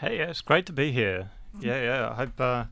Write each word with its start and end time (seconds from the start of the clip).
Hey, 0.00 0.16
yeah, 0.16 0.30
it's 0.30 0.40
great 0.40 0.64
to 0.64 0.72
be 0.72 0.92
here. 0.92 1.30
Yeah, 1.60 1.82
yeah. 1.82 2.08
I 2.10 2.14
hope 2.14 2.40
uh, 2.40 2.64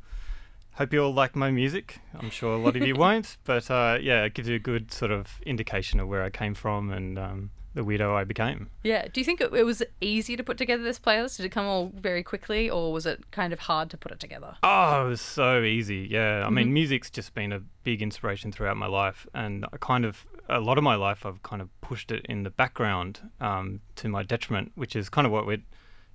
hope 0.73 0.95
you 0.95 1.05
all 1.05 1.13
like 1.13 1.37
my 1.37 1.51
music. 1.51 1.99
I'm 2.19 2.31
sure 2.31 2.55
a 2.55 2.57
lot 2.57 2.75
of 2.75 2.87
you 2.87 2.95
won't, 2.97 3.37
but 3.45 3.71
uh, 3.71 3.99
yeah, 4.01 4.25
it 4.25 4.33
gives 4.33 4.49
you 4.49 4.57
a 4.57 4.59
good 4.59 4.91
sort 4.91 5.11
of 5.11 5.39
indication 5.45 6.01
of 6.01 6.09
where 6.09 6.23
I 6.23 6.31
came 6.31 6.55
from 6.55 6.91
and 6.91 7.19
um, 7.19 7.51
the 7.75 7.83
weirdo 7.83 8.15
I 8.15 8.25
became. 8.25 8.71
Yeah. 8.83 9.09
Do 9.13 9.21
you 9.21 9.27
think 9.27 9.43
it, 9.43 9.53
it 9.53 9.65
was 9.65 9.83
easy 10.01 10.39
to 10.39 10.43
put 10.43 10.57
together 10.57 10.83
this 10.83 10.99
playlist? 10.99 11.37
Did 11.37 11.45
it 11.45 11.51
come 11.51 11.67
all 11.67 11.93
very 11.95 12.23
quickly, 12.23 12.71
or 12.71 12.95
was 12.95 13.05
it 13.05 13.31
kind 13.31 13.53
of 13.53 13.59
hard 13.59 13.91
to 13.91 13.99
put 13.99 14.11
it 14.11 14.21
together? 14.21 14.57
Oh, 14.63 15.05
it 15.05 15.09
was 15.11 15.21
so 15.21 15.63
easy. 15.63 16.09
Yeah, 16.11 16.47
I 16.47 16.49
mean, 16.49 16.73
music's 16.73 17.11
just 17.11 17.35
been 17.35 17.53
a 17.53 17.61
big 17.85 18.01
inspiration 18.01 18.53
throughout 18.53 18.79
my 18.79 18.87
life, 18.87 19.27
and 19.35 19.67
I 19.71 19.77
kind 19.77 20.07
of 20.07 20.25
a 20.49 20.61
lot 20.61 20.79
of 20.79 20.85
my 20.85 20.95
life 20.95 21.27
I've 21.27 21.43
kind 21.43 21.61
of 21.61 21.69
pushed 21.83 22.11
it 22.11 22.25
in 22.27 22.43
the 22.43 22.51
background 22.51 23.21
um, 23.39 23.81
to 23.97 24.09
my 24.09 24.23
detriment, 24.23 24.73
which 24.77 24.97
is 24.97 25.11
kind 25.11 25.27
of 25.27 25.33
what 25.33 25.47
we're 25.47 25.61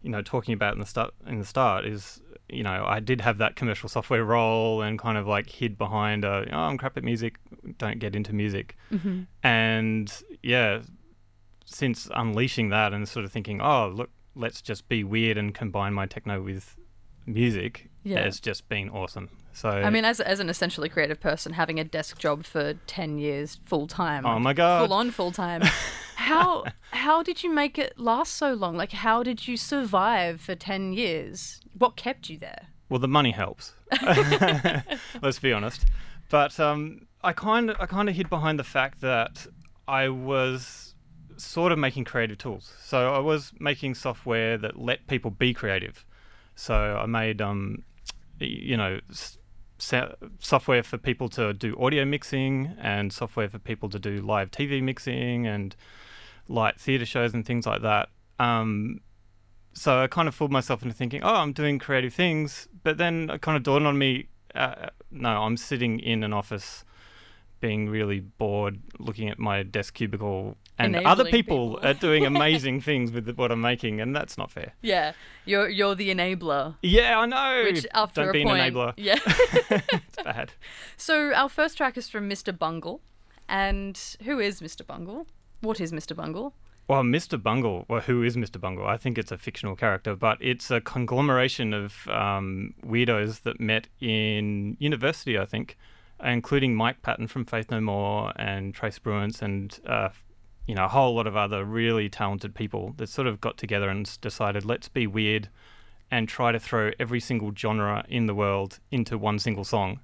you 0.03 0.09
know 0.09 0.21
talking 0.21 0.53
about 0.53 0.73
in 0.73 0.79
the 0.79 0.85
start 0.85 1.13
in 1.25 1.39
the 1.39 1.45
start 1.45 1.85
is 1.85 2.21
you 2.49 2.61
know 2.61 2.83
I 2.85 2.99
did 2.99 3.21
have 3.21 3.37
that 3.39 3.55
commercial 3.55 3.89
software 3.89 4.23
role 4.23 4.81
and 4.81 4.99
kind 4.99 5.17
of 5.17 5.25
like 5.27 5.49
hid 5.49 5.77
behind 5.77 6.23
a, 6.25 6.45
oh 6.51 6.57
I'm 6.57 6.77
crap 6.77 6.97
at 6.97 7.03
music 7.03 7.39
don't 7.77 7.97
get 7.99 8.15
into 8.15 8.33
music. 8.33 8.77
Mm-hmm. 8.91 9.21
And 9.43 10.23
yeah 10.43 10.81
since 11.65 12.09
unleashing 12.13 12.69
that 12.69 12.93
and 12.93 13.07
sort 13.07 13.23
of 13.25 13.31
thinking 13.31 13.61
oh 13.61 13.87
look 13.87 14.09
let's 14.35 14.61
just 14.61 14.87
be 14.89 15.03
weird 15.03 15.37
and 15.37 15.53
combine 15.55 15.93
my 15.93 16.05
techno 16.05 16.41
with 16.41 16.75
music 17.25 17.89
Yeah. 18.03 18.19
it's 18.19 18.39
just 18.41 18.67
been 18.67 18.89
awesome 18.89 19.29
so 19.53 19.69
I 19.69 19.91
mean, 19.91 20.03
as, 20.03 20.19
as 20.19 20.39
an 20.39 20.49
essentially 20.49 20.89
creative 20.89 21.19
person, 21.19 21.53
having 21.53 21.79
a 21.79 21.83
desk 21.83 22.17
job 22.17 22.43
for 22.43 22.73
10 22.87 23.19
years 23.19 23.59
full 23.65 23.85
time. 23.85 24.25
Oh 24.25 24.39
my 24.39 24.51
God. 24.51 24.87
Full 24.87 24.93
on 24.93 25.11
full 25.11 25.31
time. 25.31 25.61
how 26.15 26.65
how 26.91 27.21
did 27.21 27.43
you 27.43 27.53
make 27.53 27.77
it 27.77 27.97
last 27.99 28.33
so 28.33 28.53
long? 28.53 28.75
Like, 28.75 28.91
how 28.91 29.21
did 29.21 29.47
you 29.47 29.55
survive 29.55 30.41
for 30.41 30.55
10 30.55 30.93
years? 30.93 31.61
What 31.77 31.95
kept 31.95 32.29
you 32.29 32.37
there? 32.39 32.67
Well, 32.89 32.99
the 32.99 33.07
money 33.07 33.31
helps. 33.31 33.73
Let's 35.21 35.39
be 35.39 35.53
honest. 35.53 35.85
But 36.29 36.59
um, 36.59 37.07
I 37.23 37.31
kind 37.31 37.69
of 37.69 37.77
I 37.79 37.85
kind 37.85 38.09
of 38.09 38.15
hid 38.15 38.29
behind 38.29 38.57
the 38.57 38.63
fact 38.63 39.01
that 39.01 39.45
I 39.87 40.09
was 40.09 40.95
sort 41.37 41.71
of 41.71 41.77
making 41.77 42.05
creative 42.05 42.39
tools. 42.39 42.73
So 42.81 43.13
I 43.13 43.19
was 43.19 43.51
making 43.59 43.95
software 43.95 44.57
that 44.57 44.79
let 44.79 45.05
people 45.07 45.29
be 45.29 45.53
creative. 45.53 46.05
So 46.55 46.73
I 46.73 47.05
made 47.05 47.39
um, 47.39 47.83
you 48.39 48.77
know. 48.77 48.99
Software 49.77 50.83
for 50.83 50.97
people 50.97 51.29
to 51.29 51.53
do 51.53 51.75
audio 51.79 52.05
mixing 52.05 52.75
and 52.79 53.11
software 53.11 53.49
for 53.49 53.59
people 53.59 53.89
to 53.89 53.99
do 53.99 54.17
live 54.21 54.51
TV 54.51 54.81
mixing 54.81 55.45
and 55.47 55.75
light 56.47 56.79
theatre 56.79 57.05
shows 57.05 57.33
and 57.33 57.45
things 57.45 57.65
like 57.65 57.81
that. 57.81 58.09
Um, 58.39 59.01
so 59.73 60.01
I 60.03 60.07
kind 60.07 60.27
of 60.27 60.35
fooled 60.35 60.51
myself 60.51 60.83
into 60.83 60.95
thinking, 60.95 61.23
oh, 61.23 61.35
I'm 61.35 61.51
doing 61.51 61.79
creative 61.79 62.13
things. 62.13 62.67
But 62.83 62.97
then 62.97 63.29
it 63.29 63.41
kind 63.41 63.57
of 63.57 63.63
dawned 63.63 63.87
on 63.87 63.97
me, 63.97 64.27
uh, 64.55 64.89
no, 65.11 65.29
I'm 65.29 65.57
sitting 65.57 65.99
in 65.99 66.23
an 66.23 66.33
office 66.33 66.85
being 67.59 67.89
really 67.89 68.19
bored 68.19 68.81
looking 68.99 69.29
at 69.29 69.39
my 69.39 69.63
desk 69.63 69.93
cubicle 69.93 70.57
and 70.79 70.95
other 70.95 71.25
people, 71.25 71.75
people. 71.75 71.79
are 71.87 71.93
doing 71.93 72.25
amazing 72.35 72.81
things 72.81 73.11
with 73.11 73.29
what 73.35 73.51
I'm 73.51 73.61
making, 73.61 74.01
and 74.01 74.15
that's 74.15 74.37
not 74.37 74.51
fair. 74.51 74.73
Yeah, 74.81 75.13
you're 75.45 75.69
you're 75.69 75.95
the 75.95 76.09
enabler. 76.13 76.75
Yeah, 76.81 77.19
I 77.19 77.25
know. 77.25 77.63
Which 77.65 77.85
after 77.93 78.21
Don't 78.21 78.29
a 78.29 78.33
be 78.33 78.43
point, 78.43 78.59
an 78.61 78.73
enabler. 78.73 78.93
yeah. 78.97 79.19
it's 79.25 80.15
bad. 80.23 80.53
so 80.97 81.31
our 81.33 81.49
first 81.49 81.77
track 81.77 81.97
is 81.97 82.09
from 82.09 82.29
Mr. 82.29 82.57
Bungle, 82.57 83.01
and 83.47 83.99
who 84.23 84.39
is 84.39 84.61
Mr. 84.61 84.85
Bungle? 84.85 85.27
What 85.61 85.79
is 85.79 85.91
Mr. 85.91 86.15
Bungle? 86.15 86.53
Well, 86.89 87.03
Mr. 87.03 87.41
Bungle, 87.41 87.85
well, 87.87 88.01
who 88.01 88.23
is 88.23 88.35
Mr. 88.35 88.59
Bungle? 88.59 88.85
I 88.85 88.97
think 88.97 89.17
it's 89.17 89.31
a 89.31 89.37
fictional 89.37 89.77
character, 89.77 90.17
but 90.17 90.37
it's 90.41 90.69
a 90.69 90.81
conglomeration 90.81 91.73
of 91.73 92.05
um, 92.09 92.73
weirdos 92.85 93.43
that 93.43 93.61
met 93.61 93.87
in 94.01 94.75
university, 94.79 95.39
I 95.39 95.45
think, 95.45 95.77
including 96.21 96.75
Mike 96.75 97.01
Patton 97.01 97.27
from 97.27 97.45
Faith 97.45 97.71
No 97.71 97.79
More 97.79 98.33
and 98.35 98.73
Trey 98.73 98.89
Spruance 98.89 99.41
and, 99.41 99.79
uh, 99.87 100.09
you 100.67 100.75
know, 100.75 100.85
a 100.85 100.89
whole 100.89 101.15
lot 101.15 101.27
of 101.27 101.35
other 101.35 101.65
really 101.65 102.09
talented 102.09 102.55
people 102.55 102.93
that 102.97 103.09
sort 103.09 103.27
of 103.27 103.41
got 103.41 103.57
together 103.57 103.89
and 103.89 104.19
decided, 104.21 104.65
let's 104.65 104.87
be 104.87 105.07
weird 105.07 105.49
and 106.09 106.29
try 106.29 106.51
to 106.51 106.59
throw 106.59 106.91
every 106.99 107.19
single 107.19 107.51
genre 107.55 108.05
in 108.07 108.27
the 108.27 108.35
world 108.35 108.79
into 108.91 109.17
one 109.17 109.39
single 109.39 109.63
song. 109.63 109.99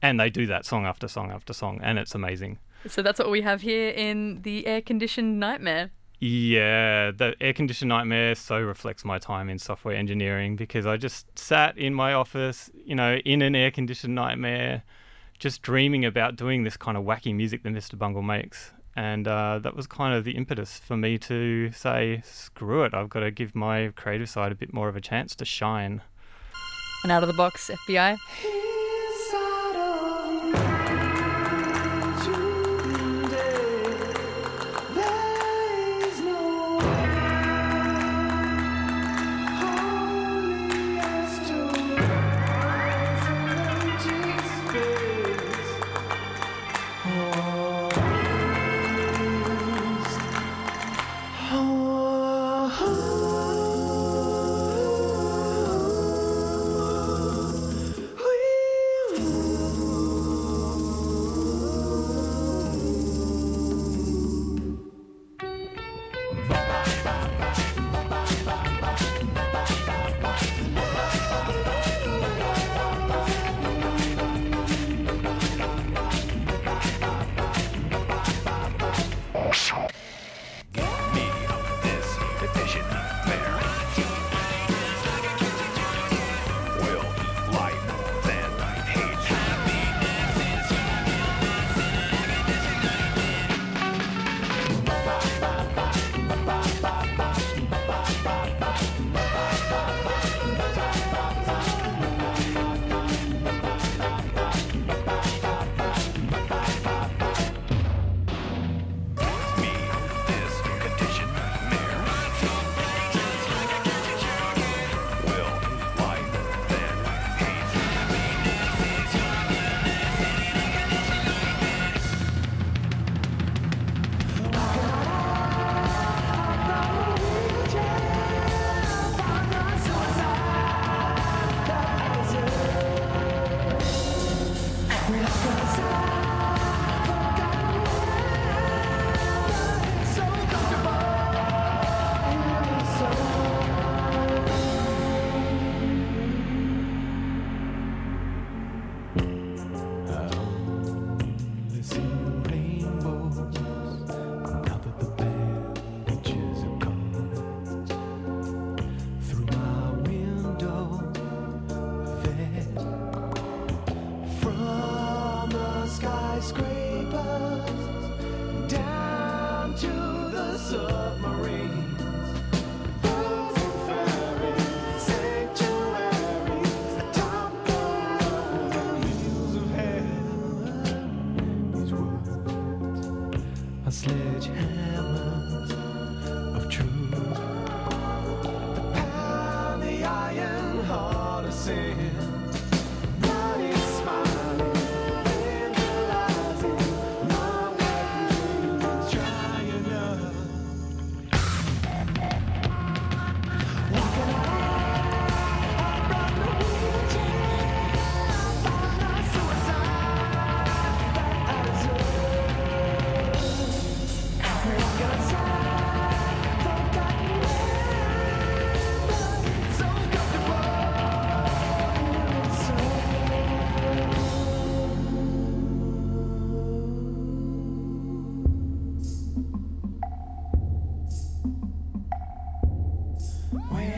And 0.00 0.20
they 0.20 0.30
do 0.30 0.46
that 0.46 0.64
song 0.64 0.86
after 0.86 1.08
song 1.08 1.30
after 1.30 1.52
song, 1.52 1.80
and 1.82 1.98
it's 1.98 2.14
amazing. 2.14 2.58
So 2.86 3.02
that's 3.02 3.18
what 3.18 3.30
we 3.30 3.40
have 3.42 3.62
here 3.62 3.90
in 3.90 4.42
the 4.42 4.66
air 4.66 4.80
conditioned 4.80 5.40
nightmare. 5.40 5.90
Yeah, 6.20 7.12
the 7.12 7.34
air 7.40 7.52
conditioned 7.52 7.88
nightmare 7.88 8.34
so 8.34 8.60
reflects 8.60 9.04
my 9.04 9.18
time 9.18 9.48
in 9.48 9.58
software 9.58 9.96
engineering 9.96 10.56
because 10.56 10.84
I 10.84 10.96
just 10.96 11.26
sat 11.38 11.78
in 11.78 11.94
my 11.94 12.12
office, 12.12 12.70
you 12.84 12.94
know, 12.94 13.16
in 13.24 13.40
an 13.42 13.54
air 13.54 13.70
conditioned 13.70 14.14
nightmare, 14.14 14.82
just 15.38 15.62
dreaming 15.62 16.04
about 16.04 16.36
doing 16.36 16.64
this 16.64 16.76
kind 16.76 16.96
of 16.96 17.04
wacky 17.04 17.34
music 17.34 17.62
that 17.62 17.72
Mr. 17.72 17.96
Bungle 17.96 18.22
makes. 18.22 18.72
And 18.98 19.28
uh, 19.28 19.60
that 19.60 19.76
was 19.76 19.86
kind 19.86 20.12
of 20.12 20.24
the 20.24 20.32
impetus 20.32 20.80
for 20.80 20.96
me 20.96 21.18
to 21.18 21.70
say, 21.70 22.20
screw 22.24 22.82
it, 22.82 22.94
I've 22.94 23.08
got 23.08 23.20
to 23.20 23.30
give 23.30 23.54
my 23.54 23.92
creative 23.94 24.28
side 24.28 24.50
a 24.50 24.56
bit 24.56 24.74
more 24.74 24.88
of 24.88 24.96
a 24.96 25.00
chance 25.00 25.36
to 25.36 25.44
shine. 25.44 26.02
And 27.04 27.12
out 27.12 27.22
of 27.22 27.28
the 27.28 27.34
box, 27.34 27.70
FBI. 27.86 28.18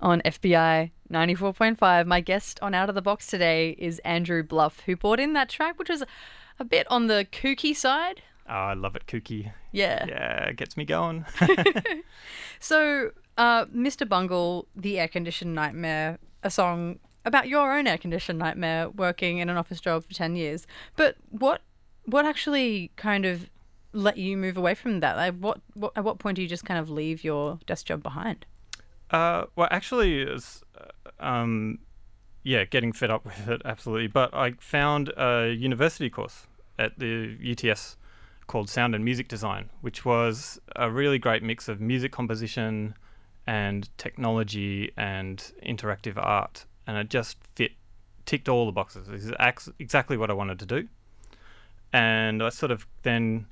On 0.00 0.22
FBI 0.22 0.90
94.5, 1.12 2.06
my 2.06 2.20
guest 2.20 2.58
on 2.62 2.74
Out 2.74 2.88
of 2.88 2.94
the 2.94 3.02
Box 3.02 3.26
today 3.26 3.76
is 3.78 3.98
Andrew 3.98 4.42
Bluff, 4.42 4.80
who 4.86 4.96
brought 4.96 5.20
in 5.20 5.34
that 5.34 5.50
track, 5.50 5.78
which 5.78 5.90
was 5.90 6.02
a 6.58 6.64
bit 6.64 6.86
on 6.90 7.06
the 7.06 7.26
kooky 7.30 7.76
side. 7.76 8.22
Oh, 8.48 8.54
I 8.54 8.74
love 8.74 8.96
it, 8.96 9.06
kooky. 9.06 9.52
Yeah. 9.72 10.06
Yeah, 10.06 10.44
it 10.46 10.56
gets 10.56 10.76
me 10.76 10.84
going. 10.84 11.26
So, 12.60 13.10
uh, 13.38 13.66
Mr. 13.66 14.08
Bungle, 14.08 14.66
The 14.76 14.98
Air 14.98 15.08
Conditioned 15.08 15.54
Nightmare, 15.54 16.18
a 16.42 16.50
song 16.50 16.98
about 17.24 17.48
your 17.48 17.76
own 17.76 17.86
air 17.86 17.98
conditioned 17.98 18.38
nightmare 18.38 18.88
working 18.90 19.38
in 19.38 19.48
an 19.48 19.56
office 19.56 19.80
job 19.80 20.04
for 20.04 20.14
10 20.14 20.36
years. 20.36 20.66
But 20.96 21.16
what 21.30 21.62
what 22.06 22.24
actually 22.24 22.90
kind 22.96 23.26
of 23.26 23.50
let 23.92 24.16
you 24.16 24.36
move 24.36 24.56
away 24.56 24.74
from 24.74 25.00
that? 25.00 25.16
Like 25.16 25.34
what, 25.38 25.60
what 25.74 25.92
at 25.96 26.04
what 26.04 26.18
point 26.18 26.36
do 26.36 26.42
you 26.42 26.48
just 26.48 26.64
kind 26.64 26.80
of 26.80 26.88
leave 26.88 27.22
your 27.22 27.58
desk 27.66 27.86
job 27.86 28.02
behind? 28.02 28.46
Uh, 29.10 29.44
well, 29.56 29.68
actually, 29.70 30.22
it's, 30.22 30.62
uh, 30.78 31.24
um, 31.24 31.78
yeah, 32.42 32.64
getting 32.64 32.92
fed 32.92 33.10
up 33.10 33.24
with 33.24 33.48
it, 33.48 33.62
absolutely. 33.64 34.06
But 34.06 34.32
I 34.34 34.52
found 34.60 35.12
a 35.16 35.52
university 35.52 36.10
course 36.10 36.46
at 36.78 36.98
the 36.98 37.36
UTS 37.52 37.96
called 38.46 38.68
Sound 38.68 38.94
and 38.94 39.04
Music 39.04 39.28
Design, 39.28 39.70
which 39.80 40.04
was 40.04 40.60
a 40.74 40.90
really 40.90 41.18
great 41.18 41.42
mix 41.42 41.68
of 41.68 41.80
music 41.80 42.10
composition 42.12 42.94
and 43.46 43.88
technology 43.98 44.92
and 44.96 45.52
interactive 45.64 46.16
art. 46.16 46.64
And 46.86 46.96
it 46.96 47.10
just 47.10 47.36
fit, 47.54 47.72
ticked 48.26 48.48
all 48.48 48.66
the 48.66 48.72
boxes. 48.72 49.06
This 49.06 49.24
is 49.24 49.32
ex- 49.38 49.68
exactly 49.78 50.16
what 50.16 50.30
I 50.30 50.32
wanted 50.32 50.58
to 50.60 50.66
do. 50.66 50.88
And 51.92 52.42
I 52.42 52.48
sort 52.48 52.72
of 52.72 52.86
then 53.02 53.46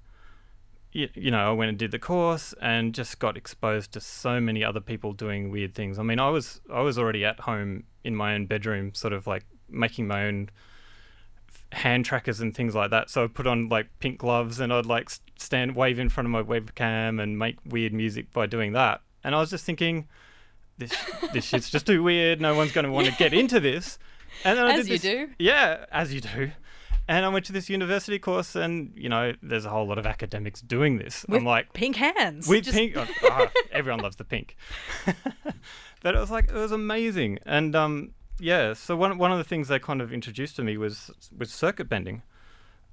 you 0.92 1.30
know, 1.30 1.50
I 1.50 1.52
went 1.52 1.68
and 1.68 1.78
did 1.78 1.90
the 1.90 1.98
course 1.98 2.54
and 2.60 2.94
just 2.94 3.18
got 3.18 3.36
exposed 3.36 3.92
to 3.92 4.00
so 4.00 4.40
many 4.40 4.64
other 4.64 4.80
people 4.80 5.12
doing 5.12 5.50
weird 5.50 5.74
things. 5.74 5.98
I 5.98 6.02
mean, 6.02 6.18
I 6.18 6.30
was 6.30 6.60
I 6.72 6.80
was 6.80 6.98
already 6.98 7.24
at 7.24 7.40
home 7.40 7.84
in 8.04 8.14
my 8.16 8.34
own 8.34 8.46
bedroom, 8.46 8.94
sort 8.94 9.12
of 9.12 9.26
like 9.26 9.44
making 9.68 10.06
my 10.06 10.24
own 10.26 10.48
hand 11.72 12.04
trackers 12.04 12.40
and 12.40 12.54
things 12.54 12.74
like 12.74 12.90
that. 12.90 13.10
So 13.10 13.24
I 13.24 13.26
put 13.26 13.46
on 13.46 13.68
like 13.68 13.88
pink 14.00 14.18
gloves 14.18 14.58
and 14.60 14.72
I'd 14.72 14.86
like 14.86 15.10
stand 15.38 15.76
wave 15.76 15.98
in 15.98 16.08
front 16.08 16.26
of 16.26 16.30
my 16.30 16.42
webcam 16.42 17.22
and 17.22 17.38
make 17.38 17.56
weird 17.66 17.92
music 17.92 18.32
by 18.32 18.46
doing 18.46 18.72
that. 18.72 19.02
And 19.22 19.34
I 19.34 19.40
was 19.40 19.50
just 19.50 19.64
thinking, 19.64 20.08
this 20.78 20.94
this 21.34 21.44
shit's 21.44 21.68
just 21.70 21.86
too 21.86 22.02
weird. 22.02 22.40
No 22.40 22.54
one's 22.54 22.72
going 22.72 22.86
to 22.86 22.90
want 22.92 23.06
to 23.08 23.12
get 23.16 23.34
into 23.34 23.60
this. 23.60 23.98
And 24.44 24.56
then 24.58 24.66
I 24.66 24.72
As 24.72 24.86
did 24.86 24.92
you 24.92 24.98
this- 24.98 25.28
do. 25.28 25.34
yeah, 25.38 25.84
as 25.92 26.14
you 26.14 26.20
do. 26.22 26.52
And 27.08 27.24
I 27.24 27.28
went 27.30 27.46
to 27.46 27.52
this 27.52 27.70
university 27.70 28.18
course, 28.18 28.54
and 28.54 28.92
you 28.94 29.08
know, 29.08 29.32
there's 29.42 29.64
a 29.64 29.70
whole 29.70 29.86
lot 29.86 29.96
of 29.98 30.06
academics 30.06 30.60
doing 30.60 30.98
this. 30.98 31.24
With 31.26 31.38
I'm 31.38 31.44
like, 31.46 31.72
pink 31.72 31.96
hands. 31.96 32.46
with 32.46 32.64
Just- 32.64 32.76
pink. 32.76 32.92
oh, 32.96 33.06
ah, 33.24 33.46
everyone 33.72 34.00
loves 34.00 34.16
the 34.16 34.24
pink. 34.24 34.56
but 36.02 36.14
it 36.14 36.18
was 36.18 36.30
like 36.30 36.48
it 36.50 36.54
was 36.54 36.70
amazing, 36.72 37.38
and 37.46 37.74
um, 37.74 38.10
yeah. 38.38 38.74
So 38.74 38.94
one 38.94 39.16
one 39.18 39.32
of 39.32 39.38
the 39.38 39.44
things 39.44 39.68
they 39.68 39.78
kind 39.78 40.02
of 40.02 40.12
introduced 40.12 40.56
to 40.56 40.62
me 40.62 40.76
was 40.76 41.10
was 41.36 41.50
circuit 41.50 41.88
bending. 41.88 42.22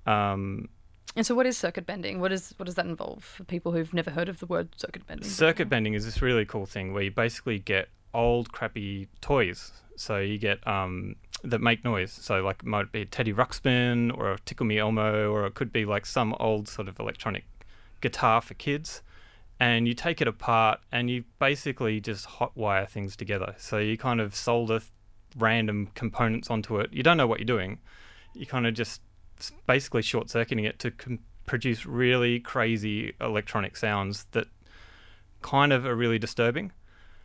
Um, 0.06 0.70
And 1.16 1.26
so, 1.26 1.36
what 1.36 1.46
is 1.46 1.58
circuit 1.58 1.86
bending? 1.86 2.20
What 2.22 2.32
is 2.32 2.54
what 2.58 2.66
does 2.66 2.76
that 2.76 2.86
involve 2.86 3.24
for 3.24 3.44
people 3.44 3.72
who've 3.74 3.94
never 3.94 4.12
heard 4.12 4.30
of 4.30 4.40
the 4.40 4.46
word 4.46 4.70
circuit 4.78 5.06
bending? 5.08 5.28
circuit 5.30 5.68
bending 5.70 5.94
is 5.94 6.06
this 6.06 6.22
really 6.22 6.46
cool 6.46 6.66
thing 6.66 6.94
where 6.94 7.04
you 7.04 7.12
basically 7.12 7.60
get 7.60 7.90
old 8.14 8.52
crappy 8.54 9.08
toys. 9.20 9.72
So 9.98 10.20
you 10.20 10.38
get 10.38 10.66
um, 10.68 11.16
that 11.50 11.62
make 11.62 11.84
noise. 11.84 12.12
So 12.12 12.42
like 12.42 12.58
it 12.62 12.66
might 12.66 12.92
be 12.92 13.06
Teddy 13.06 13.34
Ruxpin 13.34 14.16
or 14.18 14.34
a 14.34 14.40
Tickle 14.40 14.66
Me 14.66 14.78
Elmo, 14.78 15.32
or 15.32 15.46
it 15.46 15.54
could 15.54 15.72
be 15.72 15.86
like 15.86 16.06
some 16.06 16.36
old 16.40 16.68
sort 16.68 16.88
of 16.88 17.00
electronic 17.00 17.46
guitar 18.02 18.42
for 18.42 18.54
kids. 18.56 19.02
And 19.60 19.88
you 19.88 19.94
take 19.94 20.22
it 20.22 20.28
apart 20.28 20.82
and 20.92 21.10
you 21.10 21.24
basically 21.40 22.02
just 22.02 22.28
hotwire 22.28 22.88
things 22.90 23.16
together. 23.16 23.56
So 23.58 23.78
you 23.78 23.98
kind 23.98 24.20
of 24.20 24.36
solder 24.36 24.82
random 25.38 25.90
components 25.96 26.50
onto 26.50 26.80
it. 26.80 26.92
You 26.92 27.04
don't 27.04 27.18
know 27.18 27.28
what 27.28 27.40
you're 27.40 27.46
doing. 27.46 27.80
You 28.34 28.46
kind 28.46 28.68
of 28.68 28.74
just 28.74 29.02
basically 29.66 30.02
short 30.02 30.30
circuiting 30.30 30.66
it 30.66 30.80
to 30.80 30.92
com- 30.92 31.20
produce 31.46 31.86
really 31.86 32.40
crazy 32.40 33.14
electronic 33.22 33.78
sounds 33.78 34.26
that 34.32 34.48
kind 35.42 35.72
of 35.72 35.86
are 35.86 35.96
really 35.96 36.20
disturbing. 36.20 36.72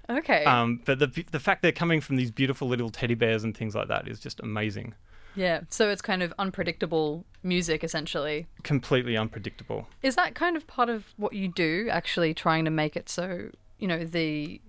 Okay. 0.08 0.44
Um, 0.44 0.80
but 0.84 0.98
the 0.98 1.24
the 1.30 1.40
fact 1.40 1.62
they're 1.62 1.72
coming 1.72 2.00
from 2.00 2.16
these 2.16 2.30
beautiful 2.30 2.66
little 2.68 2.90
teddy 2.90 3.14
bears 3.14 3.44
and 3.44 3.56
things 3.56 3.74
like 3.74 3.88
that 3.88 4.08
is 4.08 4.18
just 4.20 4.40
amazing. 4.40 4.94
yeah. 5.36 5.60
So 5.70 5.88
it's 5.90 6.02
kind 6.02 6.22
of 6.22 6.32
unpredictable 6.38 7.24
music, 7.42 7.84
essentially. 7.84 8.46
Completely 8.64 9.16
unpredictable. 9.16 9.86
Is 10.02 10.16
that 10.16 10.34
kind 10.34 10.56
of 10.56 10.66
part 10.66 10.88
of 10.88 11.14
what 11.16 11.32
you 11.32 11.48
do? 11.48 11.88
Actually, 11.90 12.34
trying 12.34 12.64
to 12.64 12.70
make 12.70 12.96
it 12.96 13.08
so 13.08 13.50
you 13.78 13.86
know 13.88 14.04
the 14.04 14.60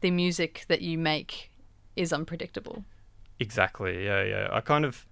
the 0.00 0.10
music 0.10 0.64
that 0.68 0.80
you 0.80 0.98
make 0.98 1.50
is 1.96 2.12
unpredictable. 2.12 2.84
Exactly. 3.40 4.04
Yeah, 4.04 4.22
yeah. 4.24 4.48
I 4.52 4.60
kind 4.60 4.84
of, 4.84 5.06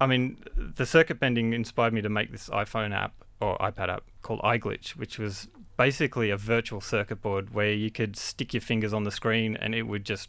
I 0.00 0.06
mean, 0.06 0.42
the 0.56 0.86
circuit 0.86 1.20
bending 1.20 1.52
inspired 1.52 1.92
me 1.92 2.00
to 2.02 2.08
make 2.08 2.30
this 2.32 2.48
iPhone 2.50 2.94
app 2.94 3.12
or 3.40 3.56
iPad 3.58 3.88
app 3.88 4.04
called 4.22 4.40
iGlitch, 4.40 4.90
which 4.90 5.18
was 5.18 5.48
basically 5.78 6.28
a 6.28 6.36
virtual 6.36 6.82
circuit 6.82 7.22
board 7.22 7.54
where 7.54 7.72
you 7.72 7.90
could 7.90 8.16
stick 8.16 8.52
your 8.52 8.60
fingers 8.60 8.92
on 8.92 9.04
the 9.04 9.10
screen 9.10 9.56
and 9.56 9.74
it 9.74 9.84
would 9.84 10.04
just 10.04 10.28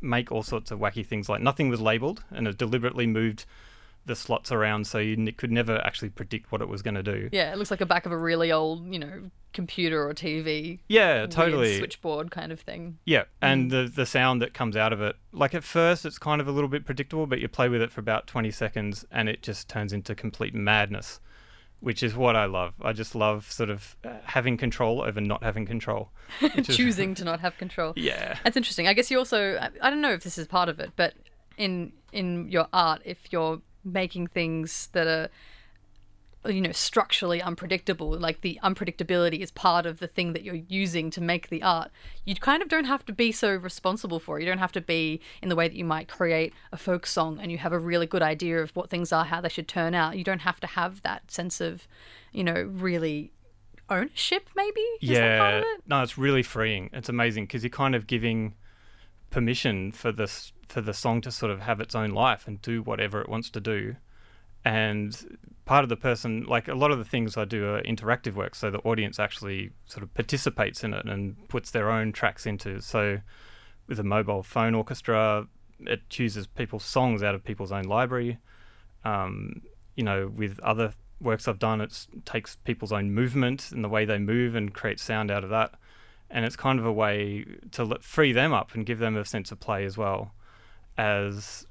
make 0.00 0.32
all 0.32 0.42
sorts 0.42 0.70
of 0.70 0.78
wacky 0.78 1.04
things. 1.04 1.28
Like 1.28 1.42
nothing 1.42 1.68
was 1.68 1.80
labeled, 1.80 2.24
and 2.30 2.48
it 2.48 2.56
deliberately 2.56 3.06
moved 3.06 3.44
the 4.06 4.14
slots 4.14 4.52
around 4.52 4.86
so 4.86 4.98
you 4.98 5.14
n- 5.14 5.32
could 5.36 5.50
never 5.50 5.78
actually 5.84 6.10
predict 6.10 6.52
what 6.52 6.60
it 6.60 6.68
was 6.68 6.82
going 6.82 6.94
to 6.94 7.02
do. 7.02 7.28
Yeah, 7.32 7.52
it 7.52 7.58
looks 7.58 7.70
like 7.70 7.80
a 7.80 7.86
back 7.86 8.06
of 8.06 8.12
a 8.12 8.18
really 8.18 8.52
old, 8.52 8.86
you 8.92 8.98
know, 8.98 9.30
computer 9.52 10.06
or 10.06 10.14
TV. 10.14 10.80
Yeah, 10.88 11.26
totally. 11.26 11.78
switchboard 11.78 12.30
kind 12.30 12.52
of 12.52 12.60
thing. 12.60 12.98
Yeah, 13.04 13.24
and 13.40 13.70
mm. 13.70 13.70
the 13.70 13.92
the 13.92 14.06
sound 14.06 14.42
that 14.42 14.54
comes 14.54 14.76
out 14.76 14.92
of 14.92 15.00
it, 15.00 15.16
like 15.32 15.54
at 15.54 15.64
first 15.64 16.04
it's 16.04 16.18
kind 16.18 16.40
of 16.40 16.48
a 16.48 16.52
little 16.52 16.68
bit 16.68 16.84
predictable, 16.84 17.26
but 17.26 17.40
you 17.40 17.48
play 17.48 17.68
with 17.68 17.82
it 17.82 17.90
for 17.90 18.00
about 18.00 18.26
20 18.26 18.50
seconds 18.50 19.04
and 19.10 19.28
it 19.28 19.42
just 19.42 19.68
turns 19.68 19.92
into 19.92 20.14
complete 20.14 20.54
madness, 20.54 21.20
which 21.84 22.02
is 22.02 22.14
what 22.16 22.34
I 22.34 22.46
love. 22.46 22.72
I 22.82 22.92
just 22.92 23.14
love 23.14 23.50
sort 23.52 23.70
of 23.70 23.96
uh, 24.04 24.10
having 24.24 24.56
control 24.56 25.02
over 25.02 25.20
not 25.20 25.42
having 25.42 25.66
control. 25.66 26.10
which 26.40 26.68
is- 26.70 26.76
Choosing 26.76 27.14
to 27.20 27.24
not 27.24 27.40
have 27.40 27.56
control. 27.58 27.92
Yeah. 27.96 28.38
That's 28.42 28.56
interesting. 28.56 28.88
I 28.88 28.94
guess 28.94 29.10
you 29.10 29.18
also 29.18 29.56
I, 29.56 29.70
I 29.80 29.90
don't 29.90 30.00
know 30.00 30.12
if 30.12 30.24
this 30.24 30.38
is 30.38 30.46
part 30.46 30.68
of 30.68 30.80
it, 30.80 30.90
but 30.96 31.14
in 31.56 31.92
in 32.12 32.48
your 32.48 32.66
art, 32.72 33.02
if 33.04 33.18
you're 33.32 33.60
making 33.84 34.26
things 34.28 34.88
that 34.92 35.06
are 35.06 35.28
you 36.46 36.60
know 36.60 36.72
structurally 36.72 37.40
unpredictable 37.40 38.10
like 38.18 38.40
the 38.42 38.58
unpredictability 38.62 39.40
is 39.40 39.50
part 39.50 39.86
of 39.86 39.98
the 39.98 40.06
thing 40.06 40.32
that 40.32 40.42
you're 40.42 40.54
using 40.68 41.10
to 41.10 41.20
make 41.20 41.48
the 41.48 41.62
art 41.62 41.90
you 42.24 42.34
kind 42.34 42.62
of 42.62 42.68
don't 42.68 42.84
have 42.84 43.04
to 43.04 43.12
be 43.12 43.32
so 43.32 43.54
responsible 43.54 44.20
for 44.20 44.38
it 44.38 44.42
you 44.42 44.48
don't 44.48 44.58
have 44.58 44.72
to 44.72 44.80
be 44.80 45.20
in 45.42 45.48
the 45.48 45.56
way 45.56 45.68
that 45.68 45.76
you 45.76 45.84
might 45.84 46.08
create 46.08 46.52
a 46.72 46.76
folk 46.76 47.06
song 47.06 47.38
and 47.40 47.50
you 47.50 47.58
have 47.58 47.72
a 47.72 47.78
really 47.78 48.06
good 48.06 48.22
idea 48.22 48.60
of 48.60 48.74
what 48.76 48.90
things 48.90 49.12
are 49.12 49.24
how 49.24 49.40
they 49.40 49.48
should 49.48 49.68
turn 49.68 49.94
out 49.94 50.18
you 50.18 50.24
don't 50.24 50.40
have 50.40 50.60
to 50.60 50.66
have 50.66 51.00
that 51.02 51.30
sense 51.30 51.60
of 51.60 51.86
you 52.32 52.44
know 52.44 52.68
really 52.72 53.32
ownership 53.90 54.48
maybe 54.56 54.80
is 55.00 55.10
that 55.10 55.38
part 55.38 55.54
yeah. 55.54 55.58
of 55.58 55.64
it? 55.64 55.82
No, 55.86 56.02
it's 56.02 56.16
really 56.16 56.42
freeing. 56.42 56.90
It's 56.92 57.08
amazing 57.08 57.44
because 57.44 57.62
you're 57.62 57.70
kind 57.70 57.94
of 57.94 58.06
giving 58.06 58.54
permission 59.30 59.92
for 59.92 60.12
this 60.12 60.52
for 60.68 60.80
the 60.80 60.94
song 60.94 61.20
to 61.20 61.30
sort 61.30 61.52
of 61.52 61.60
have 61.60 61.80
its 61.80 61.94
own 61.94 62.10
life 62.10 62.46
and 62.46 62.60
do 62.62 62.82
whatever 62.82 63.20
it 63.20 63.28
wants 63.28 63.50
to 63.50 63.60
do. 63.60 63.96
And 64.64 65.38
part 65.64 65.82
of 65.82 65.88
the 65.88 65.96
person, 65.96 66.44
like 66.44 66.68
a 66.68 66.74
lot 66.74 66.90
of 66.90 66.98
the 66.98 67.04
things 67.04 67.36
I 67.36 67.44
do 67.44 67.66
are 67.74 67.82
interactive 67.82 68.34
work, 68.34 68.54
so 68.54 68.70
the 68.70 68.78
audience 68.78 69.18
actually 69.18 69.70
sort 69.86 70.02
of 70.02 70.12
participates 70.14 70.84
in 70.84 70.94
it 70.94 71.06
and 71.06 71.36
puts 71.48 71.70
their 71.70 71.90
own 71.90 72.12
tracks 72.12 72.46
into. 72.46 72.80
So 72.80 73.20
with 73.86 73.98
a 73.98 74.04
mobile 74.04 74.42
phone 74.42 74.74
orchestra, 74.74 75.46
it 75.80 76.08
chooses 76.08 76.46
people's 76.46 76.84
songs 76.84 77.22
out 77.22 77.34
of 77.34 77.44
people's 77.44 77.72
own 77.72 77.84
library. 77.84 78.38
Um, 79.04 79.62
you 79.96 80.04
know, 80.04 80.32
with 80.34 80.58
other 80.60 80.94
works 81.20 81.46
I've 81.46 81.58
done, 81.58 81.80
it 81.80 82.06
takes 82.24 82.56
people's 82.56 82.92
own 82.92 83.12
movement 83.12 83.70
and 83.72 83.84
the 83.84 83.88
way 83.88 84.04
they 84.04 84.18
move 84.18 84.54
and 84.54 84.72
create 84.72 85.00
sound 85.00 85.30
out 85.30 85.44
of 85.44 85.50
that. 85.50 85.74
And 86.30 86.44
it's 86.44 86.56
kind 86.56 86.78
of 86.78 86.86
a 86.86 86.92
way 86.92 87.44
to 87.72 87.98
free 88.00 88.32
them 88.32 88.52
up 88.52 88.74
and 88.74 88.86
give 88.86 88.98
them 88.98 89.16
a 89.16 89.24
sense 89.24 89.52
of 89.52 89.60
play 89.60 89.84
as 89.84 89.96
well 89.96 90.34
as 90.96 91.66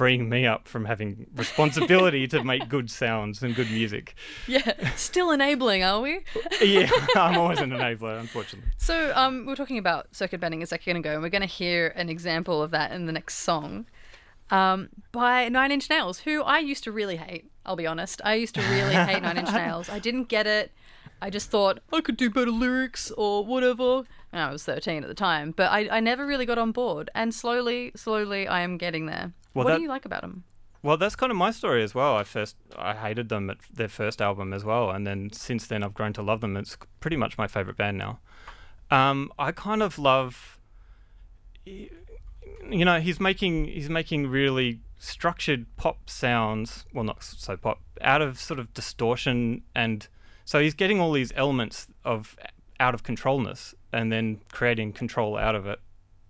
freeing 0.00 0.30
me 0.30 0.46
up 0.46 0.66
from 0.66 0.86
having 0.86 1.26
responsibility 1.36 2.26
to 2.26 2.42
make 2.42 2.70
good 2.70 2.90
sounds 3.02 3.42
and 3.42 3.54
good 3.54 3.70
music. 3.70 4.14
yeah 4.48 4.72
still 4.96 5.30
enabling 5.30 5.84
are 5.84 6.00
we 6.00 6.20
Yeah, 6.62 6.90
I'm 7.14 7.36
always 7.36 7.60
an 7.60 7.70
enabler, 7.70 8.18
unfortunately. 8.18 8.70
So, 8.78 9.12
um, 9.14 9.40
we 9.40 9.46
we're 9.48 9.56
talking 9.56 9.76
about 9.76 10.02
circuit 10.14 10.40
bending 10.40 10.62
a 10.62 10.66
second 10.66 10.96
ago, 10.96 11.12
and 11.12 11.22
we're 11.22 11.28
going 11.38 11.48
to 11.52 11.54
hear 11.62 11.88
an 11.96 12.08
example 12.08 12.62
of 12.62 12.70
that 12.70 12.92
in 12.92 13.04
the 13.04 13.12
next 13.12 13.34
song. 13.50 13.84
um, 14.50 14.88
by 15.12 15.48
Nine 15.50 15.70
Inch 15.70 15.90
Nails, 15.90 16.20
who 16.20 16.42
I 16.42 16.60
used 16.60 16.82
to 16.84 16.92
really 16.92 17.16
hate. 17.16 17.50
I'll 17.66 17.76
be 17.76 17.86
honest. 17.86 18.22
I 18.24 18.34
used 18.34 18.54
to 18.54 18.62
really 18.62 18.94
hate 18.94 19.22
Nine 19.22 19.36
Inch 19.36 19.52
Nails. 19.52 19.90
I 19.90 19.98
didn't 19.98 20.28
get 20.28 20.46
it. 20.46 20.72
I 21.20 21.28
just 21.28 21.50
thought 21.50 21.80
I 21.92 22.00
could 22.00 22.16
do 22.16 22.30
better 22.30 22.50
lyrics 22.50 23.10
or 23.10 23.44
whatever. 23.44 24.04
And 24.32 24.40
I 24.42 24.50
was 24.50 24.64
13 24.64 25.02
at 25.02 25.08
the 25.08 25.14
time, 25.14 25.52
but 25.54 25.70
I, 25.70 25.88
I 25.98 26.00
never 26.00 26.24
really 26.26 26.46
got 26.46 26.56
on 26.56 26.72
board. 26.72 27.10
And 27.14 27.34
slowly, 27.34 27.92
slowly, 27.94 28.48
I 28.48 28.60
am 28.62 28.78
getting 28.78 29.04
there. 29.06 29.32
Well, 29.54 29.64
what 29.64 29.70
that- 29.72 29.76
do 29.78 29.82
you 29.82 29.88
like 29.88 30.04
about 30.04 30.22
them? 30.22 30.44
Well, 30.82 30.96
that's 30.96 31.14
kind 31.14 31.30
of 31.30 31.36
my 31.36 31.50
story 31.50 31.82
as 31.82 31.94
well. 31.94 32.16
I 32.16 32.24
first 32.24 32.56
I 32.74 32.94
hated 32.94 33.28
them 33.28 33.50
at 33.50 33.58
their 33.70 33.88
first 33.88 34.22
album 34.22 34.54
as 34.54 34.64
well, 34.64 34.90
and 34.90 35.06
then 35.06 35.30
since 35.30 35.66
then 35.66 35.82
I've 35.82 35.92
grown 35.92 36.14
to 36.14 36.22
love 36.22 36.40
them. 36.40 36.56
It's 36.56 36.78
pretty 37.00 37.16
much 37.18 37.36
my 37.36 37.46
favorite 37.46 37.76
band 37.76 37.98
now. 37.98 38.18
Um, 38.90 39.30
I 39.38 39.52
kind 39.52 39.82
of 39.82 39.98
love, 39.98 40.58
you 41.66 41.90
know, 42.70 42.98
he's 43.00 43.20
making 43.20 43.66
he's 43.66 43.90
making 43.90 44.28
really 44.28 44.80
structured 44.98 45.66
pop 45.76 46.08
sounds. 46.08 46.86
Well, 46.94 47.04
not 47.04 47.22
so 47.22 47.56
pop, 47.56 47.80
out 48.00 48.22
of 48.22 48.38
sort 48.38 48.58
of 48.58 48.72
distortion, 48.72 49.62
and 49.74 50.08
so 50.44 50.60
he's 50.60 50.74
getting 50.74 50.98
all 50.98 51.12
these 51.12 51.32
elements 51.36 51.88
of 52.04 52.36
out 52.78 52.94
of 52.94 53.02
controlness, 53.02 53.74
and 53.92 54.10
then 54.10 54.40
creating 54.50 54.92
control 54.94 55.36
out 55.36 55.54
of 55.54 55.66
it, 55.66 55.80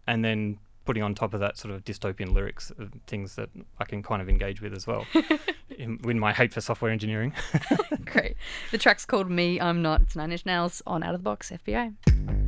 and 0.07 0.25
then 0.25 0.59
putting 0.85 1.03
on 1.03 1.15
top 1.15 1.35
of 1.35 1.41
that 1.41 1.57
sort 1.57 1.75
of 1.75 1.85
dystopian 1.85 2.33
lyrics, 2.33 2.71
of 2.79 2.93
things 3.07 3.37
that 3.37 3.51
I 3.79 3.85
can 3.85 4.03
kind 4.03 4.23
of 4.23 4.29
engage 4.29 4.61
with 4.61 4.75
as 4.75 4.87
well. 4.87 5.07
in, 5.71 5.99
in 6.05 6.19
my 6.19 6.33
hate 6.33 6.53
for 6.53 6.61
software 6.61 6.91
engineering. 6.91 7.33
Great. 8.05 8.37
The 8.71 8.79
track's 8.79 9.05
called 9.05 9.31
Me, 9.31 9.61
I'm 9.61 9.83
Not. 9.83 10.03
It's 10.03 10.17
Nine 10.17 10.33
Inch 10.33 10.47
Nails 10.47 10.83
on 10.87 11.03
Out 11.03 11.15
of 11.15 11.21
the 11.21 11.25
Box 11.25 11.51
FBI. 11.51 12.40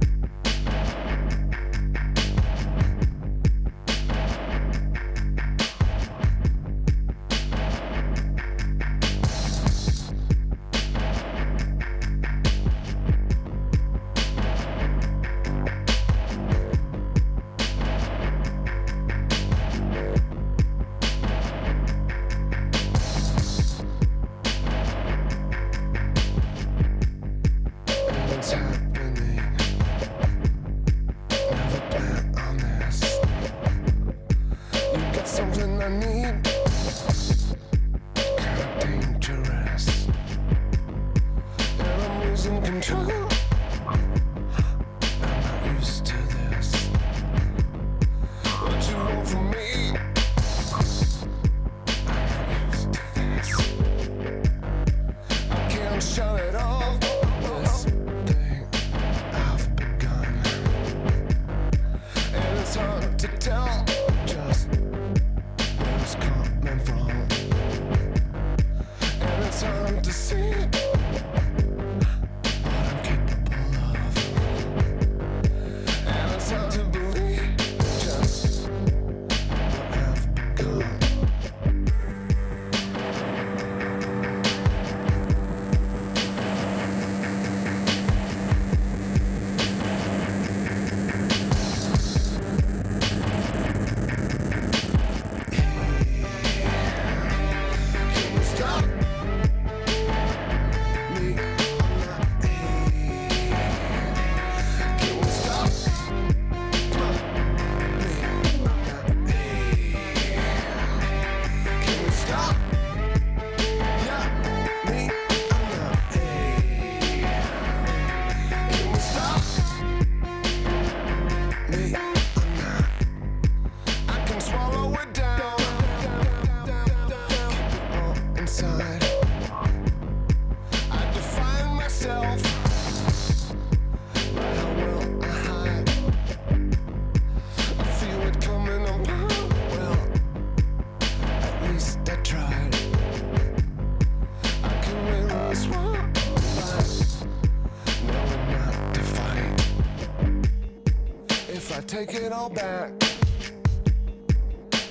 Take 152.07 152.17
it 152.17 152.33
all 152.33 152.51
back 152.51 152.91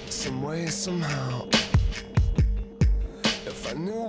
some 0.08 0.44
way, 0.44 0.68
somehow. 0.68 1.48
If 3.24 3.70
I 3.70 3.74
knew 3.74 4.08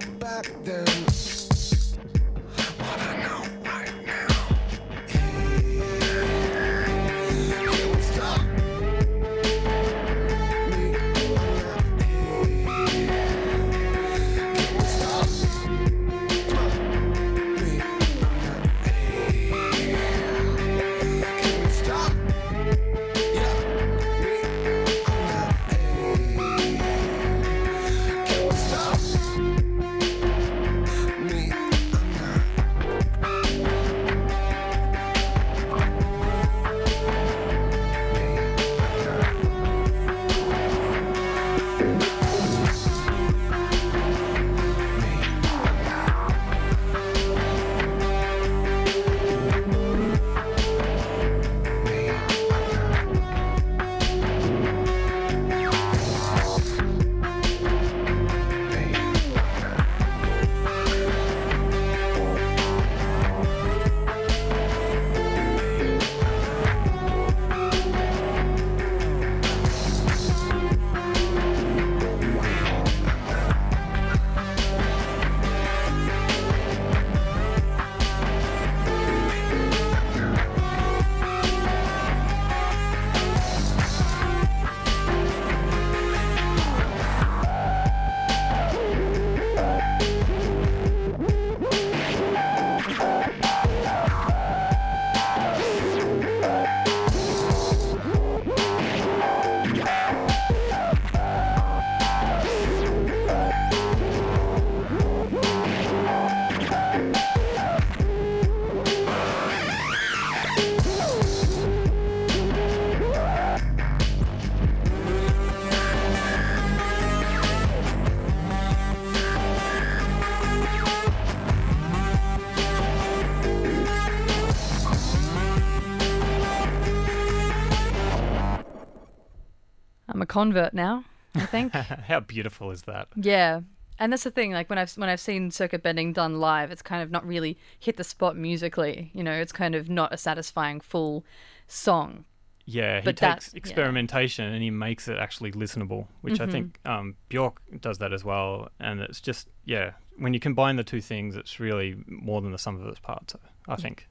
convert 130.33 130.73
now. 130.75 131.05
I 131.35 131.47
think. 131.47 131.73
How 132.11 132.21
beautiful 132.21 132.71
is 132.71 132.83
that? 132.83 133.09
Yeah. 133.17 133.61
And 133.99 134.13
that's 134.13 134.25
the 134.25 134.31
thing, 134.31 134.53
like 134.53 134.69
when 134.71 134.79
I've 134.79 134.93
when 134.97 135.09
I've 135.09 135.21
seen 135.21 135.51
circuit 135.51 135.83
bending 135.83 136.13
done 136.13 136.41
live, 136.41 136.71
it's 136.73 136.83
kind 136.83 137.03
of 137.03 137.11
not 137.11 137.25
really 137.27 137.57
hit 137.79 137.97
the 137.97 138.05
spot 138.05 138.37
musically. 138.37 139.11
You 139.15 139.23
know, 139.23 139.33
it's 139.33 139.53
kind 139.53 139.75
of 139.75 139.89
not 139.89 140.13
a 140.13 140.17
satisfying 140.17 140.81
full 140.81 141.25
song. 141.69 142.25
Yeah, 142.65 143.01
he 143.01 143.05
But 143.05 143.17
takes 143.17 143.53
yeah. 143.53 143.59
experimentation 143.59 144.45
and 144.53 144.63
he 144.63 144.71
makes 144.71 145.09
it 145.09 145.19
actually 145.19 145.53
listenable, 145.53 146.07
which 146.23 146.35
Mm-hmm. 146.35 146.49
I 146.49 146.53
think 146.53 146.81
um, 146.85 147.17
Bjork 147.29 147.61
does 147.81 147.99
that 147.99 148.13
as 148.13 148.25
well. 148.25 148.69
And 148.79 149.01
it's 149.01 149.21
just, 149.21 149.49
yeah, 149.65 149.93
when 150.17 150.33
you 150.33 150.41
combine 150.41 150.77
the 150.77 150.85
two 150.85 151.01
things, 151.01 151.37
it's 151.37 151.59
really 151.61 151.97
more 152.07 152.41
than 152.41 152.53
the 152.53 152.59
sum 152.59 152.81
of 152.81 152.87
its 152.87 153.01
parts, 153.01 153.35
I 153.69 153.77
think. 153.77 154.09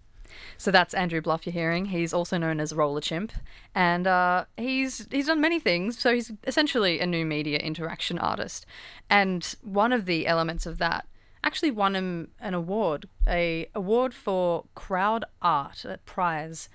So 0.57 0.71
that's 0.71 0.93
Andrew 0.93 1.21
Bluff 1.21 1.45
you're 1.45 1.53
hearing. 1.53 1.85
He's 1.85 2.13
also 2.13 2.37
known 2.37 2.59
as 2.59 2.73
Rollerchimp, 2.73 3.31
and 3.75 4.07
uh, 4.07 4.45
he's 4.57 5.07
he's 5.11 5.27
done 5.27 5.41
many 5.41 5.59
things. 5.59 5.99
So 5.99 6.13
he's 6.13 6.31
essentially 6.45 6.99
a 6.99 7.05
new 7.05 7.25
media 7.25 7.57
interaction 7.59 8.17
artist, 8.17 8.65
and 9.09 9.55
one 9.61 9.93
of 9.93 10.05
the 10.05 10.27
elements 10.27 10.65
of 10.65 10.77
that 10.79 11.07
actually 11.43 11.71
won 11.71 11.95
him 11.95 12.29
an 12.39 12.53
award, 12.53 13.07
a 13.27 13.67
award 13.73 14.13
for 14.13 14.65
crowd 14.75 15.25
art 15.41 15.85
Prize, 16.05 16.69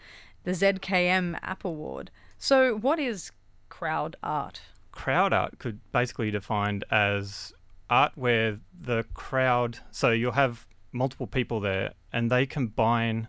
the 0.44 0.50
ZKM 0.50 1.38
App 1.42 1.64
Award. 1.64 2.10
So 2.38 2.76
what 2.76 2.98
is 2.98 3.30
crowd 3.68 4.16
art? 4.22 4.60
crowd 4.96 5.32
art 5.32 5.58
could 5.58 5.78
basically 5.92 6.26
be 6.26 6.30
defined 6.32 6.82
as 6.90 7.52
art 7.88 8.12
where 8.16 8.58
the 8.80 9.04
crowd 9.14 9.78
so 9.90 10.10
you'll 10.10 10.32
have 10.32 10.66
multiple 10.90 11.26
people 11.26 11.60
there 11.60 11.92
and 12.12 12.30
they 12.30 12.46
combine 12.46 13.28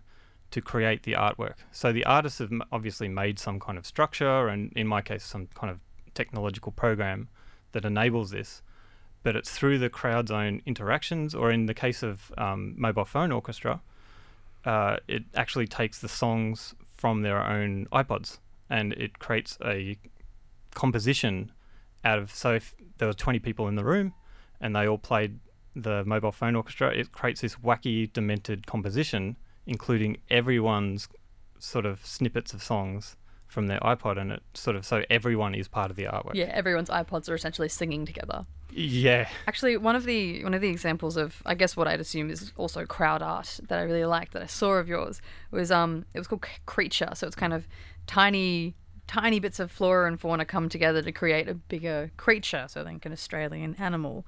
to 0.51 0.62
create 0.62 1.03
the 1.03 1.13
artwork. 1.13 1.55
So 1.71 1.91
the 1.91 2.05
artists 2.05 2.39
have 2.39 2.51
obviously 2.71 3.07
made 3.07 3.39
some 3.39 3.60
kind 3.60 3.77
of 3.77 3.86
structure 3.86 4.47
and 4.47 4.71
in 4.75 4.88
my 4.88 5.01
case 5.01 5.23
some 5.23 5.47
kind 5.53 5.69
of 5.69 5.79
technological 6.13 6.71
program 6.71 7.29
that 7.73 7.86
enables 7.86 8.31
this 8.31 8.62
but 9.23 9.36
it's 9.36 9.51
through 9.51 9.77
the 9.77 9.89
crowd's 9.89 10.31
own 10.31 10.62
interactions 10.65 11.36
or 11.36 11.51
in 11.51 11.65
the 11.65 11.73
case 11.73 12.01
of 12.01 12.31
um, 12.38 12.73
mobile 12.77 13.05
phone 13.05 13.31
orchestra 13.31 13.81
uh, 14.65 14.97
it 15.07 15.23
actually 15.36 15.67
takes 15.67 15.99
the 15.99 16.07
songs 16.07 16.73
from 16.97 17.21
their 17.21 17.43
own 17.43 17.86
ipods 17.91 18.39
and 18.69 18.93
it 18.93 19.19
creates 19.19 19.57
a 19.65 19.97
composition 20.73 21.51
out 22.03 22.17
of 22.19 22.33
so 22.33 22.53
if 22.53 22.73
there 22.97 23.07
were 23.07 23.13
20 23.13 23.39
people 23.39 23.67
in 23.67 23.75
the 23.75 23.83
room 23.83 24.13
and 24.62 24.75
they 24.75 24.88
all 24.88 24.97
played 24.97 25.39
the 25.75 26.03
mobile 26.05 26.31
phone 26.31 26.55
orchestra 26.55 26.89
it 26.89 27.12
creates 27.12 27.41
this 27.41 27.55
wacky 27.57 28.12
demented 28.13 28.65
composition 28.65 29.36
including 29.67 30.17
everyone's 30.30 31.08
sort 31.60 31.86
of 31.86 32.03
snippets 32.06 32.53
of 32.53 32.63
songs 32.63 33.15
from 33.47 33.67
their 33.67 33.80
ipod 33.80 34.19
and 34.19 34.32
it 34.32 34.43
sort 34.53 34.75
of 34.75 34.86
so 34.86 35.03
everyone 35.10 35.56
is 35.56 35.67
part 35.67 35.89
of 35.89 35.95
the 35.95 36.03
artwork 36.03 36.34
Yeah, 36.34 36.45
everyone's 36.45 36.89
iPods 36.89 37.30
are 37.30 37.36
essentially 37.36 37.69
singing 37.69 38.06
together. 38.06 38.45
yeah 38.71 39.30
Actually, 39.47 39.77
one 39.77 39.95
of 39.95 40.03
the 40.03 40.43
one 40.43 40.53
of 40.53 40.62
the 40.62 40.67
examples 40.69 41.15
of 41.17 41.41
I 41.45 41.56
guess 41.56 41.77
what 41.77 41.88
I'd 41.88 42.01
assume 42.01 42.30
is 42.30 42.51
also 42.58 42.86
crowd 42.86 43.21
art 43.21 43.60
that 43.69 43.80
I 43.80 43.84
really 43.84 44.03
liked 44.06 44.34
that 44.34 44.41
I 44.41 44.47
saw 44.47 44.73
of 44.73 44.88
yours 44.89 45.21
was 45.51 45.71
um 45.71 46.06
it 46.13 46.19
was 46.19 46.27
called 46.27 46.45
C- 46.45 46.51
Creature. 46.65 47.12
So 47.13 47.25
it's 47.27 47.36
kind 47.38 47.53
of 47.53 47.67
tiny 48.06 48.75
tiny 49.08 49.39
bits 49.39 49.60
of 49.60 49.71
flora 49.71 50.06
and 50.10 50.19
fauna 50.19 50.43
come 50.43 50.67
together 50.67 51.01
to 51.01 51.12
create 51.13 51.47
a 51.47 51.53
bigger 51.53 52.12
creature. 52.17 52.65
So 52.67 52.82
I 52.82 52.84
think 52.84 53.06
an 53.06 53.13
Australian 53.13 53.75
animal. 53.80 54.25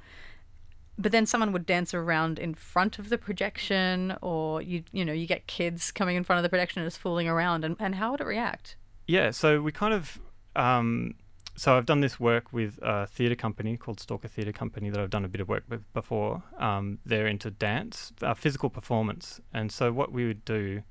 But 1.01 1.13
then 1.13 1.25
someone 1.25 1.53
would 1.53 1.65
dance 1.65 1.93
around 1.93 2.39
in 2.39 2.53
front 2.53 2.99
of 2.99 3.07
the 3.07 3.17
projection, 3.17 4.17
or 4.21 4.62
you 4.62 4.83
you 4.91 5.05
know 5.05 5.13
you 5.13 5.25
get 5.25 5.47
kids 5.47 5.91
coming 5.91 6.17
in 6.17 6.25
front 6.25 6.39
of 6.39 6.43
the 6.43 6.49
projection 6.49 6.81
and 6.81 6.88
just 6.88 6.99
fooling 6.99 7.29
around, 7.29 7.63
and, 7.63 7.77
and 7.79 7.95
how 7.95 8.12
would 8.12 8.19
it 8.19 8.27
react? 8.27 8.75
Yeah, 9.07 9.31
so 9.31 9.62
we 9.62 9.71
kind 9.71 9.93
of, 9.93 10.19
um, 10.55 11.15
so 11.55 11.75
I've 11.75 11.85
done 11.85 12.01
this 12.01 12.19
work 12.19 12.51
with 12.51 12.77
a 12.83 13.07
theatre 13.07 13.35
company 13.35 13.77
called 13.77 13.99
Stalker 14.01 14.27
Theatre 14.27 14.51
Company 14.51 14.89
that 14.89 14.99
I've 14.99 15.09
done 15.09 15.23
a 15.23 15.29
bit 15.29 15.41
of 15.41 15.47
work 15.47 15.63
with 15.69 15.91
before. 15.93 16.43
Um, 16.59 16.99
they're 17.05 17.27
into 17.27 17.49
dance, 17.49 18.12
uh, 18.21 18.33
physical 18.33 18.69
performance, 18.69 19.39
and 19.53 19.71
so 19.71 19.93
what 19.93 20.12
we 20.12 20.27
would 20.27 20.43
do 20.43 20.83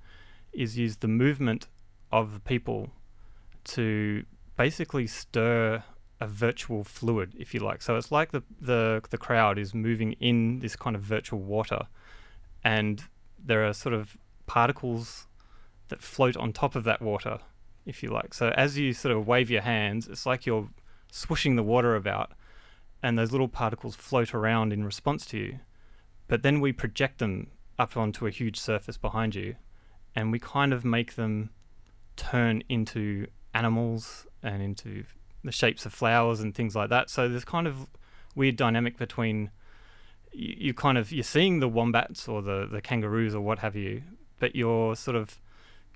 is 0.54 0.78
use 0.78 0.96
the 0.96 1.06
movement 1.08 1.68
of 2.10 2.32
the 2.32 2.40
people 2.40 2.90
to 3.64 4.24
basically 4.56 5.06
stir 5.06 5.84
a 6.20 6.26
virtual 6.26 6.84
fluid, 6.84 7.34
if 7.38 7.54
you 7.54 7.60
like. 7.60 7.82
So 7.82 7.96
it's 7.96 8.10
like 8.10 8.32
the 8.32 8.42
the 8.60 9.02
the 9.10 9.18
crowd 9.18 9.58
is 9.58 9.74
moving 9.74 10.12
in 10.14 10.60
this 10.60 10.76
kind 10.76 10.96
of 10.96 11.02
virtual 11.02 11.40
water, 11.40 11.86
and 12.64 13.04
there 13.38 13.66
are 13.66 13.72
sort 13.72 13.94
of 13.94 14.16
particles 14.46 15.26
that 15.88 16.02
float 16.02 16.36
on 16.36 16.52
top 16.52 16.74
of 16.74 16.84
that 16.84 17.00
water, 17.00 17.38
if 17.86 18.02
you 18.02 18.10
like. 18.10 18.34
So 18.34 18.50
as 18.50 18.76
you 18.76 18.92
sort 18.92 19.16
of 19.16 19.26
wave 19.26 19.50
your 19.50 19.62
hands, 19.62 20.08
it's 20.08 20.26
like 20.26 20.44
you're 20.44 20.68
swooshing 21.12 21.56
the 21.56 21.62
water 21.62 21.94
about, 21.94 22.32
and 23.02 23.16
those 23.16 23.32
little 23.32 23.48
particles 23.48 23.94
float 23.94 24.34
around 24.34 24.72
in 24.72 24.84
response 24.84 25.24
to 25.26 25.38
you. 25.38 25.60
But 26.26 26.42
then 26.42 26.60
we 26.60 26.72
project 26.72 27.18
them 27.18 27.48
up 27.78 27.96
onto 27.96 28.26
a 28.26 28.30
huge 28.30 28.58
surface 28.58 28.98
behind 28.98 29.34
you, 29.34 29.54
and 30.14 30.32
we 30.32 30.38
kind 30.38 30.72
of 30.72 30.84
make 30.84 31.14
them 31.14 31.50
turn 32.16 32.62
into 32.68 33.28
animals 33.54 34.26
and 34.42 34.62
into 34.62 35.04
the 35.48 35.52
shapes 35.52 35.86
of 35.86 35.94
flowers 35.94 36.40
and 36.40 36.54
things 36.54 36.76
like 36.76 36.90
that. 36.90 37.08
So 37.08 37.26
there's 37.26 37.46
kind 37.46 37.66
of 37.66 37.86
weird 38.34 38.56
dynamic 38.56 38.98
between 38.98 39.50
you, 40.30 40.54
you 40.58 40.74
kind 40.74 40.98
of 40.98 41.10
you're 41.10 41.24
seeing 41.24 41.60
the 41.60 41.68
wombats 41.68 42.28
or 42.28 42.42
the 42.42 42.68
the 42.70 42.82
kangaroos 42.82 43.34
or 43.34 43.40
what 43.40 43.60
have 43.60 43.74
you, 43.74 44.02
but 44.38 44.54
you're 44.54 44.94
sort 44.94 45.16
of 45.16 45.40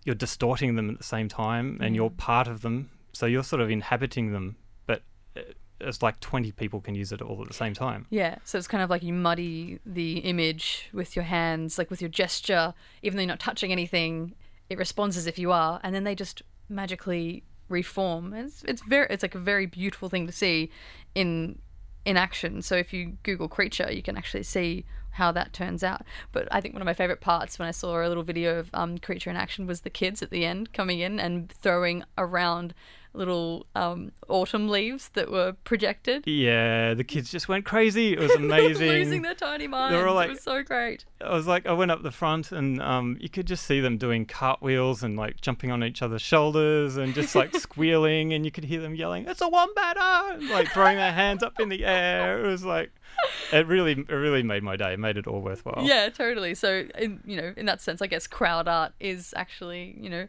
you're 0.04 0.14
distorting 0.14 0.74
them 0.74 0.88
at 0.88 0.96
the 0.96 1.04
same 1.04 1.28
time 1.28 1.78
and 1.82 1.94
you're 1.94 2.08
part 2.08 2.48
of 2.48 2.62
them. 2.62 2.88
So 3.12 3.26
you're 3.26 3.44
sort 3.44 3.60
of 3.60 3.70
inhabiting 3.70 4.32
them, 4.32 4.56
but 4.86 5.02
uh, 5.36 5.42
it's 5.80 6.00
like 6.00 6.18
20 6.20 6.50
people 6.52 6.80
can 6.80 6.94
use 6.94 7.12
it 7.12 7.20
all 7.20 7.42
at 7.42 7.48
the 7.48 7.54
same 7.54 7.74
time. 7.74 8.06
Yeah, 8.08 8.36
so 8.44 8.56
it's 8.56 8.66
kind 8.66 8.82
of 8.82 8.88
like 8.88 9.02
you 9.02 9.12
muddy 9.12 9.80
the 9.84 10.18
image 10.20 10.88
with 10.94 11.14
your 11.14 11.26
hands, 11.26 11.76
like 11.76 11.90
with 11.90 12.00
your 12.00 12.08
gesture, 12.08 12.72
even 13.02 13.16
though 13.16 13.22
you're 13.22 13.28
not 13.28 13.38
touching 13.38 13.70
anything, 13.70 14.34
it 14.70 14.78
responds 14.78 15.18
as 15.18 15.26
if 15.26 15.38
you 15.38 15.52
are, 15.52 15.78
and 15.82 15.94
then 15.94 16.04
they 16.04 16.14
just 16.14 16.42
magically 16.70 17.44
reform. 17.68 18.32
It's 18.34 18.62
it's 18.64 18.82
very 18.82 19.06
it's 19.10 19.22
like 19.22 19.34
a 19.34 19.40
very 19.40 19.66
beautiful 19.66 20.08
thing 20.08 20.26
to 20.26 20.32
see 20.32 20.70
in 21.14 21.58
in 22.04 22.16
action. 22.16 22.62
So 22.62 22.76
if 22.76 22.92
you 22.92 23.18
Google 23.22 23.48
creature, 23.48 23.90
you 23.90 24.02
can 24.02 24.16
actually 24.16 24.42
see 24.42 24.84
how 25.12 25.30
that 25.32 25.52
turns 25.52 25.84
out. 25.84 26.02
But 26.32 26.48
I 26.50 26.60
think 26.60 26.74
one 26.74 26.82
of 26.82 26.86
my 26.86 26.94
favorite 26.94 27.20
parts 27.20 27.58
when 27.58 27.68
I 27.68 27.70
saw 27.70 28.04
a 28.04 28.08
little 28.08 28.22
video 28.22 28.58
of 28.58 28.70
um, 28.72 28.98
creature 28.98 29.30
in 29.30 29.36
action 29.36 29.66
was 29.66 29.82
the 29.82 29.90
kids 29.90 30.22
at 30.22 30.30
the 30.30 30.44
end 30.46 30.72
coming 30.72 31.00
in 31.00 31.20
and 31.20 31.50
throwing 31.50 32.02
around 32.16 32.74
little 33.14 33.66
um, 33.74 34.12
autumn 34.28 34.68
leaves 34.68 35.10
that 35.10 35.30
were 35.30 35.52
projected. 35.64 36.26
Yeah, 36.26 36.94
the 36.94 37.04
kids 37.04 37.30
just 37.30 37.48
went 37.48 37.64
crazy. 37.64 38.12
It 38.14 38.18
was 38.18 38.30
amazing. 38.36 38.88
losing 38.88 39.22
their 39.22 39.34
tiny 39.34 39.66
minds. 39.66 39.94
They 39.96 40.02
all 40.02 40.14
like- 40.14 40.28
it 40.28 40.32
was 40.32 40.42
so 40.42 40.62
great. 40.62 41.04
I 41.20 41.32
was 41.34 41.46
like, 41.46 41.66
I 41.66 41.72
went 41.72 41.90
up 41.90 42.02
the 42.02 42.10
front 42.10 42.50
and 42.52 42.80
um, 42.82 43.16
you 43.20 43.28
could 43.28 43.46
just 43.46 43.64
see 43.66 43.80
them 43.80 43.96
doing 43.98 44.26
cartwheels 44.26 45.02
and 45.02 45.16
like 45.16 45.40
jumping 45.40 45.70
on 45.70 45.84
each 45.84 46.02
other's 46.02 46.22
shoulders 46.22 46.96
and 46.96 47.14
just 47.14 47.34
like 47.34 47.54
squealing, 47.56 48.32
and 48.32 48.44
you 48.44 48.50
could 48.50 48.64
hear 48.64 48.80
them 48.80 48.94
yelling, 48.94 49.26
"It's 49.28 49.40
a 49.40 49.48
wombat!" 49.48 49.96
ah," 49.98 50.30
and, 50.34 50.48
like 50.48 50.68
throwing 50.72 50.96
their 50.96 51.12
hands 51.12 51.42
up 51.42 51.60
in 51.60 51.68
the 51.68 51.84
air. 51.84 52.42
It 52.44 52.48
was 52.48 52.64
like, 52.64 52.90
it 53.52 53.66
really, 53.66 53.92
it 53.92 54.08
really 54.12 54.42
made 54.42 54.62
my 54.62 54.76
day. 54.76 54.94
It 54.94 54.98
made 54.98 55.16
it 55.16 55.26
all 55.26 55.40
worthwhile. 55.40 55.84
Yeah, 55.86 56.08
totally. 56.08 56.54
So, 56.54 56.86
in, 56.98 57.20
you 57.24 57.36
know, 57.36 57.52
in 57.56 57.66
that 57.66 57.80
sense, 57.80 58.02
I 58.02 58.06
guess 58.08 58.26
crowd 58.26 58.66
art 58.66 58.92
is 58.98 59.32
actually, 59.36 59.96
you 60.00 60.10
know, 60.10 60.26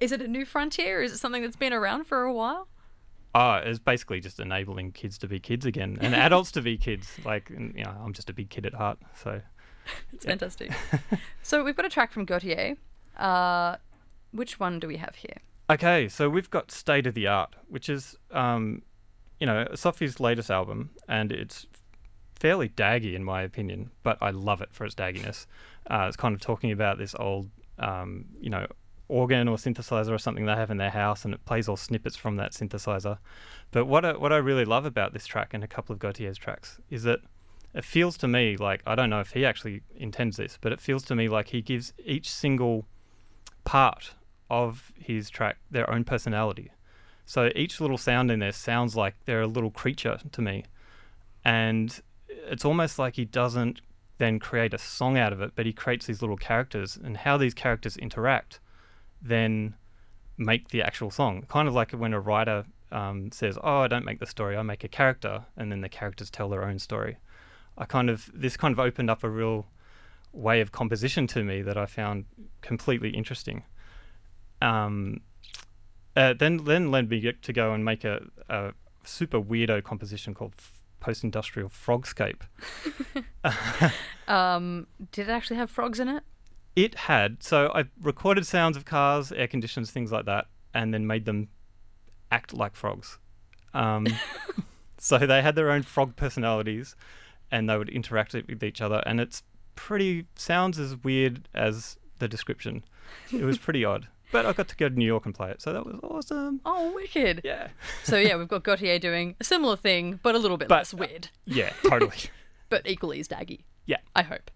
is 0.00 0.12
it 0.12 0.20
a 0.20 0.28
new 0.28 0.44
frontier? 0.44 1.02
Is 1.02 1.12
it 1.12 1.18
something 1.18 1.42
that's 1.42 1.56
been 1.56 1.72
around 1.72 2.04
for 2.04 2.22
a 2.22 2.32
while? 2.32 2.68
Ah, 3.34 3.56
it's 3.58 3.80
basically 3.80 4.20
just 4.20 4.38
enabling 4.38 4.92
kids 4.92 5.18
to 5.18 5.28
be 5.28 5.40
kids 5.40 5.66
again 5.66 5.98
and 6.00 6.14
adults 6.26 6.52
to 6.52 6.62
be 6.62 6.76
kids. 6.76 7.10
Like, 7.24 7.50
you 7.50 7.84
know, 7.84 7.94
I'm 8.04 8.12
just 8.12 8.30
a 8.30 8.32
big 8.32 8.48
kid 8.48 8.64
at 8.66 8.74
heart, 8.74 8.98
so 9.22 9.40
It's 10.12 10.24
fantastic. 10.24 10.72
so 11.42 11.64
we've 11.64 11.76
got 11.76 11.84
a 11.84 11.88
track 11.88 12.12
from 12.12 12.26
Gotye. 12.26 12.76
Uh, 13.16 13.76
which 14.32 14.58
one 14.58 14.80
do 14.80 14.88
we 14.88 14.96
have 14.96 15.16
here? 15.16 15.36
Okay, 15.70 16.08
so 16.08 16.28
we've 16.28 16.50
got 16.50 16.70
State 16.70 17.06
of 17.06 17.14
the 17.14 17.26
Art, 17.26 17.54
which 17.68 17.88
is, 17.88 18.16
um, 18.30 18.82
you 19.40 19.46
know, 19.46 19.66
Sophie's 19.74 20.20
latest 20.20 20.50
album, 20.50 20.90
and 21.08 21.32
it's 21.32 21.66
fairly 22.34 22.68
daggy 22.68 23.14
in 23.14 23.24
my 23.24 23.42
opinion, 23.42 23.90
but 24.02 24.18
I 24.20 24.30
love 24.30 24.60
it 24.60 24.68
for 24.72 24.84
its 24.84 24.94
dagginess. 24.94 25.46
Uh, 25.88 26.04
it's 26.08 26.16
kind 26.16 26.34
of 26.34 26.40
talking 26.40 26.72
about 26.72 26.98
this 26.98 27.14
old, 27.18 27.48
um, 27.78 28.26
you 28.40 28.50
know, 28.50 28.66
organ 29.08 29.48
or 29.48 29.56
synthesizer 29.56 30.10
or 30.10 30.18
something 30.18 30.46
they 30.46 30.54
have 30.54 30.70
in 30.70 30.78
their 30.78 30.90
house, 30.90 31.24
and 31.24 31.34
it 31.34 31.44
plays 31.44 31.68
all 31.68 31.76
snippets 31.76 32.16
from 32.16 32.36
that 32.36 32.52
synthesizer. 32.52 33.18
But 33.70 33.86
what 33.86 34.04
I, 34.04 34.16
what 34.16 34.32
I 34.32 34.36
really 34.36 34.64
love 34.64 34.84
about 34.84 35.12
this 35.12 35.26
track 35.26 35.52
and 35.52 35.62
a 35.62 35.68
couple 35.68 35.92
of 35.92 35.98
Gotye's 35.98 36.38
tracks 36.38 36.78
is 36.90 37.02
that 37.02 37.20
it 37.74 37.84
feels 37.84 38.16
to 38.18 38.28
me 38.28 38.56
like 38.56 38.82
I 38.86 38.94
don't 38.94 39.10
know 39.10 39.20
if 39.20 39.32
he 39.32 39.44
actually 39.44 39.82
intends 39.96 40.36
this, 40.36 40.58
but 40.60 40.72
it 40.72 40.80
feels 40.80 41.02
to 41.04 41.14
me 41.14 41.28
like 41.28 41.48
he 41.48 41.60
gives 41.60 41.92
each 42.04 42.30
single 42.30 42.86
part 43.64 44.12
of 44.50 44.92
his 44.96 45.30
track 45.30 45.56
their 45.70 45.90
own 45.90 46.04
personality. 46.04 46.70
So 47.26 47.50
each 47.56 47.80
little 47.80 47.98
sound 47.98 48.30
in 48.30 48.38
there 48.38 48.52
sounds 48.52 48.94
like 48.94 49.14
they're 49.24 49.40
a 49.42 49.46
little 49.46 49.70
creature 49.70 50.18
to 50.30 50.42
me. 50.42 50.64
And 51.44 52.00
it's 52.28 52.64
almost 52.64 52.98
like 52.98 53.16
he 53.16 53.24
doesn't 53.24 53.80
then 54.18 54.38
create 54.38 54.74
a 54.74 54.78
song 54.78 55.18
out 55.18 55.32
of 55.32 55.40
it, 55.40 55.52
but 55.54 55.66
he 55.66 55.72
creates 55.72 56.06
these 56.06 56.20
little 56.20 56.36
characters 56.36 56.98
and 57.02 57.16
how 57.16 57.36
these 57.36 57.54
characters 57.54 57.96
interact 57.96 58.60
then 59.24 59.74
make 60.36 60.68
the 60.68 60.82
actual 60.82 61.10
song. 61.10 61.44
Kind 61.48 61.66
of 61.66 61.74
like 61.74 61.92
when 61.92 62.12
a 62.12 62.20
writer 62.20 62.64
um, 62.92 63.30
says, 63.32 63.58
"Oh, 63.62 63.78
I 63.78 63.88
don't 63.88 64.04
make 64.04 64.20
the 64.20 64.26
story. 64.26 64.56
I 64.56 64.62
make 64.62 64.84
a 64.84 64.88
character," 64.88 65.44
and 65.56 65.72
then 65.72 65.80
the 65.80 65.88
characters 65.88 66.30
tell 66.30 66.48
their 66.48 66.64
own 66.64 66.78
story. 66.78 67.16
I 67.76 67.86
kind 67.86 68.10
of 68.10 68.30
this 68.34 68.56
kind 68.56 68.72
of 68.72 68.78
opened 68.78 69.10
up 69.10 69.24
a 69.24 69.30
real 69.30 69.66
way 70.32 70.60
of 70.60 70.72
composition 70.72 71.26
to 71.28 71.42
me 71.42 71.62
that 71.62 71.76
I 71.76 71.86
found 71.86 72.26
completely 72.60 73.10
interesting. 73.10 73.64
Um, 74.60 75.20
uh, 76.16 76.34
then 76.34 76.58
then 76.64 76.90
led 76.90 77.08
me 77.08 77.32
to 77.32 77.52
go 77.52 77.72
and 77.72 77.84
make 77.84 78.04
a, 78.04 78.22
a 78.48 78.72
super 79.04 79.40
weirdo 79.40 79.82
composition 79.82 80.34
called 80.34 80.54
F- 80.56 80.80
Post-Industrial 81.00 81.68
Frogscape. 81.68 82.42
Um, 84.26 84.86
did 85.12 85.28
it 85.28 85.32
actually 85.32 85.56
have 85.56 85.70
frogs 85.70 86.00
in 86.00 86.08
it? 86.08 86.22
It 86.76 86.94
had 86.94 87.42
so 87.42 87.70
I 87.74 87.84
recorded 88.02 88.46
sounds 88.46 88.76
of 88.76 88.84
cars, 88.84 89.30
air 89.32 89.46
conditions, 89.46 89.90
things 89.90 90.10
like 90.12 90.24
that, 90.26 90.46
and 90.72 90.92
then 90.92 91.06
made 91.06 91.24
them 91.24 91.48
act 92.32 92.52
like 92.52 92.74
frogs. 92.74 93.18
Um, 93.72 94.06
so 94.98 95.18
they 95.18 95.42
had 95.42 95.54
their 95.54 95.70
own 95.70 95.82
frog 95.82 96.16
personalities, 96.16 96.96
and 97.50 97.68
they 97.68 97.76
would 97.78 97.88
interact 97.88 98.34
with 98.34 98.62
each 98.64 98.80
other, 98.80 99.02
and 99.06 99.20
it's 99.20 99.42
pretty 99.76 100.26
sounds 100.36 100.78
as 100.78 100.96
weird 101.04 101.48
as 101.54 101.96
the 102.18 102.28
description. 102.28 102.84
It 103.32 103.44
was 103.44 103.58
pretty 103.58 103.84
odd, 103.92 104.08
but 104.32 104.46
I 104.46 104.52
got 104.52 104.68
to 104.68 104.76
go 104.76 104.88
to 104.88 104.94
New 104.94 105.06
York 105.06 105.26
and 105.26 105.34
play 105.34 105.50
it, 105.50 105.62
so 105.62 105.72
that 105.72 105.84
was 105.86 105.98
awesome. 106.02 106.60
Oh, 106.64 106.92
wicked. 106.92 107.40
Yeah, 107.44 107.68
So 108.02 108.16
yeah, 108.18 108.36
we've 108.36 108.48
got 108.56 108.64
Gotye 108.64 109.00
doing 109.00 109.36
a 109.40 109.44
similar 109.44 109.76
thing, 109.76 110.18
but 110.22 110.34
a 110.34 110.38
little 110.38 110.56
bit 110.56 110.68
But, 110.68 110.76
less 110.78 110.94
uh, 110.94 110.98
weird, 110.98 111.28
yeah, 111.44 111.72
totally. 111.88 112.16
but 112.68 112.82
equally 112.88 113.20
as 113.20 113.28
daggy. 113.28 113.60
Yeah. 113.86 113.98
I 114.16 114.22
hope. 114.22 114.50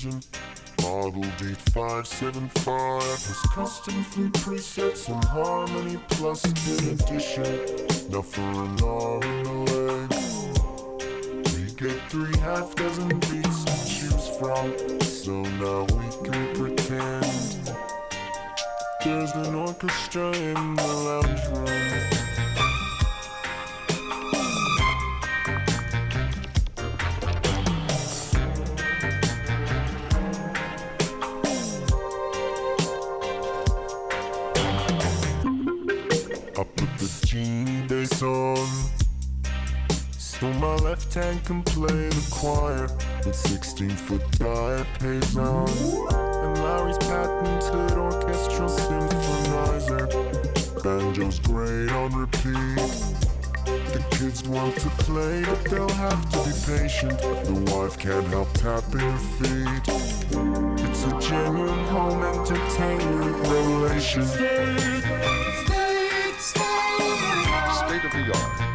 Television. 0.00 0.22
Model 0.82 1.22
D575 1.22 3.02
has 3.02 3.40
custom 3.52 4.02
flute 4.04 4.32
presets 4.34 5.08
and 5.08 5.24
harmony 5.24 5.98
plus 6.08 6.42
good 6.46 7.00
addition. 7.00 7.44
Now 8.10 8.22
for 8.22 8.40
an 8.40 8.82
arm 8.82 9.22
and 9.22 9.46
a 9.46 9.52
leg, 9.72 10.10
we 11.54 11.62
get 11.74 12.00
three 12.10 12.36
half 12.38 12.74
dozen 12.76 13.08
beats 13.08 13.64
to 13.64 13.72
choose 13.88 14.28
from. 14.38 15.00
So 15.02 15.42
now 15.42 15.82
we 15.82 16.30
can 16.30 16.54
pretend 16.54 17.74
there's 19.04 19.32
an 19.32 19.54
orchestra 19.54 20.32
in 20.32 20.74
the 20.76 20.86
lounge 20.86 21.46
room. 21.48 22.19
So 40.40 40.50
my 40.54 40.74
left 40.76 41.12
hand 41.12 41.44
can 41.44 41.62
play 41.62 42.08
the 42.08 42.28
choir 42.30 42.88
with 43.26 43.36
16 43.36 43.90
foot 43.90 44.22
diapason. 44.38 45.68
And 45.68 46.58
Larry's 46.64 46.96
patented 46.96 47.98
orchestral 47.98 48.70
symphonizer. 48.70 50.08
Banjo's 50.82 51.40
great 51.40 51.90
on 51.90 52.14
repeat. 52.14 52.78
The 53.92 54.02
kids 54.12 54.48
want 54.48 54.76
to 54.76 54.88
play, 55.04 55.42
but 55.42 55.62
they'll 55.66 55.90
have 55.90 56.30
to 56.30 56.38
be 56.38 56.52
patient. 56.78 57.18
The 57.18 57.74
wife 57.74 57.98
can't 57.98 58.26
help 58.28 58.50
tapping 58.54 59.00
her 59.00 59.18
feet. 59.18 59.88
It's 60.88 61.04
a 61.04 61.20
genuine 61.20 61.84
home 61.88 62.22
entertainment 62.22 63.36
revelation. 63.46 64.24
State 64.24 64.46
of 68.06 68.12
the 68.12 68.32
art. 68.34 68.70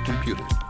Computer. 0.00 0.65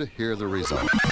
to 0.00 0.06
hear 0.16 0.34
the 0.34 0.46
result. 0.46 1.09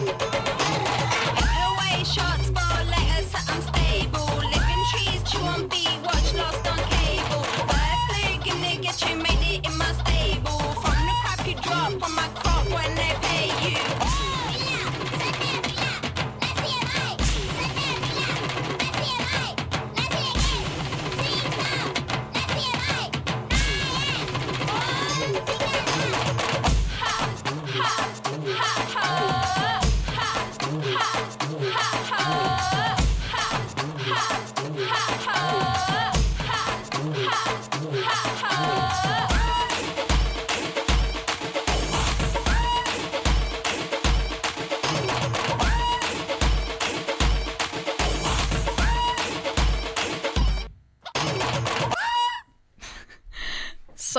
Thank 0.00 0.34
you. 0.34 0.49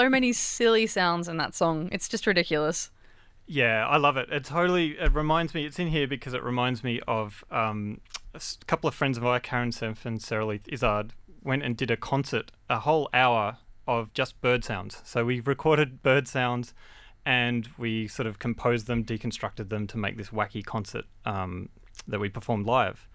so 0.02 0.10
many 0.10 0.34
silly 0.34 0.88
sounds 0.88 1.28
in 1.28 1.38
that 1.38 1.54
song. 1.54 1.88
It's 1.92 2.10
just 2.10 2.26
ridiculous. 2.26 2.90
Yeah, 3.46 3.86
I 3.88 3.98
love 3.98 4.18
it. 4.18 4.30
It 4.32 4.44
totally 4.44 4.98
it 4.98 5.14
reminds 5.14 5.54
me. 5.54 5.64
It's 5.64 5.78
in 5.78 5.90
here 5.90 6.08
because 6.08 6.34
it 6.34 6.42
reminds 6.42 6.84
me 6.84 7.00
of 7.08 7.44
um, 7.52 8.02
a 8.34 8.42
couple 8.66 8.88
of 8.88 8.96
friends 8.96 9.18
of 9.18 9.24
mine, 9.24 9.42
Karen 9.42 9.70
Senf 9.70 10.04
and 10.04 10.20
Sarah 10.20 10.48
Lee 10.48 10.62
Izzard, 10.68 11.14
went 11.44 11.62
and 11.62 11.78
did 11.78 11.92
a 11.92 11.98
concert, 11.98 12.52
a 12.68 12.80
whole 12.80 13.10
hour 13.14 13.58
of 13.88 14.12
just 14.16 14.42
bird 14.42 14.64
sounds. 14.64 15.04
So 15.06 15.24
we 15.24 15.40
recorded 15.40 16.02
bird 16.02 16.28
sounds, 16.28 16.74
and 17.24 17.70
we 17.78 18.08
sort 18.08 18.26
of 18.26 18.40
composed 18.40 18.88
them, 18.88 19.06
deconstructed 19.06 19.70
them 19.70 19.86
to 19.86 19.98
make 19.98 20.18
this 20.18 20.30
wacky 20.30 20.66
concert 20.66 21.06
um, 21.26 21.70
that 22.08 22.20
we 22.20 22.28
performed 22.28 22.66
live. 22.66 23.08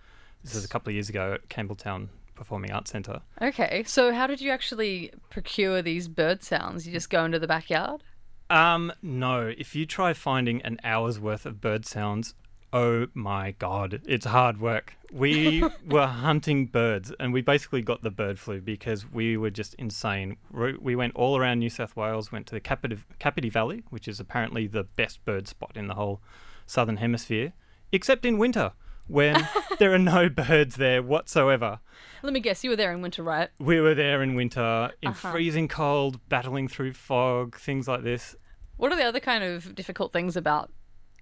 This 0.45 0.55
is 0.55 0.65
a 0.65 0.69
couple 0.69 0.91
of 0.91 0.95
years 0.95 1.09
ago 1.09 1.33
at 1.33 1.49
Campbelltown 1.49 2.11
Performing 2.37 2.71
Arts 2.71 2.91
Centre. 2.91 3.21
Okay, 3.43 3.83
so 3.87 4.13
how 4.13 4.27
did 4.27 4.41
you 4.41 4.51
actually 4.51 5.11
procure 5.31 5.83
these 5.83 6.07
bird 6.07 6.43
sounds? 6.43 6.87
You 6.87 6.93
just 6.93 7.11
go 7.11 7.25
into 7.25 7.39
the 7.39 7.49
backyard? 7.49 8.03
Um, 8.49 8.93
no. 9.03 9.53
If 9.57 9.75
you 9.75 9.87
try 9.87 10.13
finding 10.13 10.63
an 10.63 10.79
hour's 10.85 11.19
worth 11.19 11.47
of 11.47 11.61
bird 11.61 11.85
sounds, 11.85 12.35
oh 12.73 13.07
my 13.15 13.53
god, 13.53 14.01
it's 14.07 14.27
hard 14.27 14.61
work. 14.61 14.95
We 15.13 15.65
were 15.87 16.07
hunting 16.07 16.67
birds, 16.67 17.13
and 17.19 17.33
we 17.33 17.41
basically 17.41 17.83
got 17.83 18.03
the 18.03 18.11
bird 18.11 18.39
flu 18.39 18.61
because 18.61 19.11
we 19.11 19.37
were 19.37 19.51
just 19.51 19.75
insane. 19.75 20.37
We 20.53 20.75
we 20.75 20.97
went 20.97 21.17
all 21.17 21.37
around 21.37 21.59
New 21.59 21.71
South 21.71 21.97
Wales, 21.97 22.31
went 22.31 22.47
to 22.49 22.55
the 22.55 22.61
Capertee, 22.61 23.01
Capertee 23.19 23.53
Valley, 23.53 23.83
which 23.91 24.07
is 24.07 24.21
apparently 24.21 24.67
the 24.67 24.85
best 24.85 25.25
bird 25.25 25.49
spot 25.49 25.73
in 25.75 25.89
the 25.89 25.95
whole 25.95 26.21
southern 26.67 26.99
hemisphere, 26.99 27.53
except 27.93 28.25
in 28.27 28.39
winter 28.39 28.73
when 29.07 29.49
there 29.79 29.93
are 29.93 29.99
no 29.99 30.29
birds 30.29 30.77
there 30.77 31.03
whatsoever. 31.03 31.81
Let 32.23 32.33
me 32.33 32.41
guess, 32.41 32.65
you 32.65 32.71
were 32.71 32.77
there 32.77 32.93
in 32.93 33.03
winter, 33.03 33.23
right? 33.23 33.51
We 33.59 33.81
were 33.81 33.95
there 33.95 34.23
in 34.23 34.35
winter, 34.35 34.91
in 35.03 35.11
Uh-huh. 35.11 35.31
freezing 35.33 35.69
cold, 35.69 36.21
battling 36.29 36.69
through 36.69 36.95
fog, 36.95 37.57
things 37.57 37.87
like 37.87 38.03
this. 38.03 38.35
What 38.77 38.93
are 38.93 38.97
the 38.97 39.05
other 39.05 39.21
kind 39.21 39.45
of 39.45 39.75
difficult 39.75 40.13
things 40.13 40.37
about 40.37 40.73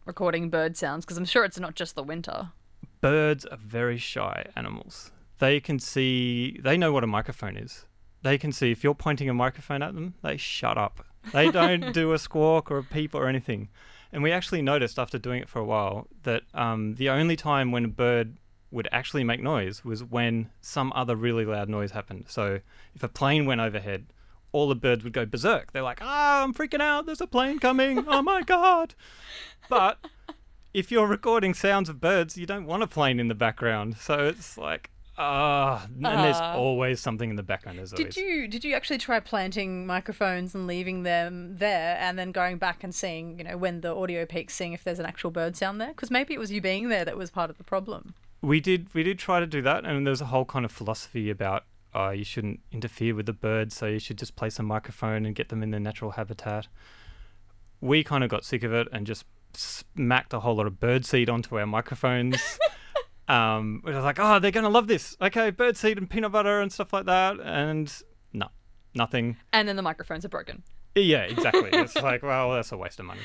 recording 0.07 0.51
bird 0.51 0.77
sounds? 0.77 1.05
Because 1.05 1.17
I'm 1.19 1.25
sure 1.25 1.45
it's 1.45 1.59
not 1.61 1.75
just 1.75 1.95
the 1.95 2.03
winter. 2.03 2.51
birds 3.01 3.45
are 3.47 3.59
very 3.59 3.99
shy 3.99 4.47
animals. 4.57 5.11
They 5.39 5.61
can 5.61 5.79
see, 5.79 6.59
they 6.63 6.77
know 6.79 6.93
what 6.93 7.05
a 7.05 7.09
microphone 7.09 7.57
is. 7.57 7.85
They 8.23 8.39
can 8.39 8.51
see 8.53 8.71
if 8.71 8.83
you're 8.83 8.95
pointing 8.95 9.29
a 9.29 9.35
microphone 9.35 9.83
at 9.83 9.95
them, 9.95 10.15
they 10.23 10.37
shut 10.39 10.79
up. 10.79 11.05
They 11.33 11.51
don't 11.51 11.93
do 11.93 12.13
a 12.15 12.19
squawk 12.19 12.71
or 12.71 12.79
a 12.79 12.83
peep 12.83 13.15
or 13.15 13.29
anything. 13.29 13.69
And 14.15 14.23
we 14.23 14.31
actually 14.31 14.63
noticed 14.63 14.97
after 14.97 15.19
doing 15.19 15.43
it 15.43 15.49
for 15.49 15.59
a 15.59 15.65
while 15.65 16.07
that 16.23 16.43
um, 16.55 16.95
the 16.95 17.11
only 17.11 17.35
time 17.35 17.73
when 17.73 17.85
a 17.85 17.89
bird 17.89 18.37
would 18.71 18.87
actually 18.93 19.25
make 19.25 19.43
noise 19.43 19.85
was 19.85 20.05
when 20.05 20.51
some 20.61 20.93
other 20.95 21.17
really 21.17 21.45
loud 21.45 21.69
noise 21.69 21.91
happened. 21.91 22.27
So 22.29 22.61
if 22.95 23.03
a 23.03 23.09
plane 23.09 23.45
went 23.45 23.61
overhead, 23.61 24.07
all 24.53 24.69
the 24.69 24.77
birds 24.77 25.03
would 25.03 25.13
go 25.13 25.27
berserk. 25.27 25.73
They're 25.73 25.83
like, 25.83 25.99
ah, 26.01 26.45
I'm 26.45 26.55
freaking 26.55 26.81
out. 26.81 27.07
There's 27.07 27.21
a 27.21 27.27
plane 27.27 27.59
coming. 27.59 28.05
Oh 28.07 28.23
my 28.23 28.43
God. 28.43 28.95
But 29.69 29.99
if 30.73 30.93
you're 30.93 31.09
recording 31.09 31.53
sounds 31.53 31.89
of 31.89 32.01
birds, 32.01 32.37
you 32.37 32.47
don't 32.47 32.67
want 32.67 32.85
a 32.85 32.87
plane 32.87 33.19
in 33.19 33.27
the 33.27 33.35
background. 33.35 33.97
So 33.97 34.29
it's 34.29 34.57
like, 34.57 34.91
ah, 35.17 35.85
and 35.87 36.05
there's 36.05 36.37
Ah. 36.37 36.55
always 36.55 37.01
something 37.01 37.31
in 37.31 37.37
the 37.37 37.43
background. 37.43 37.79
As 37.81 37.91
Did 37.93 38.01
always. 38.01 38.17
you 38.17 38.49
did 38.49 38.65
you 38.65 38.75
actually 38.75 38.99
try 38.99 39.21
planting 39.21 39.87
microphones 39.87 40.55
and 40.55 40.67
leaving 40.67 41.03
them 41.03 41.57
there, 41.57 41.97
and 42.01 42.19
then 42.19 42.33
going 42.33 42.59
back 42.59 42.83
and 42.85 42.95
seeing, 42.95 43.39
you 43.39 43.45
know, 43.45 43.57
when 43.57 43.81
the 43.81 43.95
audio 43.95 44.27
peaks, 44.27 44.55
seeing 44.55 44.73
if 44.73 44.83
there's 44.85 44.99
an 44.99 45.07
actual 45.07 45.31
bird 45.31 45.57
sound 45.57 45.81
there? 45.81 45.89
Because 45.89 46.11
maybe 46.11 46.35
it 46.35 46.39
was 46.39 46.51
you 46.53 46.61
being 46.61 46.89
there 46.89 47.05
that 47.05 47.17
was 47.17 47.31
part 47.31 47.51
of 47.51 47.59
the 47.59 47.65
problem. 47.65 48.15
We 48.43 48.61
did 48.61 48.93
we 48.95 49.03
did 49.03 49.19
try 49.19 49.41
to 49.41 49.47
do 49.47 49.63
that, 49.63 49.85
and 49.85 50.07
there's 50.07 50.21
a 50.21 50.27
whole 50.27 50.45
kind 50.45 50.65
of 50.65 50.73
philosophy 50.73 51.31
about 51.31 51.65
uh, 51.95 52.11
you 52.11 52.25
shouldn't 52.25 52.61
interfere 52.73 53.15
with 53.15 53.27
the 53.27 53.33
birds, 53.33 53.77
so 53.77 53.87
you 53.87 53.99
should 54.01 54.19
just 54.19 54.35
place 54.37 54.59
a 54.59 54.63
microphone 54.63 55.25
and 55.25 55.35
get 55.35 55.49
them 55.49 55.63
in 55.63 55.71
their 55.71 55.81
natural 55.81 56.11
habitat. 56.13 56.67
We 57.81 58.03
kind 58.03 58.25
of 58.25 58.31
got 58.31 58.45
sick 58.45 58.63
of 58.65 58.73
it 58.73 58.89
and 58.93 59.07
just 59.07 59.25
smacked 59.53 60.33
a 60.33 60.41
whole 60.41 60.57
lot 60.57 60.67
of 60.67 60.81
bird 60.81 61.07
seed 61.07 61.31
onto 61.31 61.57
our 61.59 61.67
microphones. 61.67 62.59
um, 63.29 63.83
we 63.85 63.93
was 63.95 64.05
like, 64.05 64.19
oh, 64.19 64.39
they're 64.39 64.51
gonna 64.51 64.69
love 64.69 64.87
this. 64.87 65.17
Okay, 65.21 65.51
birdseed 65.51 65.99
and 65.99 66.09
peanut 66.09 66.33
butter 66.33 66.61
and 66.61 66.73
stuff 66.73 66.93
like 66.93 67.07
that, 67.07 67.41
and 67.41 67.93
no, 68.33 68.49
nothing. 68.95 69.37
And 69.53 69.69
then 69.69 69.77
the 69.77 69.83
microphones 69.83 70.25
are 70.25 70.29
broken. 70.29 70.63
Yeah, 70.95 71.23
exactly. 71.23 71.71
it's 71.73 71.97
like, 71.97 72.23
well, 72.23 72.53
that's 72.53 72.71
a 72.71 72.77
waste 72.77 73.01
of 73.01 73.07
money. 73.07 73.21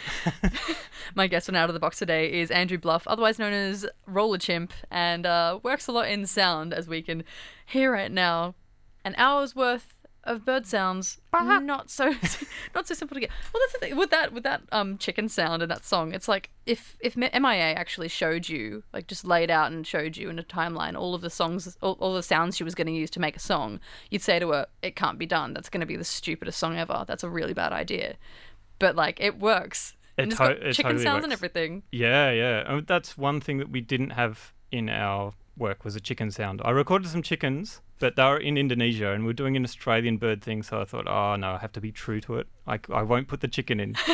My 1.16 1.28
guest 1.28 1.50
on 1.50 1.56
Out 1.56 1.70
of 1.70 1.74
the 1.74 1.80
Box 1.80 2.00
today 2.00 2.32
is 2.32 2.50
Andrew 2.50 2.78
Bluff, 2.78 3.08
otherwise 3.08 3.38
known 3.38 3.54
as 3.54 3.86
Rollerchimp, 4.08 4.72
and 4.90 5.26
uh, 5.26 5.60
works 5.62 5.88
a 5.88 5.92
lot 5.92 6.10
in 6.10 6.26
sound, 6.26 6.74
as 6.74 6.88
we 6.88 7.02
can 7.02 7.24
hear 7.66 7.92
right 7.92 8.12
now. 8.12 8.56
An 9.06 9.14
hour's 9.18 9.56
worth 9.56 9.94
of 10.30 10.46
bird 10.46 10.66
sounds, 10.68 11.18
not 11.60 11.90
so 11.90 12.14
not 12.76 12.88
so 12.88 12.94
simple 12.94 13.16
to 13.16 13.22
get. 13.22 13.30
Well, 13.52 13.62
that's 13.62 13.74
the 13.74 13.80
thing 13.80 13.98
with 13.98 14.12
that 14.12 14.32
with 14.32 14.44
that 14.44 14.62
um 14.72 14.98
chicken 14.98 15.28
sound 15.28 15.62
and 15.62 15.72
that 15.72 15.84
song. 15.84 16.14
It's 16.14 16.28
like 16.28 16.52
if 16.66 16.98
if 17.02 17.18
MIA 17.18 17.74
actually 17.74 18.08
showed 18.08 18.48
you, 18.48 18.84
like 18.94 19.08
just 19.08 19.26
laid 19.26 19.50
out 19.50 19.72
and 19.72 19.86
showed 19.86 20.16
you 20.16 20.30
in 20.30 20.38
a 20.40 20.44
timeline 20.44 20.96
all 20.96 21.16
of 21.16 21.22
the 21.22 21.30
songs, 21.30 21.78
all, 21.82 21.98
all 22.00 22.14
the 22.14 22.24
sounds 22.24 22.56
she 22.56 22.64
was 22.64 22.76
going 22.76 22.88
to 22.88 22.94
use 22.94 23.10
to 23.12 23.20
make 23.20 23.36
a 23.36 23.40
song, 23.40 23.80
you'd 24.12 24.22
say 24.22 24.40
to 24.40 24.52
her, 24.52 24.68
"It 24.82 24.96
can't 24.96 25.18
be 25.18 25.26
done. 25.26 25.54
That's 25.54 25.70
going 25.70 25.82
to 25.82 25.88
be 25.88 25.98
the 25.98 26.04
stupidest 26.06 26.60
song 26.60 26.78
ever. 26.78 27.06
That's 27.08 27.24
a 27.24 27.30
really 27.30 27.54
bad 27.54 27.74
idea." 27.74 28.16
But 28.78 28.96
like 28.96 29.20
it 29.20 29.40
works. 29.40 29.96
It 30.18 30.24
and 30.24 30.32
it's 30.32 30.40
to- 30.40 30.48
got 30.48 30.52
it 30.52 30.74
chicken 30.74 30.92
totally 30.92 31.04
sounds 31.04 31.24
and 31.24 31.34
everything. 31.34 31.84
Yeah, 31.92 32.32
yeah. 32.32 32.64
Oh, 32.68 32.82
that's 32.82 33.18
one 33.18 33.42
thing 33.42 33.58
that 33.58 33.70
we 33.70 33.82
didn't 33.82 34.12
have 34.12 34.54
in 34.72 34.90
our 34.90 35.34
work 35.60 35.86
was 35.86 35.96
a 35.96 36.00
chicken 36.00 36.32
sound. 36.32 36.62
I 36.66 36.72
recorded 36.72 37.10
some 37.10 37.22
chickens, 37.22 37.82
but 38.00 38.16
they 38.16 38.24
were 38.24 38.38
in 38.38 38.58
Indonesia 38.58 39.12
and 39.12 39.26
we 39.26 39.32
are 39.32 39.34
doing 39.34 39.56
an 39.56 39.64
Australian 39.64 40.18
bird 40.18 40.42
thing, 40.42 40.64
so 40.64 40.82
I 40.82 40.86
thought, 40.86 41.08
oh 41.08 41.36
no, 41.36 41.52
I 41.52 41.58
have 41.58 41.74
to 41.74 41.82
be 41.82 41.92
true 41.92 42.22
to 42.22 42.36
it. 42.36 42.48
I, 42.66 42.80
I 42.92 43.04
won't 43.04 43.28
put 43.28 43.42
the 43.42 43.48
chicken 43.48 43.80
in. 43.80 43.96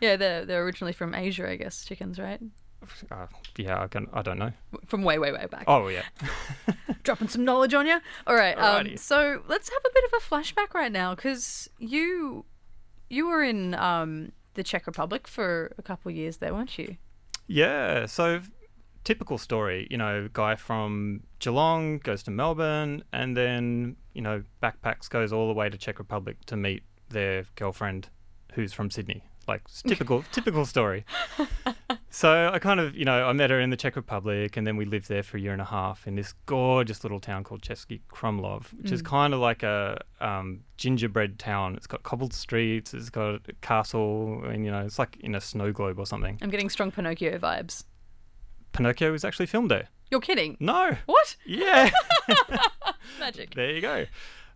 Yeah, 0.00 0.16
they're 0.16 0.44
they're 0.44 0.64
originally 0.64 0.92
from 0.92 1.14
Asia, 1.14 1.48
I 1.48 1.56
guess. 1.56 1.84
Chickens, 1.84 2.18
right? 2.18 2.40
uh, 3.12 3.26
yeah, 3.56 3.80
I, 3.80 3.86
can, 3.86 4.08
I 4.12 4.22
don't 4.22 4.38
know. 4.38 4.52
From 4.86 5.04
way, 5.04 5.18
way, 5.18 5.30
way 5.30 5.46
back. 5.46 5.64
Oh 5.68 5.88
yeah. 5.88 6.02
Dropping 7.04 7.28
some 7.28 7.44
knowledge 7.44 7.74
on 7.74 7.86
you. 7.86 8.00
All 8.26 8.34
right. 8.34 8.58
Um, 8.58 8.96
so 8.96 9.42
let's 9.46 9.68
have 9.68 9.82
a 9.84 9.90
bit 9.94 10.04
of 10.04 10.12
a 10.14 10.34
flashback 10.34 10.74
right 10.74 10.90
now, 10.90 11.14
because 11.14 11.68
you 11.78 12.44
you 13.08 13.26
were 13.28 13.42
in 13.42 13.74
um, 13.74 14.32
the 14.54 14.64
Czech 14.64 14.86
Republic 14.86 15.28
for 15.28 15.72
a 15.78 15.82
couple 15.82 16.10
of 16.10 16.16
years 16.16 16.38
there, 16.38 16.52
weren't 16.52 16.76
you? 16.78 16.96
Yeah, 17.46 18.06
so 18.06 18.40
typical 19.04 19.38
story, 19.38 19.86
you 19.90 19.96
know, 19.96 20.28
guy 20.32 20.56
from 20.56 21.22
Geelong 21.38 21.98
goes 21.98 22.22
to 22.24 22.30
Melbourne 22.30 23.04
and 23.12 23.36
then, 23.36 23.96
you 24.14 24.22
know, 24.22 24.42
backpacks 24.62 25.08
goes 25.08 25.32
all 25.32 25.48
the 25.48 25.54
way 25.54 25.68
to 25.68 25.78
Czech 25.78 25.98
Republic 25.98 26.36
to 26.46 26.56
meet 26.56 26.82
their 27.08 27.44
girlfriend 27.56 28.08
who's 28.54 28.72
from 28.72 28.90
Sydney. 28.90 29.24
Like 29.48 29.62
typical 29.86 30.24
typical 30.32 30.64
story. 30.64 31.04
So 32.14 32.50
I 32.52 32.58
kind 32.58 32.78
of, 32.78 32.94
you 32.94 33.06
know, 33.06 33.26
I 33.26 33.32
met 33.32 33.48
her 33.48 33.58
in 33.58 33.70
the 33.70 33.76
Czech 33.76 33.96
Republic 33.96 34.58
and 34.58 34.66
then 34.66 34.76
we 34.76 34.84
lived 34.84 35.08
there 35.08 35.22
for 35.22 35.38
a 35.38 35.40
year 35.40 35.52
and 35.52 35.62
a 35.62 35.64
half 35.64 36.06
in 36.06 36.14
this 36.14 36.34
gorgeous 36.44 37.04
little 37.04 37.18
town 37.18 37.42
called 37.42 37.62
Český 37.62 38.02
Krumlov, 38.12 38.66
which 38.74 38.92
is 38.92 39.00
kind 39.00 39.32
of 39.32 39.40
like 39.40 39.62
a 39.62 39.98
um, 40.20 40.60
gingerbread 40.76 41.38
town. 41.38 41.74
It's 41.74 41.86
got 41.86 42.02
cobbled 42.02 42.34
streets, 42.34 42.92
it's 42.92 43.08
got 43.08 43.36
a 43.48 43.52
castle, 43.62 44.44
and, 44.44 44.62
you 44.62 44.70
know, 44.70 44.84
it's 44.84 44.98
like 44.98 45.16
in 45.20 45.34
a 45.34 45.40
snow 45.40 45.72
globe 45.72 45.98
or 45.98 46.04
something. 46.04 46.38
I'm 46.42 46.50
getting 46.50 46.68
strong 46.68 46.90
Pinocchio 46.90 47.38
vibes. 47.38 47.84
Pinocchio 48.72 49.12
was 49.12 49.24
actually 49.24 49.46
filmed 49.46 49.70
there. 49.70 49.88
You're 50.10 50.20
kidding? 50.20 50.56
No. 50.60 50.96
What? 51.06 51.36
Yeah. 51.46 51.90
Magic. 53.20 53.54
there 53.54 53.70
you 53.70 53.80
go. 53.80 54.06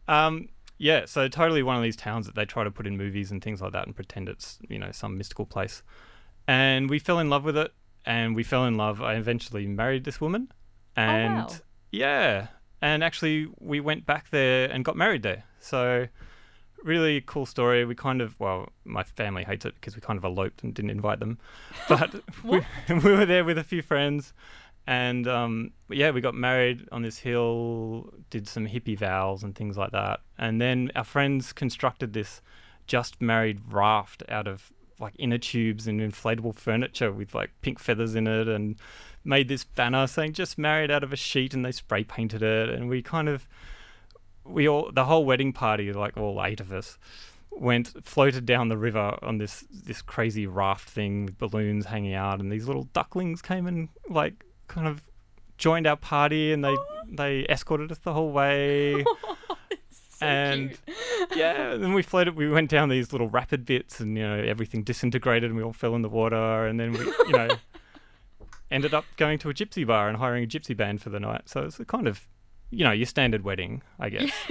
Um, 0.09 0.49
yeah, 0.79 1.07
so 1.07 1.29
totally 1.29 1.62
one 1.62 1.77
of 1.77 1.83
these 1.83 1.97
towns 1.97 2.27
that 2.27 2.35
they 2.35 2.45
try 2.45 2.64
to 2.64 2.71
put 2.71 2.87
in 2.87 2.97
movies 2.97 3.31
and 3.31 3.43
things 3.43 3.62
like 3.62 3.73
that 3.73 3.87
and 3.87 3.97
pretend 3.97 4.29
it's, 4.29 4.59
you 4.69 4.79
know, 4.79 4.93
some 4.93 5.17
mystical 5.17 5.47
place. 5.47 5.83
And 6.47 6.91
we 6.91 6.99
fell 6.99 7.19
in 7.19 7.31
love 7.31 7.45
with 7.45 7.57
it 7.57 7.73
and 8.05 8.37
we 8.37 8.43
fell 8.43 8.67
in 8.67 8.77
love. 8.77 9.01
I 9.01 9.14
eventually 9.14 9.67
married 9.67 10.05
this 10.05 10.21
woman. 10.21 10.53
And 10.95 11.37
wow. 11.37 11.57
yeah. 11.91 12.47
And 12.83 13.03
actually 13.03 13.49
we 13.59 13.81
went 13.81 14.05
back 14.05 14.31
there 14.31 14.71
and 14.71 14.85
got 14.85 14.97
married 14.97 15.23
there. 15.23 15.45
So 15.61 16.09
really 16.87 17.20
cool 17.20 17.47
story. 17.47 17.84
We 17.84 17.95
kind 17.95 18.22
of 18.22 18.39
well, 18.39 18.68
my 18.84 19.03
family 19.03 19.45
hates 19.45 19.64
it 19.64 19.74
because 19.74 19.97
we 19.97 20.01
kind 20.01 20.16
of 20.16 20.24
eloped 20.24 20.62
and 20.62 20.72
didn't 20.72 20.91
invite 20.91 21.20
them. 21.20 21.39
But 21.89 22.14
we, 22.43 22.62
we 22.89 23.12
were 23.12 23.26
there 23.26 23.45
with 23.45 23.59
a 23.59 23.64
few 23.64 23.82
friends 23.82 24.32
and 24.87 25.26
um, 25.26 25.72
yeah, 25.89 26.11
we 26.11 26.20
got 26.20 26.34
married 26.34 26.89
on 26.93 27.03
this 27.03 27.18
hill, 27.18 28.12
did 28.30 28.49
some 28.49 28.66
hippie 28.66 28.97
vows 28.97 29.43
and 29.43 29.55
things 29.55 29.76
like 29.76 29.91
that. 29.93 30.20
And 30.39 30.61
then 30.61 30.93
our 30.95 31.05
friends 31.05 31.53
constructed 31.53 32.12
this 32.12 32.41
just 32.87 33.20
married 33.20 33.61
raft 33.68 34.22
out 34.28 34.47
of 34.47 34.72
like 35.01 35.14
inner 35.18 35.39
tubes 35.39 35.89
and 35.89 36.01
inflatable 36.01 36.55
furniture 36.55 37.12
with 37.12 37.34
like 37.34 37.51
pink 37.62 37.78
feathers 37.78 38.14
in 38.14 38.26
it 38.26 38.49
and 38.49 38.76
made 39.24 39.49
this 39.49 39.64
banner 39.64 40.07
saying 40.07 40.32
just 40.32 40.57
married 40.57 40.91
out 40.91 41.03
of 41.03 41.12
a 41.12 41.16
sheet 41.16 41.53
and 41.53 41.64
they 41.64 41.72
spray 41.72 42.05
painted 42.05 42.43
it 42.43 42.70
and 42.70 42.89
we 42.89 43.03
kind 43.03 43.28
of 43.28 43.47
we 44.49 44.69
all 44.69 44.91
the 44.93 45.05
whole 45.05 45.25
wedding 45.25 45.53
party 45.53 45.93
like 45.93 46.17
all 46.17 46.43
eight 46.45 46.61
of 46.61 46.73
us 46.73 46.99
went 47.51 48.05
floated 48.05 48.45
down 48.45 48.69
the 48.69 48.77
river 48.77 49.19
on 49.23 49.39
this 49.39 49.65
this 49.71 50.03
crazy 50.03 50.47
raft 50.47 50.89
thing 50.89 51.27
with 51.27 51.39
balloons 51.39 51.87
hanging 51.87 52.15
out 52.15 52.41
and 52.41 52.53
these 52.53 52.67
little 52.67 52.85
ducklings 52.93 53.41
came 53.41 53.67
and 53.67 53.89
like 54.09 54.45
kind 54.69 54.87
of 54.87 55.03
joined 55.57 55.87
our 55.87 55.97
party 55.97 56.53
and 56.53 56.65
they 56.65 56.77
they 57.09 57.47
escorted 57.49 57.91
us 57.91 57.99
the 57.99 58.13
whole 58.13 58.31
way. 58.33 59.05
And 60.19 60.79
yeah 61.37 61.73
and 61.73 61.85
then 61.85 61.93
we 61.93 62.01
floated 62.01 62.37
we 62.37 62.49
went 62.49 62.71
down 62.71 62.89
these 62.89 63.13
little 63.13 63.29
rapid 63.29 63.67
bits 63.67 64.01
and 64.01 64.17
you 64.17 64.27
know 64.27 64.35
everything 64.35 64.83
disintegrated 64.83 65.51
and 65.51 65.59
we 65.59 65.63
all 65.63 65.75
fell 65.75 65.95
in 65.95 66.01
the 66.01 66.09
water 66.09 66.67
and 66.67 66.81
then 66.81 66.93
we 66.93 67.01
you 67.01 67.33
know 67.33 67.49
ended 68.71 68.95
up 68.95 69.05
going 69.19 69.39
to 69.41 69.51
a 69.51 69.53
gypsy 69.53 69.87
bar 69.87 70.09
and 70.09 70.17
hiring 70.17 70.43
a 70.43 70.47
gypsy 70.47 70.75
band 70.75 71.03
for 71.03 71.11
the 71.11 71.21
night. 71.21 71.43
So 71.51 71.65
it's 71.65 71.79
a 71.79 71.85
kind 71.85 72.07
of 72.07 72.27
you 72.71 72.85
know 72.85 72.93
your 72.93 73.07
standard 73.07 73.43
wedding 73.43 73.83
i 73.99 74.09
guess 74.09 74.33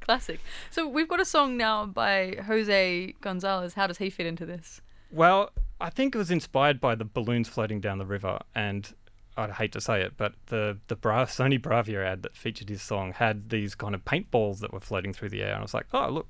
Classic. 0.00 0.40
So 0.70 0.88
we've 0.88 1.08
got 1.08 1.20
a 1.20 1.24
song 1.24 1.56
now 1.56 1.86
by 1.86 2.36
Jose 2.46 3.14
Gonzalez. 3.20 3.74
How 3.74 3.86
does 3.86 3.98
he 3.98 4.10
fit 4.10 4.26
into 4.26 4.46
this? 4.46 4.80
Well, 5.12 5.50
I 5.80 5.90
think 5.90 6.14
it 6.14 6.18
was 6.18 6.30
inspired 6.30 6.80
by 6.80 6.94
the 6.94 7.04
balloons 7.04 7.48
floating 7.48 7.80
down 7.80 7.98
the 7.98 8.06
river, 8.06 8.38
and 8.54 8.92
I'd 9.36 9.52
hate 9.52 9.72
to 9.72 9.80
say 9.80 10.02
it, 10.02 10.14
but 10.16 10.34
the 10.46 10.78
the 10.88 10.96
Bra- 10.96 11.26
Sony 11.26 11.60
Bravia 11.60 12.04
ad 12.04 12.22
that 12.22 12.36
featured 12.36 12.68
his 12.68 12.82
song 12.82 13.12
had 13.12 13.50
these 13.50 13.74
kind 13.74 13.94
of 13.94 14.04
paintballs 14.04 14.60
that 14.60 14.72
were 14.72 14.80
floating 14.80 15.12
through 15.12 15.28
the 15.28 15.42
air, 15.42 15.52
and 15.52 15.58
I 15.58 15.62
was 15.62 15.74
like, 15.74 15.86
oh 15.92 16.08
look, 16.08 16.28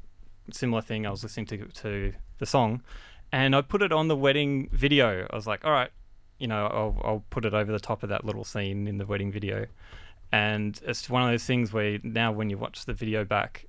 similar 0.53 0.83
thing. 0.83 1.07
I 1.07 1.11
was 1.11 1.23
listening 1.23 1.47
to 1.47 1.65
to 1.67 2.13
the 2.39 2.47
song, 2.47 2.83
and 3.33 3.55
I 3.55 3.63
put 3.63 3.83
it 3.83 3.93
on 3.93 4.09
the 4.09 4.17
wedding 4.17 4.69
video. 4.73 5.27
I 5.31 5.37
was 5.37 5.47
like, 5.47 5.65
all 5.65 5.73
right, 5.73 5.91
you 6.39 6.49
know, 6.49 6.67
I'll 6.67 7.01
I'll 7.05 7.25
put 7.31 7.45
it 7.45 7.55
over 7.55 7.71
the 7.71 7.81
top 7.81 8.03
of 8.03 8.09
that 8.09 8.25
little 8.25 8.45
scene 8.45 8.87
in 8.87 8.99
the 8.99 9.07
wedding 9.07 9.31
video, 9.31 9.67
and 10.33 10.81
it's 10.85 11.09
one 11.11 11.23
of 11.23 11.29
those 11.31 11.45
things 11.45 11.73
where 11.73 11.99
now 12.03 12.33
when 12.33 12.51
you 12.51 12.59
watch 12.59 12.85
the 12.85 12.93
video 12.93 13.25
back, 13.25 13.67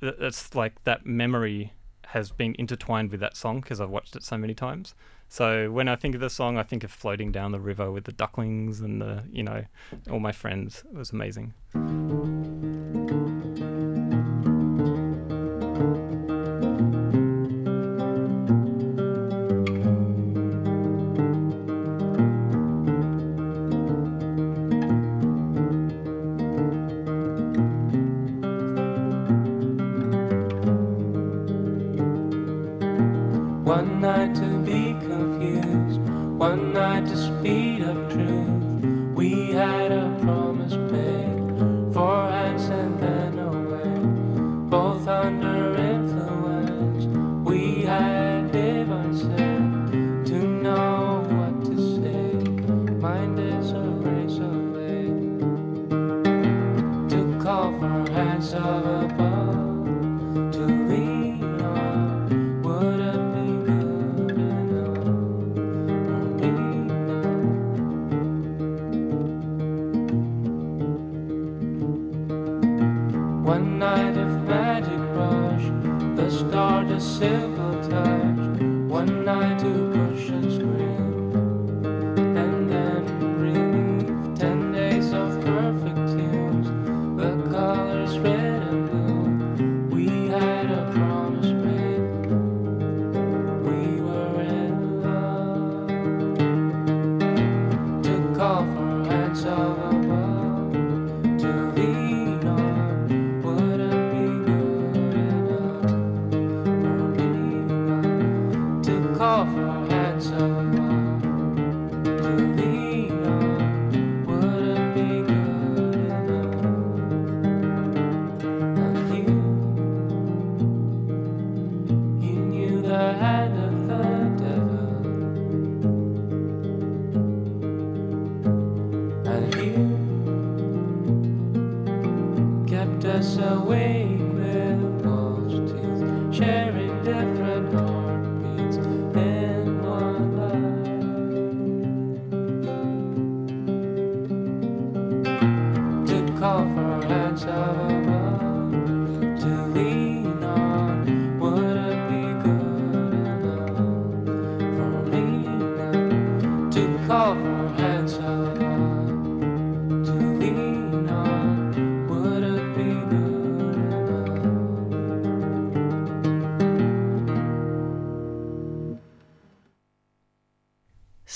it's 0.00 0.54
like 0.54 0.82
that 0.84 1.04
memory 1.04 1.72
has 2.06 2.30
been 2.30 2.54
intertwined 2.58 3.10
with 3.10 3.20
that 3.20 3.36
song 3.36 3.60
because 3.60 3.80
I've 3.80 3.90
watched 3.90 4.16
it 4.16 4.22
so 4.22 4.38
many 4.38 4.54
times. 4.54 4.94
So 5.28 5.70
when 5.70 5.88
I 5.88 5.96
think 5.96 6.14
of 6.14 6.22
the 6.22 6.30
song, 6.30 6.56
I 6.56 6.62
think 6.62 6.84
of 6.84 6.90
floating 6.90 7.30
down 7.30 7.52
the 7.52 7.60
river 7.60 7.90
with 7.90 8.04
the 8.04 8.12
ducklings 8.12 8.80
and 8.80 9.02
the, 9.02 9.22
you 9.30 9.42
know, 9.42 9.64
all 10.10 10.20
my 10.20 10.32
friends. 10.32 10.84
It 10.90 10.96
was 10.96 11.10
amazing. 11.10 11.52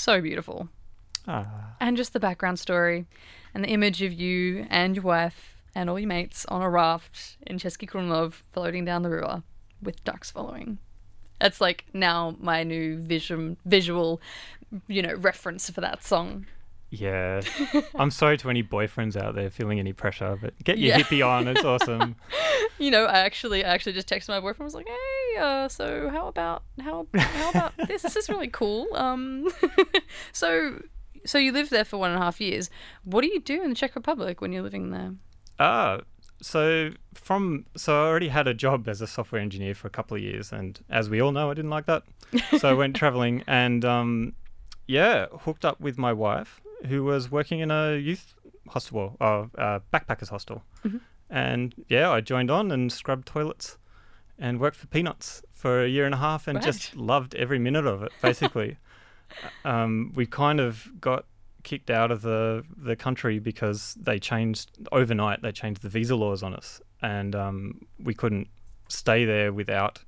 So 0.03 0.19
beautiful. 0.19 0.67
Ah. 1.29 1.77
And 1.79 1.95
just 1.95 2.11
the 2.11 2.19
background 2.19 2.59
story 2.59 3.05
and 3.53 3.63
the 3.63 3.69
image 3.69 4.01
of 4.01 4.11
you 4.11 4.67
and 4.69 4.97
your 4.97 5.05
wife 5.05 5.55
and 5.73 5.89
all 5.89 5.97
your 5.97 6.09
mates 6.09 6.45
on 6.49 6.61
a 6.61 6.69
raft 6.69 7.37
in 7.47 7.57
Český 7.57 7.89
Krumlov 7.89 8.41
floating 8.51 8.83
down 8.83 9.03
the 9.03 9.09
river 9.09 9.43
with 9.81 10.03
ducks 10.03 10.29
following. 10.29 10.77
That's 11.39 11.61
like 11.61 11.85
now 11.93 12.35
my 12.41 12.63
new 12.63 12.97
vision, 12.97 13.55
visual, 13.65 14.19
you 14.89 15.01
know, 15.01 15.13
reference 15.13 15.69
for 15.69 15.79
that 15.79 16.03
song. 16.03 16.47
Yeah. 16.95 17.41
I'm 17.95 18.11
sorry 18.11 18.37
to 18.37 18.49
any 18.51 18.61
boyfriends 18.61 19.15
out 19.19 19.33
there 19.33 19.49
feeling 19.49 19.79
any 19.79 19.93
pressure, 19.93 20.37
but 20.39 20.53
get 20.63 20.77
your 20.77 20.89
Yeah. 20.95 20.99
hippie 21.01 21.25
on. 21.27 21.47
It's 21.47 21.63
awesome. 21.63 22.15
You 22.79 22.89
know, 22.91 23.05
I 23.05 23.19
actually, 23.19 23.63
I 23.63 23.69
actually 23.69 23.93
just 23.93 24.09
texted 24.09 24.29
my 24.29 24.39
boyfriend. 24.39 24.61
I 24.61 24.65
was 24.65 24.73
like, 24.73 24.87
"Hey, 24.87 25.39
uh, 25.39 25.67
so 25.69 26.09
how 26.09 26.27
about 26.27 26.63
how 26.81 27.05
how 27.15 27.49
about 27.51 27.73
this? 27.87 28.01
This 28.01 28.15
is 28.15 28.27
really 28.29 28.47
cool." 28.47 28.87
Um, 28.95 29.47
so 30.31 30.81
so 31.23 31.37
you 31.37 31.51
lived 31.51 31.69
there 31.69 31.85
for 31.85 31.97
one 31.97 32.09
and 32.11 32.19
a 32.19 32.23
half 32.23 32.41
years. 32.41 32.69
What 33.05 33.21
do 33.21 33.27
you 33.27 33.39
do 33.39 33.61
in 33.61 33.69
the 33.69 33.75
Czech 33.75 33.95
Republic 33.95 34.41
when 34.41 34.51
you're 34.51 34.63
living 34.63 34.89
there? 34.89 35.13
Ah, 35.59 35.99
so 36.41 36.89
from 37.13 37.65
so 37.77 38.03
I 38.03 38.07
already 38.07 38.29
had 38.29 38.47
a 38.47 38.53
job 38.55 38.87
as 38.89 39.01
a 39.01 39.07
software 39.07 39.39
engineer 39.41 39.75
for 39.75 39.87
a 39.87 39.91
couple 39.91 40.17
of 40.17 40.23
years, 40.23 40.51
and 40.51 40.79
as 40.89 41.09
we 41.11 41.21
all 41.21 41.31
know, 41.31 41.51
I 41.51 41.53
didn't 41.53 41.71
like 41.71 41.85
that. 41.85 42.03
So 42.57 42.69
I 42.69 42.73
went 42.73 42.95
traveling, 42.95 43.43
and 43.47 43.85
um, 43.85 44.33
yeah, 44.87 45.27
hooked 45.41 45.63
up 45.63 45.79
with 45.79 45.97
my 45.99 46.11
wife, 46.11 46.59
who 46.87 47.03
was 47.03 47.31
working 47.31 47.59
in 47.59 47.71
a 47.71 47.95
youth 47.95 48.35
hostel, 48.69 49.17
or 49.19 49.49
uh, 49.57 49.79
backpackers 49.93 50.29
hostel, 50.29 50.63
and 51.29 51.73
yeah, 51.87 52.11
I 52.11 52.21
joined 52.21 52.51
on 52.51 52.71
and 52.71 52.91
scrubbed 52.91 53.27
toilets, 53.27 53.77
and 54.37 54.59
worked 54.59 54.77
for 54.77 54.87
peanuts 54.87 55.43
for 55.53 55.83
a 55.83 55.87
year 55.87 56.05
and 56.05 56.13
a 56.13 56.17
half, 56.17 56.47
and 56.47 56.61
just 56.61 56.95
loved 56.95 57.35
every 57.35 57.59
minute 57.59 57.85
of 57.85 58.03
it, 58.03 58.11
basically. 58.21 58.77
um, 59.65 60.11
we 60.15 60.25
kind 60.25 60.59
of 60.59 60.89
got 60.99 61.25
kicked 61.63 61.89
out 61.89 62.11
of 62.11 62.21
the 62.21 62.63
the 62.77 62.95
country 62.95 63.39
because 63.39 63.95
they 63.99 64.19
changed 64.19 64.69
overnight. 64.91 65.41
They 65.41 65.51
changed 65.51 65.81
the 65.81 65.89
visa 65.89 66.15
laws 66.15 66.43
on 66.43 66.53
us, 66.53 66.81
and 67.01 67.35
um, 67.35 67.85
we 68.01 68.13
couldn't 68.13 68.47
stay 68.89 69.25
there 69.25 69.51
without 69.51 69.99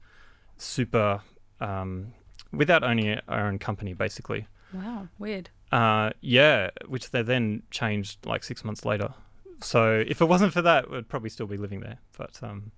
super 0.58 1.22
um, 1.60 2.14
without 2.52 2.84
owning 2.84 3.20
our 3.28 3.48
own 3.48 3.60
company, 3.60 3.94
basically. 3.94 4.48
Wow, 4.74 5.08
weird. 5.18 5.50
Uh, 5.76 6.12
yeah, 6.22 6.70
which 6.88 7.12
they 7.12 7.22
then 7.22 7.62
changed 7.70 8.26
like 8.26 8.46
six 8.46 8.64
months 8.64 8.86
later. 8.86 9.14
So 9.62 10.02
if 10.08 10.22
it 10.22 10.26
wasn't 10.26 10.54
for 10.54 10.62
that, 10.62 10.90
we'd 10.90 11.10
probably 11.10 11.30
still 11.30 11.48
be 11.48 11.58
living 11.58 11.82
there. 11.82 11.98
But 12.18 12.40
um, 12.42 12.72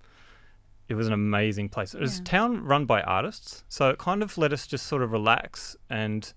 it 0.88 0.94
was 0.94 1.06
an 1.06 1.12
amazing 1.12 1.68
place. 1.68 1.94
It 1.94 2.00
was 2.00 2.18
a 2.18 2.24
town 2.24 2.64
run 2.64 2.86
by 2.86 3.02
artists, 3.02 3.62
so 3.68 3.90
it 3.90 3.98
kind 3.98 4.20
of 4.20 4.36
let 4.36 4.52
us 4.52 4.66
just 4.66 4.86
sort 4.86 5.02
of 5.02 5.12
relax 5.12 5.76
and 5.88 6.32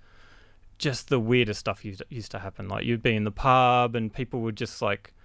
just 0.78 1.10
the 1.10 1.20
weirdest 1.20 1.60
stuff 1.60 1.84
used 1.84 2.04
used 2.10 2.30
to 2.30 2.38
happen. 2.38 2.68
Like 2.68 2.86
you'd 2.86 3.02
be 3.02 3.16
in 3.16 3.24
the 3.24 3.32
pub 3.32 3.96
and 3.96 4.14
people 4.14 4.42
would 4.42 4.56
just 4.56 4.84
like 4.84 5.16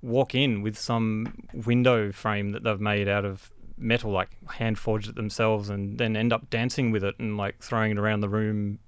walk 0.00 0.34
in 0.34 0.62
with 0.62 0.76
some 0.76 1.46
window 1.54 2.10
frame 2.10 2.50
that 2.50 2.64
they've 2.64 2.80
made 2.80 3.06
out 3.06 3.24
of 3.24 3.52
metal, 3.78 4.10
like 4.10 4.30
hand 4.50 4.80
forged 4.80 5.08
it 5.08 5.14
themselves, 5.14 5.70
and 5.70 5.98
then 5.98 6.16
end 6.16 6.32
up 6.32 6.50
dancing 6.50 6.90
with 6.90 7.04
it 7.04 7.14
and 7.20 7.36
like 7.36 7.62
throwing 7.62 7.92
it 7.92 7.98
around 7.98 8.18
the 8.18 8.28
room, 8.28 8.80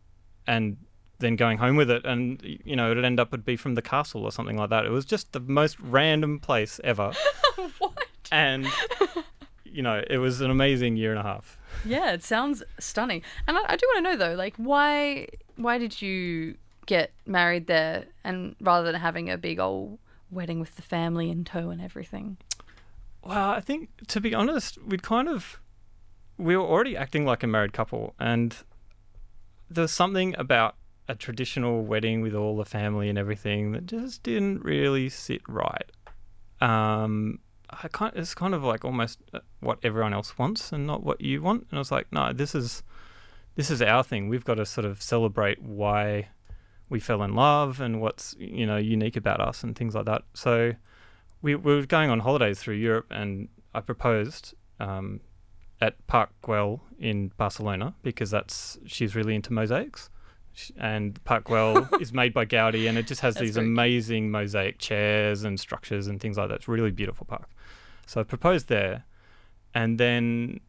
and 0.45 0.77
then 1.19 1.37
going 1.37 1.59
home 1.59 1.77
with 1.77 1.91
it, 1.91 2.05
and 2.05 2.41
you 2.43 2.77
know 2.77 2.91
it'd 2.91 3.05
end 3.05 3.21
up 3.21 3.31
would 3.33 3.45
be 3.45 3.57
from 3.57 3.75
the 3.75 3.83
castle 3.83 4.25
or 4.25 4.33
something 4.33 4.57
like 4.57 4.71
that. 4.71 4.85
It 4.85 4.91
was 4.91 5.05
just 5.05 5.33
the 5.33 5.41
most 5.41 5.79
random 5.81 6.39
place 6.39 6.81
ever, 6.85 7.13
what? 7.79 8.07
and 8.33 8.67
you 9.65 9.83
know 9.83 10.03
it 10.09 10.19
was 10.19 10.41
an 10.41 10.51
amazing 10.51 10.97
year 10.97 11.11
and 11.11 11.21
a 11.21 11.23
half. 11.23 11.59
Yeah, 11.85 12.13
it 12.13 12.23
sounds 12.23 12.63
stunning. 12.79 13.23
And 13.47 13.57
I, 13.57 13.63
I 13.69 13.77
do 13.77 13.87
want 13.95 14.05
to 14.05 14.11
know 14.11 14.17
though, 14.17 14.35
like 14.35 14.55
why 14.57 15.29
why 15.57 15.79
did 15.79 16.01
you 16.01 16.57
get 16.87 17.13
married 17.27 17.67
there 17.67 18.05
and 18.23 18.55
rather 18.61 18.91
than 18.91 19.01
having 19.01 19.31
a 19.31 19.39
big 19.39 19.59
old 19.59 19.99
wedding 20.31 20.61
with 20.61 20.77
the 20.77 20.83
family 20.83 21.31
in 21.31 21.45
tow 21.45 21.71
and 21.71 21.81
everything? 21.81 22.37
Well, 23.23 23.51
I 23.51 23.61
think 23.61 23.89
to 24.09 24.21
be 24.21 24.35
honest, 24.35 24.83
we'd 24.83 25.03
kind 25.03 25.29
of 25.29 25.61
we 26.37 26.57
were 26.57 26.65
already 26.65 26.97
acting 26.97 27.25
like 27.25 27.43
a 27.43 27.47
married 27.47 27.73
couple, 27.73 28.15
and 28.19 28.57
there 29.71 29.83
was 29.83 29.93
something 29.93 30.35
about 30.37 30.75
a 31.09 31.15
traditional 31.15 31.85
wedding 31.85 32.21
with 32.21 32.35
all 32.35 32.57
the 32.57 32.65
family 32.65 33.09
and 33.09 33.19
everything 33.19 33.73
that 33.73 33.87
just 33.87 34.23
didn't 34.23 34.65
really 34.65 35.09
sit 35.09 35.43
right. 35.49 35.91
Um, 36.61 37.41
I 37.71 37.89
kind 37.89 38.13
it's 38.15 38.35
kind 38.35 38.55
of 38.55 38.63
like 38.63 38.85
almost 38.85 39.21
uh, 39.33 39.41
what 39.61 39.79
everyone 39.83 40.15
else 40.15 40.39
wants 40.39 40.73
and 40.73 40.87
not 40.87 41.03
what 41.03 41.21
you 41.21 41.43
want. 41.43 41.67
And 41.71 41.79
I 41.79 41.81
was 41.81 41.93
like, 41.93 42.13
no, 42.13 42.33
this 42.33 42.55
is 42.55 42.83
this 43.57 43.71
is 43.71 43.83
our 43.83 44.03
thing. 44.03 44.29
We've 44.29 44.45
got 44.45 44.55
to 44.55 44.67
sort 44.67 44.85
of 44.85 45.03
celebrate 45.03 45.63
why 45.63 46.29
we 46.89 47.01
fell 47.01 47.23
in 47.23 47.35
love 47.35 47.81
and 47.81 48.01
what's 48.01 48.35
you 48.39 48.67
know 48.67 48.77
unique 48.77 49.17
about 49.17 49.41
us 49.41 49.63
and 49.63 49.77
things 49.77 49.95
like 49.95 50.07
that. 50.07 50.23
So 50.35 50.75
we, 51.43 51.55
we 51.55 51.75
were 51.75 51.87
going 51.87 52.11
on 52.11 52.21
holidays 52.21 52.59
through 52.59 52.77
Europe, 52.77 53.07
and 53.11 53.49
I 53.75 53.81
proposed 53.81 54.55
um, 54.81 55.21
at 55.81 56.07
Park 56.07 56.31
Güell 56.43 56.81
in 56.99 57.33
Barcelona 57.37 57.95
because 58.03 58.31
that's 58.31 58.79
she's 58.87 59.15
really 59.15 59.35
into 59.35 59.53
mosaics, 59.53 60.09
and 60.79 61.23
Park 61.25 61.45
Güell 61.45 61.89
is 62.01 62.13
made 62.13 62.35
by 62.35 62.45
Gaudi, 62.45 62.89
and 62.89 62.99
it 62.99 63.07
just 63.07 63.21
has 63.21 63.35
That's 63.35 63.47
these 63.47 63.57
amazing 63.57 64.31
mosaic 64.31 64.79
chairs 64.79 65.45
and 65.45 65.59
structures 65.59 66.07
and 66.07 66.21
things 66.21 66.37
like 66.37 66.49
that. 66.49 66.57
It's 66.57 66.69
a 66.69 66.71
really 66.71 66.91
beautiful 66.91 67.27
park. 67.27 67.49
So 68.07 68.21
I 68.21 68.25
proposed 68.25 68.69
there, 68.69 69.05
and 69.75 69.99
then 69.99 70.61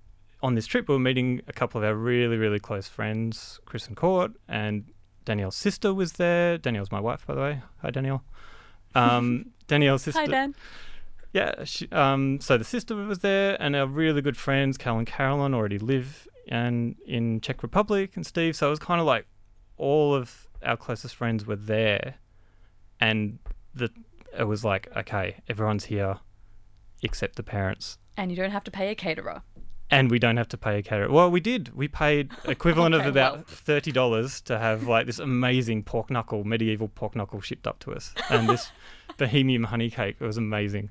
on 0.41 0.55
this 0.55 0.67
trip 0.67 0.87
we 0.87 0.95
were 0.95 0.99
meeting 0.99 1.41
a 1.47 1.53
couple 1.53 1.79
of 1.79 1.85
our 1.85 1.95
really 1.95 2.37
really 2.37 2.59
close 2.59 2.87
friends, 2.87 3.59
Chris 3.65 3.87
and 3.87 3.95
Court, 3.95 4.31
and 4.47 4.85
Danielle's 5.25 5.55
sister 5.55 5.93
was 5.93 6.13
there. 6.13 6.57
Danielle's 6.57 6.91
my 6.91 6.99
wife, 6.99 7.25
by 7.25 7.33
the 7.33 7.41
way. 7.41 7.61
Hi, 7.81 7.89
Danielle. 7.89 8.23
Um, 8.93 9.47
Danielle's 9.67 10.03
sister. 10.03 10.21
Hi 10.21 10.27
Dan. 10.27 10.55
Yeah. 11.33 11.63
She, 11.65 11.89
um, 11.91 12.39
so 12.39 12.57
the 12.57 12.63
sister 12.63 12.95
was 12.95 13.19
there, 13.19 13.57
and 13.59 13.75
our 13.75 13.87
really 13.87 14.21
good 14.21 14.37
friends, 14.37 14.77
Cal 14.77 14.97
and 14.97 15.07
Carolyn, 15.07 15.53
already 15.53 15.79
live 15.79 16.27
and 16.47 16.95
in 17.07 17.41
Czech 17.41 17.63
Republic, 17.63 18.11
and 18.15 18.25
Steve. 18.25 18.55
So 18.55 18.67
it 18.67 18.69
was 18.69 18.79
kind 18.79 19.01
of 19.01 19.07
like 19.07 19.25
all 19.77 20.13
of 20.13 20.47
our 20.63 20.77
closest 20.77 21.15
friends 21.15 21.45
were 21.45 21.55
there, 21.55 22.15
and 22.99 23.39
the 23.73 23.89
it 24.37 24.43
was 24.45 24.63
like 24.65 24.87
okay, 24.95 25.37
everyone's 25.47 25.85
here, 25.85 26.19
except 27.01 27.35
the 27.35 27.43
parents. 27.43 27.97
And 28.17 28.31
you 28.31 28.37
don't 28.37 28.51
have 28.51 28.63
to 28.65 28.71
pay 28.71 28.89
a 28.91 28.95
caterer. 28.95 29.41
And 29.91 30.09
we 30.09 30.17
don't 30.17 30.37
have 30.37 30.47
to 30.49 30.57
pay 30.57 30.79
a 30.79 30.81
caterer. 30.81 31.11
Well, 31.11 31.29
we 31.29 31.39
did. 31.39 31.69
We 31.75 31.87
paid 31.87 32.31
equivalent 32.45 32.95
Okay, 32.95 33.03
of 33.03 33.09
about 33.09 33.33
well. 33.35 33.43
thirty 33.47 33.91
dollars 33.91 34.41
to 34.41 34.57
have 34.57 34.87
like 34.87 35.05
this 35.05 35.19
amazing 35.19 35.83
pork 35.83 36.09
knuckle, 36.09 36.43
medieval 36.43 36.87
pork 36.87 37.15
knuckle 37.15 37.39
shipped 37.41 37.67
up 37.67 37.79
to 37.79 37.93
us, 37.93 38.13
and 38.29 38.49
this 38.49 38.71
bohemian 39.17 39.63
honey 39.65 39.89
cake. 39.91 40.15
It 40.19 40.25
was 40.25 40.37
amazing. 40.37 40.89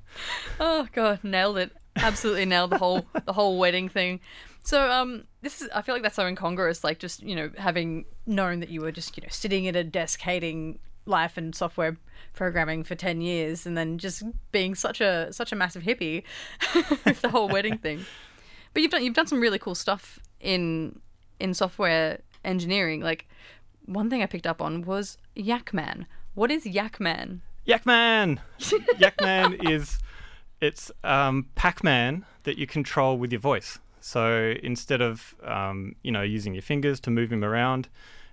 Oh 0.61 0.87
god, 0.93 1.20
nailed 1.24 1.59
it. 1.59 1.72
Absolutely 1.97 2.45
nailed 2.45 2.70
the 2.70 2.78
whole 2.78 3.05
the 3.24 3.32
whole 3.32 3.59
wedding 3.59 3.89
thing. 3.89 4.20
So 4.65 4.91
um 4.91 5.25
this 5.43 5.61
is 5.61 5.69
I 5.75 5.83
feel 5.83 5.95
like 5.95 6.03
that's 6.03 6.17
so 6.17 6.27
incongruous, 6.27 6.83
like 6.83 6.99
just, 6.99 7.23
you 7.23 7.37
know, 7.37 7.51
having 7.57 8.07
known 8.27 8.61
that 8.61 8.71
you 8.71 8.81
were 8.81 8.93
just, 8.93 9.17
you 9.17 9.23
know, 9.23 9.29
sitting 9.31 9.69
at 9.69 9.77
a 9.77 9.85
desk 9.85 10.21
hating 10.21 10.79
life 11.07 11.37
and 11.37 11.55
software 11.55 11.99
programming 12.33 12.83
for 12.83 12.95
10 12.95 13.21
years 13.21 13.67
and 13.67 13.77
then 13.77 13.99
just 13.99 14.23
being 14.53 14.75
such 14.75 15.03
a 15.03 15.31
such 15.33 15.53
a 15.53 15.57
massive 15.57 15.83
hippie 15.83 16.25
with 17.05 17.21
the 17.21 17.29
whole 17.29 17.49
wedding 17.49 17.77
thing. 17.77 18.05
But 18.73 18.83
you've 18.83 18.91
done 18.91 19.05
you've 19.05 19.15
done 19.15 19.27
some 19.27 19.41
really 19.41 19.59
cool 19.59 19.75
stuff 19.75 20.19
in 20.41 20.99
in 21.39 21.53
software 21.53 22.21
engineering. 22.43 23.01
Like 23.03 23.29
one 23.85 24.09
thing 24.09 24.23
I 24.23 24.27
picked 24.27 24.47
up 24.47 24.62
on 24.62 24.83
was 24.83 25.19
Yakman. 25.37 26.07
What 26.33 26.51
is 26.51 26.65
Yakman? 26.65 27.41
Yakman. 27.67 28.39
Yakman 28.59 29.71
is 29.71 29.99
it's 30.61 30.91
um, 31.03 31.49
Pac-Man 31.55 32.25
that 32.45 32.57
you 32.57 32.67
control 32.67 33.19
with 33.19 33.31
your 33.31 33.41
voice. 33.41 33.79
So 34.05 34.53
instead 34.63 35.01
of 35.01 35.35
um, 35.43 35.97
you 36.03 36.13
know 36.13 36.21
using 36.21 36.53
your 36.53 36.63
fingers 36.63 37.01
to 37.01 37.11
move 37.11 37.33
him 37.33 37.43
around, 37.43 37.89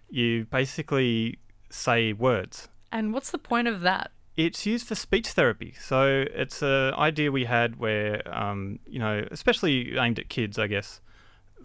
you 0.10 0.46
basically 0.52 1.40
say 1.70 2.12
words. 2.12 2.68
And 2.92 3.14
what's 3.14 3.32
the 3.32 3.38
point 3.38 3.70
of 3.70 3.80
that? 3.80 4.12
It's 4.36 4.66
used 4.66 4.86
for 4.86 4.96
speech 4.96 5.30
therapy. 5.30 5.74
So 5.80 6.26
it's 6.34 6.62
an 6.62 6.94
idea 6.96 7.32
we 7.32 7.46
had 7.46 7.80
where, 7.80 8.22
um, 8.34 8.80
you 8.86 9.00
know, 9.00 9.26
especially 9.32 9.98
aimed 9.98 10.20
at 10.20 10.28
kids, 10.28 10.60
I 10.60 10.68
guess, 10.68 11.00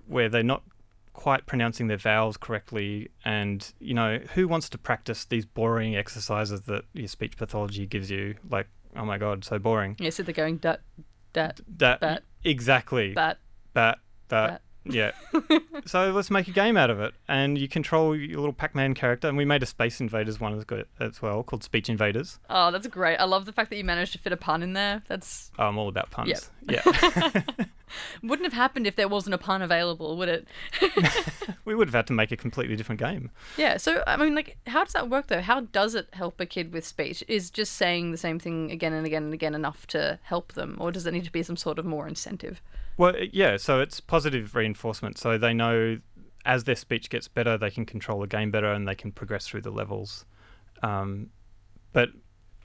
where 0.07 0.29
they're 0.29 0.45
not 0.45 0.63
quite 1.13 1.47
pronouncing 1.47 1.89
their 1.89 1.97
vowels 1.97 2.37
correctly. 2.37 3.09
And, 3.25 3.73
you 3.81 3.95
know, 3.95 4.21
who 4.35 4.47
wants 4.47 4.69
to 4.71 4.79
practice 4.79 5.25
these 5.25 5.45
boring 5.47 5.97
exercises 5.97 6.61
that 6.63 6.85
your 6.93 7.09
speech 7.09 7.37
pathology 7.37 7.87
gives 7.87 8.09
you? 8.09 8.37
Like, 8.49 8.69
oh 8.95 9.05
my 9.05 9.19
God, 9.19 9.45
so 9.45 9.59
boring. 9.59 9.97
Yeah, 9.99 10.11
so 10.11 10.23
they're 10.23 10.33
going 10.33 10.59
dat 10.59 10.81
dat 11.33 11.61
That, 11.79 12.01
Bat. 12.01 12.23
Exactly. 12.45 13.15
bat 13.15 13.39
That. 13.77 13.99
Bat. 14.29 14.63
Yeah. 14.89 15.11
so 15.87 16.13
let's 16.13 16.31
make 16.31 16.47
a 16.47 16.53
game 16.53 16.77
out 16.77 16.91
of 16.91 17.01
it. 17.01 17.13
And 17.27 17.59
you 17.59 17.67
control 17.69 18.15
your 18.15 18.39
little 18.39 18.53
Pac 18.53 18.75
Man 18.75 18.95
character. 18.95 19.27
And 19.29 19.37
we 19.37 19.45
made 19.45 19.63
a 19.63 19.67
Space 19.67 20.01
Invaders 20.01 20.39
one 20.41 20.57
as 20.57 20.65
good- 20.65 20.87
as 21.01 21.21
well 21.21 21.43
called 21.43 21.65
Speech 21.65 21.89
Invaders. 21.89 22.39
Oh, 22.49 22.71
that's 22.71 22.87
great. 22.87 23.17
I 23.17 23.25
love 23.25 23.47
the 23.47 23.53
fact 23.53 23.71
that 23.71 23.77
you 23.77 23.85
managed 23.85 24.13
to 24.13 24.19
fit 24.19 24.33
a 24.33 24.37
pun 24.37 24.63
in 24.63 24.75
there. 24.75 25.03
That's 25.09 25.51
Oh, 25.59 25.65
I'm 25.65 25.77
all 25.79 25.89
about 25.89 26.11
puns. 26.11 26.51
Yep. 26.69 26.85
Yeah. 26.87 27.43
wouldn't 28.23 28.47
have 28.47 28.53
happened 28.53 28.87
if 28.87 28.97
there 28.97 29.09
wasn't 29.09 29.35
a 29.35 29.39
pun 29.39 29.61
available, 29.63 30.17
would 30.17 30.29
it? 30.29 30.49
we 31.65 31.75
would 31.75 31.89
have 31.89 31.95
had 31.95 32.07
to 32.09 32.13
make 32.13 32.31
a 32.33 32.37
completely 32.37 32.77
different 32.77 33.01
game. 33.01 33.31
yeah. 33.57 33.77
So 33.77 34.03
I 34.07 34.17
mean, 34.17 34.35
like, 34.35 34.57
how 34.67 34.85
does 34.85 34.93
that 34.93 35.09
work 35.09 35.27
though? 35.29 35.41
How 35.41 35.61
does 35.61 35.95
it 35.95 36.09
help 36.13 36.41
a 36.41 36.47
kid 36.47 36.73
with 36.73 36.87
speech? 36.87 37.23
Is 37.29 37.51
just 37.51 37.75
saying 37.75 38.11
the 38.13 38.17
same 38.19 38.39
thing 38.39 38.71
again 38.71 38.93
and 38.93 39.07
again 39.07 39.25
and 39.25 39.35
again 39.35 39.55
enough 39.55 39.87
to 39.89 40.19
help 40.23 40.53
them, 40.55 40.77
or 40.81 40.91
does 40.93 41.07
it 41.07 41.13
need 41.13 41.25
to 41.25 41.33
be 41.33 41.43
some 41.43 41.57
sort 41.57 41.79
of 41.79 41.85
more 41.85 42.07
incentive? 42.09 42.61
Well, 42.97 43.15
yeah, 43.33 43.57
so 43.57 43.81
it's 43.81 44.01
positive 44.01 44.55
reinforcement. 44.55 45.19
So 45.19 45.37
they 45.39 45.53
know 45.53 45.99
as 46.47 46.65
their 46.65 46.77
speech 46.77 47.11
gets 47.11 47.29
better, 47.29 47.59
they 47.59 47.71
can 47.71 47.85
control 47.85 48.21
the 48.21 48.27
game 48.27 48.51
better 48.51 48.73
and 48.73 48.87
they 48.89 48.95
can 48.95 49.13
progress 49.13 49.47
through 49.47 49.63
the 49.63 49.71
levels. 49.71 50.25
Um, 50.83 51.31
but 51.93 52.11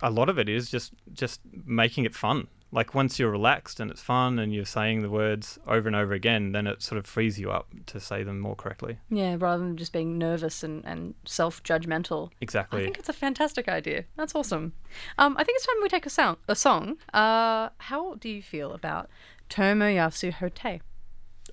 a 0.02 0.10
lot 0.10 0.30
of 0.30 0.38
it 0.38 0.48
is 0.48 0.70
just 0.70 0.94
just 1.14 1.42
making 1.66 2.06
it 2.06 2.16
fun. 2.16 2.48
Like 2.74 2.96
once 2.96 3.20
you're 3.20 3.32
relaxed 3.32 3.82
and 3.82 3.92
it's 3.92 4.02
fun 4.02 4.40
and 4.40 4.54
you're 4.54 4.64
saying 4.64 5.02
the 5.02 5.10
words 5.10 5.60
over 5.68 5.88
and 5.90 5.96
over 5.96 6.14
again, 6.14 6.54
then 6.54 6.68
it 6.68 6.82
sort 6.82 6.98
of 6.98 7.06
frees 7.06 7.38
you 7.38 7.52
up 7.52 7.68
to 7.88 8.00
say 8.00 8.24
them 8.24 8.40
more 8.40 8.56
correctly. 8.56 8.98
Yeah, 9.10 9.36
rather 9.38 9.62
than 9.62 9.76
just 9.76 9.92
being 9.92 10.18
nervous 10.18 10.64
and, 10.64 10.86
and 10.86 11.14
self 11.26 11.62
judgmental. 11.64 12.30
Exactly. 12.40 12.82
I 12.82 12.84
think 12.86 12.98
it's 12.98 13.10
a 13.10 13.14
fantastic 13.14 13.68
idea. 13.68 14.06
That's 14.16 14.36
awesome. 14.36 14.72
Um, 15.18 15.36
I 15.38 15.44
think 15.44 15.58
it's 15.58 15.66
time 15.66 15.76
we 15.82 15.90
take 15.90 16.06
a 16.06 16.10
sound 16.10 16.38
a 16.48 16.56
song. 16.56 16.98
Uh, 17.14 17.70
how 17.80 18.16
do 18.16 18.30
you 18.30 18.42
feel 18.42 18.72
about 18.72 19.10
Tomoyasu 19.52 20.32
Hotei? 20.34 20.80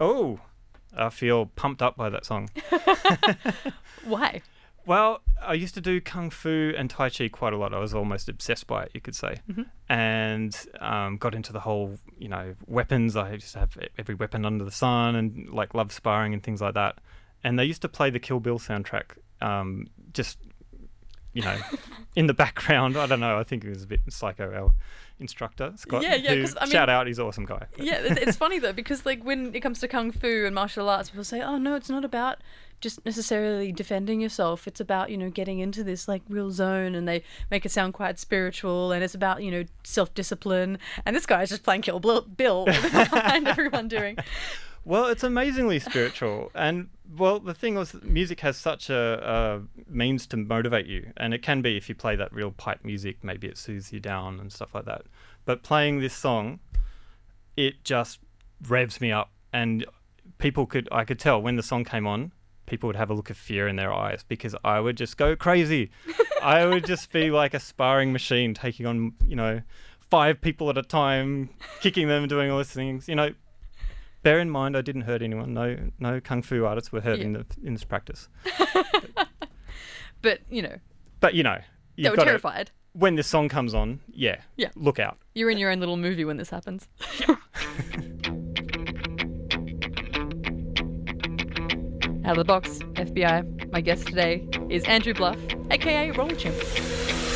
Oh, 0.00 0.38
I 0.96 1.10
feel 1.10 1.46
pumped 1.46 1.82
up 1.82 1.96
by 1.96 2.08
that 2.08 2.24
song. 2.24 2.48
Why? 4.04 4.40
Well, 4.86 5.20
I 5.42 5.52
used 5.52 5.74
to 5.74 5.82
do 5.82 6.00
kung 6.00 6.30
fu 6.30 6.72
and 6.78 6.88
tai 6.88 7.10
chi 7.10 7.28
quite 7.28 7.52
a 7.52 7.58
lot. 7.58 7.74
I 7.74 7.78
was 7.78 7.92
almost 7.92 8.28
obsessed 8.28 8.66
by 8.66 8.84
it, 8.84 8.92
you 8.94 9.02
could 9.02 9.14
say, 9.14 9.40
and 9.88 10.56
um, 10.80 11.18
got 11.18 11.34
into 11.34 11.52
the 11.52 11.60
whole, 11.60 11.98
you 12.16 12.28
know, 12.28 12.54
weapons. 12.66 13.14
I 13.14 13.32
used 13.32 13.52
to 13.52 13.58
have 13.58 13.76
every 13.98 14.14
weapon 14.14 14.46
under 14.46 14.64
the 14.64 14.70
sun, 14.70 15.14
and 15.14 15.50
like 15.50 15.74
love 15.74 15.92
sparring 15.92 16.32
and 16.32 16.42
things 16.42 16.62
like 16.62 16.74
that. 16.74 16.98
And 17.44 17.58
they 17.58 17.64
used 17.64 17.82
to 17.82 17.88
play 17.88 18.08
the 18.08 18.18
Kill 18.18 18.40
Bill 18.40 18.58
soundtrack, 18.58 19.18
um, 19.42 19.88
just 20.14 20.38
you 21.32 21.42
know, 21.42 21.56
in 22.16 22.26
the 22.26 22.34
background. 22.34 22.96
I 22.96 23.06
don't 23.06 23.20
know. 23.20 23.38
I 23.38 23.44
think 23.44 23.64
it 23.64 23.68
was 23.70 23.82
a 23.84 23.86
bit 23.86 24.00
psycho. 24.08 24.52
Our 24.52 24.70
instructor 25.20 25.72
Scott, 25.76 26.02
Yeah, 26.02 26.14
yeah, 26.14 26.34
who- 26.34 26.44
I 26.60 26.64
mean- 26.64 26.70
shout 26.72 26.88
out, 26.88 27.06
he's 27.08 27.18
an 27.18 27.26
awesome 27.26 27.44
guy. 27.44 27.66
Yeah, 27.78 27.98
it's 28.02 28.36
funny 28.36 28.58
though 28.60 28.72
because 28.72 29.04
like 29.04 29.22
when 29.24 29.54
it 29.54 29.60
comes 29.60 29.80
to 29.80 29.88
kung 29.88 30.10
fu 30.12 30.44
and 30.46 30.54
martial 30.54 30.88
arts, 30.88 31.10
people 31.10 31.24
say, 31.24 31.40
"Oh 31.42 31.58
no, 31.58 31.74
it's 31.74 31.90
not 31.90 32.04
about 32.04 32.38
just 32.80 33.04
necessarily 33.04 33.72
defending 33.72 34.20
yourself. 34.20 34.68
It's 34.68 34.78
about 34.80 35.10
you 35.10 35.16
know 35.16 35.28
getting 35.30 35.58
into 35.58 35.82
this 35.82 36.06
like 36.06 36.22
real 36.28 36.50
zone." 36.52 36.94
And 36.94 37.06
they 37.08 37.24
make 37.50 37.66
it 37.66 37.72
sound 37.72 37.94
quite 37.94 38.18
spiritual, 38.20 38.92
and 38.92 39.02
it's 39.02 39.14
about 39.14 39.42
you 39.42 39.50
know 39.50 39.64
self 39.84 40.14
discipline. 40.14 40.78
And 41.04 41.14
this 41.16 41.26
guy 41.26 41.42
is 41.42 41.48
just 41.50 41.64
playing 41.64 41.82
Kill 41.82 41.98
Bill, 42.00 42.20
Bill 42.22 42.64
behind 42.66 43.48
everyone 43.48 43.88
doing. 43.88 44.16
Well, 44.88 45.08
it's 45.08 45.22
amazingly 45.22 45.80
spiritual, 45.80 46.50
and 46.54 46.88
well, 47.14 47.40
the 47.40 47.52
thing 47.52 47.74
was, 47.74 47.92
music 48.02 48.40
has 48.40 48.56
such 48.56 48.88
a, 48.88 49.20
a 49.22 49.82
means 49.86 50.26
to 50.28 50.38
motivate 50.38 50.86
you, 50.86 51.12
and 51.18 51.34
it 51.34 51.42
can 51.42 51.60
be 51.60 51.76
if 51.76 51.90
you 51.90 51.94
play 51.94 52.16
that 52.16 52.32
real 52.32 52.52
pipe 52.52 52.82
music, 52.86 53.22
maybe 53.22 53.48
it 53.48 53.58
soothes 53.58 53.92
you 53.92 54.00
down 54.00 54.40
and 54.40 54.50
stuff 54.50 54.74
like 54.74 54.86
that. 54.86 55.02
But 55.44 55.62
playing 55.62 56.00
this 56.00 56.14
song, 56.14 56.60
it 57.54 57.84
just 57.84 58.20
revs 58.66 58.98
me 58.98 59.12
up, 59.12 59.30
and 59.52 59.84
people 60.38 60.64
could, 60.64 60.88
I 60.90 61.04
could 61.04 61.18
tell 61.18 61.42
when 61.42 61.56
the 61.56 61.62
song 61.62 61.84
came 61.84 62.06
on, 62.06 62.32
people 62.64 62.86
would 62.86 62.96
have 62.96 63.10
a 63.10 63.14
look 63.14 63.28
of 63.28 63.36
fear 63.36 63.68
in 63.68 63.76
their 63.76 63.92
eyes 63.92 64.24
because 64.26 64.56
I 64.64 64.80
would 64.80 64.96
just 64.96 65.18
go 65.18 65.36
crazy. 65.36 65.90
I 66.42 66.64
would 66.64 66.86
just 66.86 67.12
be 67.12 67.30
like 67.30 67.52
a 67.52 67.60
sparring 67.60 68.10
machine, 68.10 68.54
taking 68.54 68.86
on, 68.86 69.12
you 69.26 69.36
know, 69.36 69.60
five 70.10 70.40
people 70.40 70.70
at 70.70 70.78
a 70.78 70.82
time, 70.82 71.50
kicking 71.82 72.08
them, 72.08 72.26
doing 72.26 72.50
all 72.50 72.56
these 72.56 72.70
things, 72.70 73.06
you 73.06 73.16
know 73.16 73.34
bear 74.22 74.38
in 74.40 74.50
mind 74.50 74.76
I 74.76 74.80
didn't 74.82 75.02
hurt 75.02 75.22
anyone. 75.22 75.54
No, 75.54 75.76
no 75.98 76.20
kung 76.20 76.42
fu 76.42 76.64
artists 76.64 76.92
were 76.92 77.00
hurt 77.00 77.18
in 77.20 77.32
the 77.34 77.46
in 77.64 77.72
this 77.74 77.84
practice. 77.84 78.28
But 80.20 80.40
you 80.50 80.62
know, 80.62 80.78
But 81.20 81.34
you 81.34 81.44
know, 81.44 81.58
they 81.96 82.10
were 82.10 82.16
got 82.16 82.24
to- 82.24 82.30
terrified. 82.30 82.72
when 82.92 83.14
this 83.14 83.28
song 83.28 83.48
comes 83.48 83.72
on. 83.72 84.00
Yeah, 84.12 84.40
Yeah. 84.56 84.70
look 84.74 84.98
out. 84.98 85.16
You're 85.34 85.48
in 85.50 85.58
your 85.58 85.70
own 85.70 85.78
little 85.78 85.96
movie 85.96 86.24
when 86.24 86.38
this 86.38 86.50
happens. 86.50 86.88
Out 92.24 92.32
of 92.32 92.36
the 92.38 92.44
box, 92.44 92.78
FBI. 92.94 93.70
My 93.72 93.80
guest 93.80 94.06
today 94.06 94.46
is 94.68 94.84
Andrew 94.84 95.14
Bluff, 95.14 95.38
aka 95.70 96.10
Rollerchimp. 96.12 97.27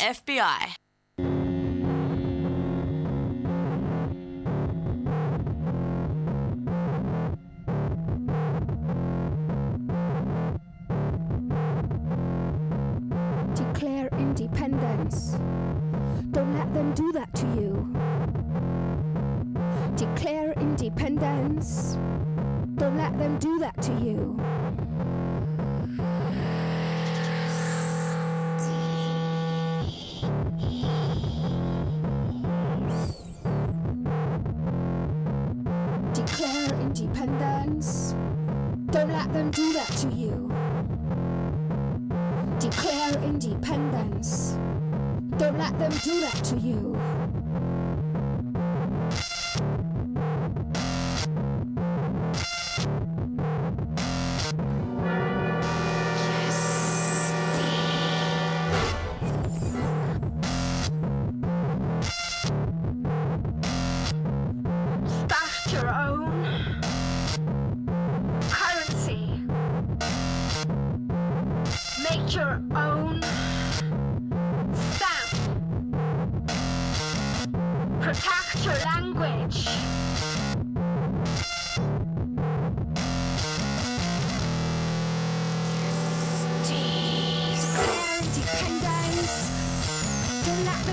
FBI. 0.00 0.83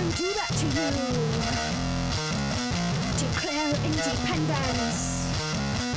Don't 0.02 0.18
do 0.18 0.34
that 0.34 0.49
to 0.58 0.66
you. 0.66 0.91
Declare 3.22 3.70
independence. 3.86 4.99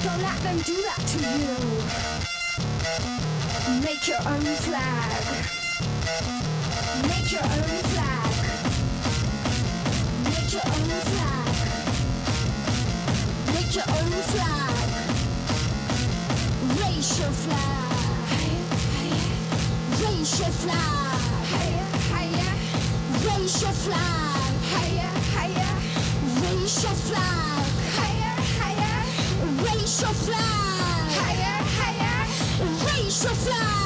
Don't 0.05 0.21
let 0.21 0.39
them 0.43 0.59
do 0.59 0.77
that 0.83 1.01
to 1.13 1.19
you. 1.41 1.57
Make 3.81 4.07
your 4.07 4.21
own 4.29 4.45
flag. 4.67 5.11
Make 7.09 7.33
your 7.33 7.45
own 7.45 7.83
flag. 7.95 8.33
Make 10.25 10.53
your 10.53 10.67
own 10.67 10.91
flag. 11.09 11.55
Make 13.55 13.73
your 13.75 13.89
own 13.89 14.13
flag. 14.33 14.77
Raise 16.79 17.19
your 17.21 17.33
flag. 17.33 17.89
Raise 19.99 20.39
your 20.41 20.51
flag. 20.51 21.04
Welcher 23.45 23.75
Flag? 23.75 23.99
Higher, 24.73 25.13
higher. 25.37 25.77
Welcher 26.41 26.95
Flag? 26.95 27.67
Higher, 27.99 28.37
higher. 28.59 29.05
Welcher 29.63 30.15
Flag? 30.15 31.11
Higher, 31.21 31.61
higher. 31.77 32.27
Welcher 32.87 33.35
Flag? 33.35 33.84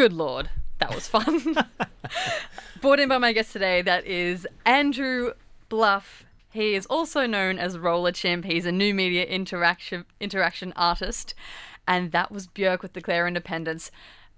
Good 0.00 0.14
lord, 0.14 0.48
that 0.78 0.94
was 0.94 1.06
fun. 1.06 1.54
Brought 2.80 3.00
in 3.00 3.10
by 3.10 3.18
my 3.18 3.34
guest 3.34 3.52
today, 3.52 3.82
that 3.82 4.06
is 4.06 4.48
Andrew 4.64 5.34
Bluff. 5.68 6.24
He 6.48 6.74
is 6.74 6.86
also 6.86 7.26
known 7.26 7.58
as 7.58 7.76
Rollerchimp. 7.76 8.46
He's 8.46 8.64
a 8.64 8.72
new 8.72 8.94
media 8.94 9.26
interaction 9.26 10.06
interaction 10.18 10.72
artist, 10.74 11.34
and 11.86 12.12
that 12.12 12.32
was 12.32 12.46
Björk 12.46 12.80
with 12.80 12.94
Declare 12.94 13.28
Independence. 13.28 13.90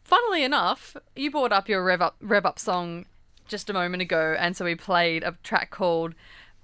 Funnily 0.02 0.42
enough, 0.42 0.96
you 1.14 1.30
brought 1.30 1.52
up 1.52 1.68
your 1.68 1.84
Rev 1.84 2.02
Up 2.02 2.16
Rev 2.20 2.44
Up 2.44 2.58
song 2.58 3.06
just 3.46 3.70
a 3.70 3.72
moment 3.72 4.02
ago, 4.02 4.34
and 4.36 4.56
so 4.56 4.64
we 4.64 4.74
played 4.74 5.22
a 5.22 5.36
track 5.44 5.70
called 5.70 6.16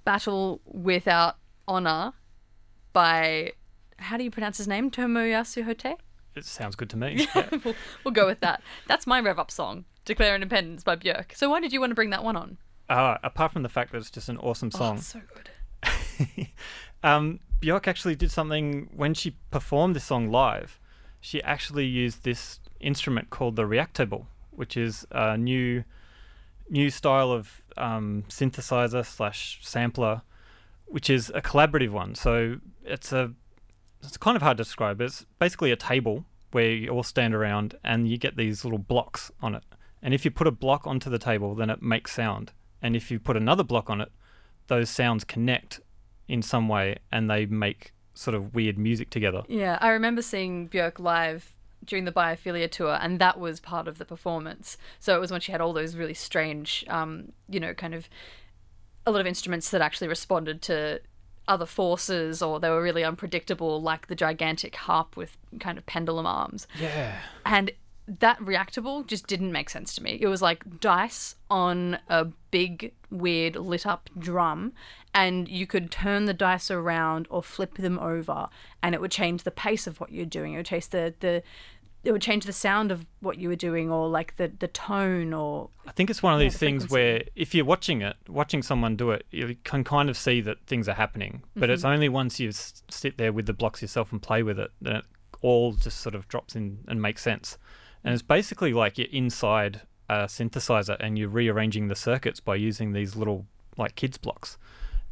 "Battle 0.03 0.59
Without 0.65 1.37
Honor" 1.69 2.11
by 2.91 3.53
how 3.95 4.17
do 4.17 4.25
you 4.25 4.31
pronounce 4.31 4.57
his 4.57 4.67
name? 4.67 4.91
Tomoyasu 4.91 5.63
Hotei. 5.63 5.95
It 6.39 6.45
sounds 6.45 6.75
good 6.75 6.89
to 6.91 6.97
me. 6.97 7.27
Yeah. 7.35 7.49
we'll, 7.63 7.75
we'll 8.03 8.13
go 8.13 8.25
with 8.25 8.39
that. 8.39 8.61
That's 8.87 9.05
my 9.05 9.19
rev 9.19 9.37
up 9.39 9.51
song, 9.51 9.85
Declare 10.05 10.35
Independence 10.35 10.83
by 10.83 10.95
Björk. 10.95 11.35
So 11.35 11.49
why 11.49 11.59
did 11.59 11.71
you 11.73 11.79
want 11.79 11.91
to 11.91 11.95
bring 11.95 12.09
that 12.11 12.23
one 12.23 12.35
on? 12.35 12.57
Uh, 12.89 13.17
apart 13.23 13.51
from 13.51 13.61
the 13.63 13.69
fact 13.69 13.91
that 13.91 13.97
it's 13.99 14.09
just 14.09 14.29
an 14.29 14.37
awesome 14.37 14.71
Oh, 14.73 14.77
song. 14.77 14.97
it's 14.97 15.07
so 15.07 15.21
good. 15.33 16.47
um, 17.03 17.39
Björk 17.61 17.87
actually 17.87 18.15
did 18.15 18.31
something 18.31 18.89
when 18.95 19.13
she 19.13 19.35
performed 19.51 19.95
this 19.95 20.05
song 20.05 20.31
live. 20.31 20.79
She 21.21 21.43
actually 21.43 21.85
used 21.85 22.23
this 22.23 22.59
instrument 22.79 23.29
called 23.29 23.55
the 23.55 23.63
reactable, 23.63 24.25
which 24.51 24.77
is 24.77 25.05
a 25.11 25.37
new 25.37 25.83
new 26.69 26.89
style 26.89 27.31
of 27.31 27.61
um, 27.77 28.23
synthesizer 28.29 29.03
slash 29.05 29.59
sampler, 29.63 30.21
which 30.85 31.09
is 31.09 31.31
a 31.35 31.41
collaborative 31.41 31.89
one. 31.89 32.15
So 32.15 32.57
it's 32.85 33.11
a 33.11 33.33
it's 34.01 34.15
kind 34.17 34.35
of 34.37 34.41
hard 34.41 34.57
to 34.57 34.63
describe. 34.63 35.01
It's 35.01 35.25
basically 35.39 35.71
a 35.71 35.75
table 35.75 36.25
where 36.51 36.71
you 36.71 36.89
all 36.89 37.03
stand 37.03 37.33
around 37.33 37.75
and 37.83 38.09
you 38.09 38.17
get 38.17 38.37
these 38.37 38.63
little 38.63 38.79
blocks 38.79 39.31
on 39.41 39.55
it. 39.55 39.63
And 40.01 40.13
if 40.13 40.25
you 40.25 40.31
put 40.31 40.47
a 40.47 40.51
block 40.51 40.87
onto 40.87 41.09
the 41.09 41.19
table, 41.19 41.55
then 41.55 41.69
it 41.69 41.81
makes 41.81 42.13
sound. 42.13 42.51
And 42.81 42.95
if 42.95 43.11
you 43.11 43.19
put 43.19 43.35
another 43.35 43.63
block 43.63 43.89
on 43.89 44.01
it, 44.01 44.11
those 44.67 44.89
sounds 44.89 45.23
connect 45.23 45.81
in 46.27 46.41
some 46.41 46.67
way 46.67 46.97
and 47.11 47.29
they 47.29 47.45
make 47.45 47.91
sort 48.13 48.35
of 48.35 48.53
weird 48.53 48.77
music 48.77 49.09
together. 49.09 49.43
Yeah, 49.47 49.77
I 49.81 49.89
remember 49.89 50.21
seeing 50.21 50.69
Björk 50.69 50.99
live 50.99 51.53
during 51.85 52.05
the 52.05 52.11
Biophilia 52.11 52.69
tour, 52.69 52.97
and 53.01 53.19
that 53.19 53.39
was 53.39 53.59
part 53.59 53.87
of 53.87 53.97
the 53.97 54.05
performance. 54.05 54.77
So 54.99 55.15
it 55.15 55.19
was 55.19 55.31
when 55.31 55.41
she 55.41 55.51
had 55.51 55.61
all 55.61 55.73
those 55.73 55.95
really 55.95 56.13
strange, 56.13 56.85
um, 56.89 57.31
you 57.47 57.59
know, 57.59 57.73
kind 57.73 57.95
of 57.95 58.09
a 59.05 59.11
lot 59.11 59.21
of 59.21 59.27
instruments 59.27 59.69
that 59.71 59.81
actually 59.81 60.07
responded 60.07 60.61
to 60.63 60.99
other 61.49 61.65
forces 61.65 62.41
or 62.41 62.59
they 62.59 62.69
were 62.69 62.81
really 62.81 63.03
unpredictable, 63.03 63.81
like 63.81 64.07
the 64.07 64.15
gigantic 64.15 64.75
harp 64.75 65.17
with 65.17 65.35
kind 65.59 65.77
of 65.77 65.85
pendulum 65.85 66.25
arms. 66.25 66.67
Yeah. 66.79 67.17
And 67.45 67.71
that 68.19 68.39
reactable 68.39 69.05
just 69.05 69.27
didn't 69.27 69.51
make 69.51 69.69
sense 69.69 69.93
to 69.95 70.03
me. 70.03 70.17
It 70.21 70.27
was 70.27 70.41
like 70.41 70.79
dice 70.79 71.35
on 71.49 71.99
a 72.07 72.25
big, 72.51 72.93
weird, 73.11 73.55
lit 73.55 73.85
up 73.85 74.09
drum, 74.17 74.73
and 75.13 75.47
you 75.47 75.67
could 75.67 75.91
turn 75.91 76.25
the 76.25 76.33
dice 76.33 76.71
around 76.71 77.27
or 77.29 77.43
flip 77.43 77.75
them 77.75 77.99
over, 77.99 78.47
and 78.81 78.95
it 78.95 79.01
would 79.01 79.11
change 79.11 79.43
the 79.43 79.51
pace 79.51 79.85
of 79.85 79.99
what 79.99 80.11
you're 80.11 80.25
doing. 80.25 80.53
It 80.53 80.57
would 80.57 80.65
change 80.65 80.87
the, 80.89 81.13
the 81.19 81.43
it 82.03 82.11
would 82.11 82.21
change 82.21 82.45
the 82.45 82.53
sound 82.53 82.91
of 82.91 83.05
what 83.19 83.37
you 83.37 83.49
were 83.49 83.55
doing, 83.55 83.91
or 83.91 84.07
like 84.07 84.35
the, 84.37 84.51
the 84.59 84.67
tone, 84.69 85.33
or 85.33 85.69
I 85.87 85.91
think 85.91 86.09
it's 86.09 86.23
one 86.23 86.33
of 86.33 86.39
Yeah, 86.39 86.45
these 86.45 86.53
the 86.53 86.59
things 86.59 86.89
where 86.89 87.23
if 87.35 87.53
you're 87.53 87.65
watching 87.65 88.01
it, 88.01 88.15
watching 88.27 88.61
someone 88.63 88.95
do 88.95 89.11
it, 89.11 89.25
you 89.31 89.55
can 89.63 89.83
kind 89.83 90.09
of 90.09 90.17
see 90.17 90.39
that 90.41 90.65
things 90.65 90.87
are 90.87 90.93
happening. 90.95 91.43
But 91.55 91.69
it's 91.69 91.83
Mhm. 91.83 91.89
only 91.93 92.09
once 92.09 92.39
you 92.39 92.49
s- 92.49 92.83
sit 92.89 93.17
there 93.17 93.33
with 93.33 93.45
the 93.47 93.53
blocks 93.53 93.81
yourself 93.81 94.11
and 94.11 94.21
play 94.21 94.43
with 94.43 94.59
it 94.59 94.71
that 94.81 94.95
it 94.95 95.05
all 95.41 95.73
just 95.73 95.99
sort 95.99 96.15
of 96.15 96.27
drops 96.27 96.55
in 96.55 96.79
and 96.87 97.01
makes 97.01 97.21
sense. 97.21 97.57
And 98.03 98.13
it's 98.13 98.23
basically 98.23 98.71
like 98.73 98.97
you're 98.97 99.07
inside 99.11 99.81
a 100.09 100.23
synthesizer 100.23 100.95
and 100.99 101.17
you're 101.19 101.29
rearranging 101.29 101.87
the 101.89 101.95
circuits 101.95 102.39
by 102.39 102.55
using 102.55 102.93
these 102.93 103.15
little 103.15 103.45
like 103.77 103.95
kids 103.95 104.17
blocks. 104.17 104.57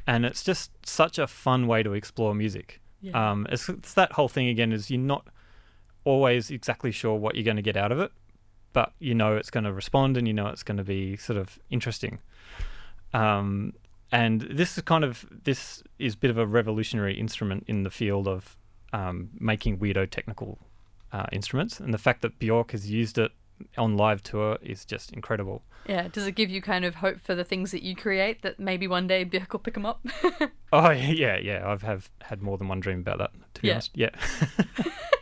And 0.06 0.26
it's 0.26 0.42
just 0.44 0.72
such 0.86 1.20
a 1.20 1.28
fun 1.28 1.68
way 1.68 1.84
to 1.84 1.94
explore 1.94 2.34
music. 2.34 2.80
Yeah. 3.02 3.32
Um, 3.32 3.46
it's, 3.50 3.68
it's 3.70 3.94
that 3.96 4.14
whole 4.14 4.30
thing 4.30 4.48
again 4.48 4.72
is 4.72 4.90
you're 4.90 5.00
not 5.02 5.28
always 6.12 6.50
exactly 6.52 6.92
sure 6.92 7.16
what 7.16 7.36
you're 7.36 7.44
going 7.52 7.58
to 7.64 7.70
get 7.72 7.78
out 7.78 7.92
of 7.92 8.00
it, 8.00 8.12
but 8.74 8.94
you 9.00 9.14
know 9.14 9.36
it's 9.36 9.50
going 9.52 9.64
to 9.66 9.74
respond 9.74 10.18
and 10.18 10.28
you 10.28 10.34
know 10.34 10.48
it's 10.48 10.64
going 10.64 10.78
to 10.78 10.84
be 10.84 11.18
sort 11.18 11.38
of 11.38 11.60
interesting. 11.70 12.20
Um, 13.14 13.74
and 14.12 14.42
this 14.42 14.78
is 14.78 14.84
kind 14.84 15.04
of 15.04 15.26
this 15.44 15.84
is 16.00 16.14
a 16.14 16.18
bit 16.18 16.32
of 16.32 16.38
a 16.38 16.46
revolutionary 16.46 17.20
instrument 17.20 17.64
in 17.68 17.84
the 17.84 17.90
field 17.92 18.28
of 18.28 18.56
um, 18.94 19.30
making 19.40 19.80
weirdo 19.80 20.10
technical 20.10 20.58
uh, 21.12 21.26
instruments, 21.32 21.80
and 21.80 21.94
the 21.94 21.98
fact 21.98 22.22
that 22.22 22.40
Bjork 22.40 22.72
has 22.72 22.90
used 22.90 23.18
it 23.18 23.32
on 23.78 23.98
live 23.98 24.22
tour 24.24 24.58
is 24.62 24.86
just 24.86 25.12
incredible. 25.14 25.64
yeah. 25.88 26.08
Does 26.10 26.28
it 26.28 26.34
give 26.36 26.50
you 26.50 26.62
kind 26.62 26.86
of 26.86 26.96
hope 26.96 27.20
for 27.20 27.34
the 27.36 27.44
things 27.44 27.72
that 27.72 27.82
you 27.82 27.96
create 27.96 28.44
that 28.44 28.60
maybe 28.60 28.88
one 28.88 29.08
day 29.08 29.26
Björk 29.26 29.52
will 29.52 29.60
pick 29.60 29.74
them 29.74 29.86
up? 29.86 30.00
Oh 30.74 30.90
yeah, 30.92 31.38
yeah. 31.38 31.64
I've 31.66 31.82
have 31.84 32.10
had 32.22 32.42
more 32.42 32.58
than 32.58 32.68
one 32.68 32.82
dream 32.82 33.00
about 33.00 33.20
that. 33.20 33.32
To 33.54 33.62
be 33.62 33.70
Yeah. 33.70 33.76
honest, 33.76 33.92
yeah. 33.96 34.10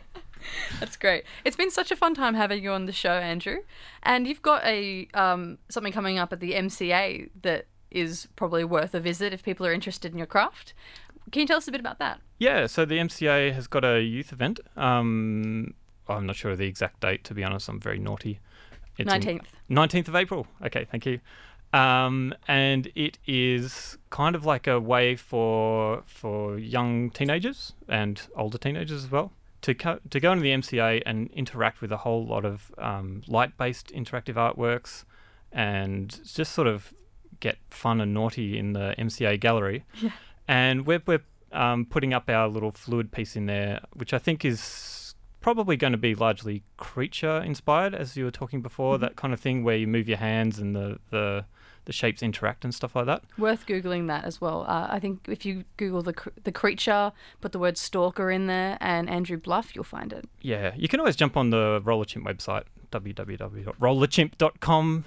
That's 0.80 0.96
great. 0.96 1.24
It's 1.44 1.56
been 1.56 1.70
such 1.70 1.90
a 1.90 1.96
fun 1.96 2.14
time 2.14 2.34
having 2.34 2.62
you 2.62 2.70
on 2.70 2.86
the 2.86 2.92
show, 2.92 3.12
Andrew. 3.12 3.58
And 4.02 4.26
you've 4.26 4.42
got 4.42 4.64
a 4.64 5.08
um, 5.14 5.58
something 5.68 5.92
coming 5.92 6.18
up 6.18 6.32
at 6.32 6.40
the 6.40 6.52
MCA 6.52 7.30
that 7.42 7.66
is 7.90 8.28
probably 8.36 8.64
worth 8.64 8.94
a 8.94 9.00
visit 9.00 9.32
if 9.32 9.42
people 9.42 9.66
are 9.66 9.72
interested 9.72 10.12
in 10.12 10.18
your 10.18 10.26
craft. 10.26 10.74
Can 11.32 11.40
you 11.40 11.46
tell 11.46 11.56
us 11.56 11.66
a 11.66 11.72
bit 11.72 11.80
about 11.80 11.98
that? 11.98 12.20
Yeah, 12.38 12.66
so 12.66 12.84
the 12.84 12.98
MCA 12.98 13.52
has 13.52 13.66
got 13.66 13.84
a 13.84 14.00
youth 14.00 14.32
event. 14.32 14.60
Um, 14.76 15.74
I'm 16.08 16.26
not 16.26 16.36
sure 16.36 16.52
of 16.52 16.58
the 16.58 16.66
exact 16.66 17.00
date, 17.00 17.24
to 17.24 17.34
be 17.34 17.42
honest. 17.42 17.68
I'm 17.68 17.80
very 17.80 17.98
naughty. 17.98 18.40
in- 18.98 19.08
19th. 19.08 19.44
19th 19.70 20.08
of 20.08 20.14
April. 20.14 20.46
Okay, 20.64 20.86
thank 20.90 21.06
you. 21.06 21.20
Um, 21.72 22.32
and 22.46 22.90
it 22.94 23.18
is 23.26 23.98
kind 24.10 24.36
of 24.36 24.46
like 24.46 24.66
a 24.66 24.78
way 24.80 25.16
for 25.16 26.02
for 26.06 26.58
young 26.58 27.10
teenagers 27.10 27.74
and 27.88 28.22
older 28.36 28.56
teenagers 28.56 29.04
as 29.04 29.10
well 29.10 29.32
to 29.62 29.74
co- 29.74 30.00
to 30.10 30.20
go 30.20 30.32
into 30.32 30.42
the 30.42 30.50
MCA 30.52 31.02
and 31.06 31.30
interact 31.32 31.80
with 31.80 31.90
a 31.92 31.98
whole 31.98 32.26
lot 32.26 32.44
of 32.44 32.70
um, 32.78 33.22
light-based 33.26 33.88
interactive 33.94 34.34
artworks 34.34 35.04
and 35.52 36.20
just 36.24 36.52
sort 36.52 36.66
of 36.68 36.92
get 37.40 37.56
fun 37.70 38.00
and 38.00 38.12
naughty 38.14 38.58
in 38.58 38.72
the 38.72 38.94
MCA 38.98 39.38
gallery. 39.40 39.84
Yeah. 40.02 40.10
And 40.48 40.86
we're, 40.86 41.02
we're 41.06 41.22
um, 41.50 41.86
putting 41.86 42.14
up 42.14 42.30
our 42.30 42.46
little 42.46 42.70
fluid 42.70 43.10
piece 43.10 43.34
in 43.34 43.46
there, 43.46 43.80
which 43.94 44.12
I 44.12 44.18
think 44.18 44.44
is 44.44 45.14
probably 45.40 45.76
going 45.76 45.92
to 45.92 45.96
be 45.98 46.14
largely 46.14 46.62
creature 46.76 47.38
inspired, 47.42 47.94
as 47.96 48.16
you 48.16 48.24
were 48.24 48.30
talking 48.30 48.62
before, 48.62 48.96
Mhm. 48.96 49.00
that 49.00 49.16
kind 49.16 49.34
of 49.34 49.40
thing 49.40 49.64
where 49.64 49.76
you 49.76 49.88
move 49.88 50.08
your 50.08 50.18
hands 50.18 50.60
and 50.60 50.76
the, 50.76 51.00
the, 51.10 51.44
the 51.86 51.92
shapes 51.92 52.22
interact 52.22 52.64
and 52.64 52.72
stuff 52.74 52.94
like 52.94 53.06
that. 53.06 53.22
Worth 53.38 53.66
googling 53.66 54.06
that 54.08 54.24
as 54.24 54.40
well. 54.40 54.64
Uh, 54.68 54.88
I 54.90 55.00
think 55.00 55.26
if 55.28 55.46
you 55.46 55.64
Google 55.76 56.02
the 56.02 56.12
cr- 56.12 56.28
the 56.44 56.52
creature, 56.52 57.12
put 57.40 57.50
the 57.52 57.58
word 57.58 57.78
stalker 57.78 58.30
in 58.30 58.46
there 58.46 58.76
and 58.80 59.08
Andrew 59.08 59.38
Bluff, 59.38 59.74
you'll 59.74 59.84
find 59.84 60.12
it. 60.12 60.28
Yeah, 60.42 60.74
you 60.76 60.88
can 60.88 61.00
always 61.00 61.16
jump 61.16 61.34
on 61.36 61.50
the 61.50 61.80
Rollerchimp 61.84 62.24
website, 62.24 62.64
www.rollerchimp.com, 62.90 65.04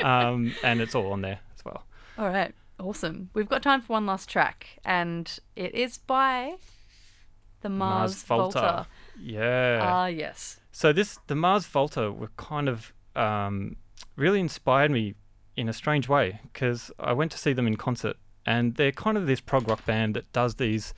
um, 0.02 0.54
and 0.62 0.80
it's 0.80 0.94
all 0.94 1.12
on 1.12 1.20
there 1.20 1.40
as 1.54 1.64
well. 1.64 1.84
All 2.16 2.28
right, 2.28 2.54
awesome. 2.78 3.30
We've 3.34 3.48
got 3.48 3.62
time 3.62 3.80
for 3.82 3.94
one 3.94 4.06
last 4.06 4.28
track, 4.28 4.78
and 4.84 5.36
it 5.56 5.74
is 5.74 5.98
by 5.98 6.54
the 7.62 7.68
Mars, 7.68 8.22
Volta. 8.22 8.86
Yeah. 9.20 9.80
Ah, 9.82 10.06
yes. 10.06 10.60
So 10.70 10.92
this, 10.92 11.18
the 11.26 11.34
Mars 11.34 11.66
Volta, 11.66 12.12
were 12.12 12.30
kind 12.36 12.68
of 12.68 12.92
um, 13.16 13.74
really 14.16 14.40
inspired 14.40 14.90
me 14.90 15.14
in 15.56 15.68
a 15.68 15.72
strange 15.72 16.08
way 16.08 16.40
because 16.52 16.90
I 16.98 17.12
went 17.12 17.30
to 17.32 17.38
see 17.38 17.52
them 17.52 17.66
in 17.66 17.76
concert, 17.76 18.16
and 18.46 18.74
they're 18.76 18.92
kind 18.92 19.16
of 19.18 19.26
this 19.26 19.40
prog 19.40 19.68
rock 19.68 19.84
band 19.86 20.14
that 20.16 20.32
does 20.32 20.56
these 20.56 20.94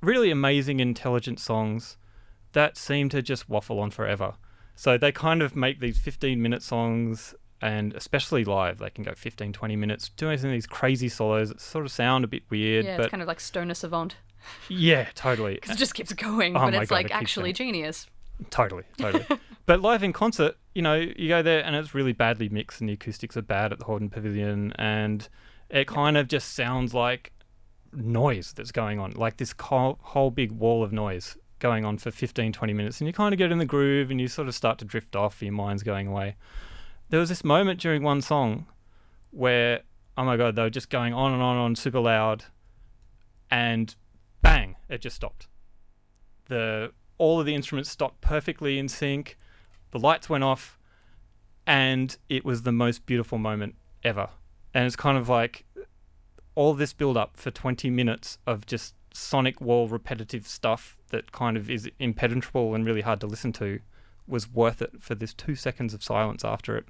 really 0.00 0.30
amazing, 0.30 0.80
intelligent 0.80 1.40
songs 1.40 1.96
that 2.52 2.76
seem 2.76 3.08
to 3.10 3.20
just 3.22 3.48
waffle 3.48 3.78
on 3.80 3.90
forever. 3.90 4.34
So 4.74 4.96
they 4.96 5.10
kind 5.12 5.42
of 5.42 5.56
make 5.56 5.80
these 5.80 5.98
15 5.98 6.40
minute 6.40 6.62
songs, 6.62 7.34
and 7.60 7.92
especially 7.94 8.44
live, 8.44 8.78
they 8.78 8.90
can 8.90 9.02
go 9.04 9.12
15, 9.14 9.52
20 9.52 9.76
minutes 9.76 10.08
doing 10.10 10.38
some 10.38 10.50
of 10.50 10.54
these 10.54 10.66
crazy 10.66 11.08
solos 11.08 11.48
that 11.48 11.60
sort 11.60 11.84
of 11.84 11.90
sound 11.90 12.24
a 12.24 12.28
bit 12.28 12.44
weird, 12.48 12.84
Yeah, 12.84 12.96
but 12.96 13.06
it's 13.06 13.10
kind 13.10 13.22
of 13.22 13.26
like 13.28 13.40
Stoner 13.40 13.74
Savant. 13.74 14.14
yeah, 14.68 15.08
totally. 15.16 15.54
Because 15.60 15.70
it 15.74 15.78
just 15.78 15.94
keeps 15.94 16.12
going, 16.12 16.56
Oh 16.56 16.60
but 16.60 16.74
it's 16.74 16.90
God, 16.90 16.94
like 16.94 17.06
it 17.06 17.12
actually 17.12 17.52
going. 17.52 17.72
genius. 17.72 18.06
Totally, 18.50 18.84
totally. 18.96 19.26
but 19.68 19.82
live 19.82 20.02
in 20.02 20.14
concert, 20.14 20.56
you 20.74 20.80
know, 20.80 20.94
you 20.94 21.28
go 21.28 21.42
there 21.42 21.62
and 21.62 21.76
it's 21.76 21.94
really 21.94 22.14
badly 22.14 22.48
mixed, 22.48 22.80
and 22.80 22.88
the 22.88 22.94
acoustics 22.94 23.36
are 23.36 23.42
bad 23.42 23.70
at 23.70 23.78
the 23.78 23.84
Hordern 23.84 24.10
Pavilion, 24.10 24.72
and 24.76 25.28
it 25.68 25.86
kind 25.86 26.16
of 26.16 26.26
just 26.26 26.54
sounds 26.54 26.94
like 26.94 27.32
noise 27.92 28.54
that's 28.54 28.72
going 28.72 28.98
on, 28.98 29.10
like 29.12 29.36
this 29.36 29.54
whole, 29.60 29.98
whole 30.00 30.30
big 30.30 30.52
wall 30.52 30.82
of 30.82 30.90
noise 30.90 31.36
going 31.58 31.84
on 31.84 31.98
for 31.98 32.10
15, 32.10 32.50
20 32.50 32.72
minutes, 32.72 33.02
and 33.02 33.06
you 33.06 33.12
kind 33.12 33.34
of 33.34 33.38
get 33.38 33.52
in 33.52 33.58
the 33.58 33.66
groove 33.66 34.10
and 34.10 34.18
you 34.18 34.26
sort 34.26 34.48
of 34.48 34.54
start 34.54 34.78
to 34.78 34.86
drift 34.86 35.14
off, 35.14 35.42
your 35.42 35.52
mind's 35.52 35.82
going 35.82 36.06
away. 36.06 36.34
There 37.10 37.20
was 37.20 37.28
this 37.28 37.44
moment 37.44 37.78
during 37.78 38.02
one 38.02 38.22
song 38.22 38.66
where, 39.32 39.82
oh 40.16 40.24
my 40.24 40.38
God, 40.38 40.56
they 40.56 40.62
were 40.62 40.70
just 40.70 40.88
going 40.88 41.12
on 41.12 41.34
and 41.34 41.42
on 41.42 41.56
and 41.56 41.64
on 41.64 41.76
super 41.76 42.00
loud, 42.00 42.44
and 43.50 43.94
bang, 44.40 44.76
it 44.88 45.02
just 45.02 45.16
stopped 45.16 45.46
the 46.48 46.90
all 47.18 47.40
of 47.40 47.46
the 47.46 47.54
instruments 47.54 47.90
stopped 47.90 48.20
perfectly 48.20 48.78
in 48.78 48.88
sync. 48.88 49.36
The 49.90 49.98
lights 49.98 50.28
went 50.28 50.44
off, 50.44 50.78
and 51.66 52.16
it 52.28 52.44
was 52.44 52.62
the 52.62 52.72
most 52.72 53.06
beautiful 53.06 53.38
moment 53.38 53.74
ever. 54.02 54.28
And 54.74 54.86
it's 54.86 54.96
kind 54.96 55.18
of 55.18 55.28
like 55.28 55.64
all 56.54 56.74
this 56.74 56.92
build 56.92 57.16
up 57.16 57.36
for 57.36 57.50
20 57.50 57.90
minutes 57.90 58.38
of 58.46 58.66
just 58.66 58.94
sonic 59.12 59.60
wall 59.60 59.88
repetitive 59.88 60.46
stuff 60.46 60.96
that 61.10 61.32
kind 61.32 61.56
of 61.56 61.70
is 61.70 61.90
impenetrable 61.98 62.74
and 62.74 62.84
really 62.84 63.00
hard 63.00 63.20
to 63.20 63.26
listen 63.26 63.52
to 63.52 63.80
was 64.26 64.50
worth 64.50 64.82
it 64.82 64.90
for 65.00 65.14
this 65.14 65.32
two 65.32 65.54
seconds 65.54 65.94
of 65.94 66.02
silence 66.02 66.44
after 66.44 66.76
it. 66.76 66.84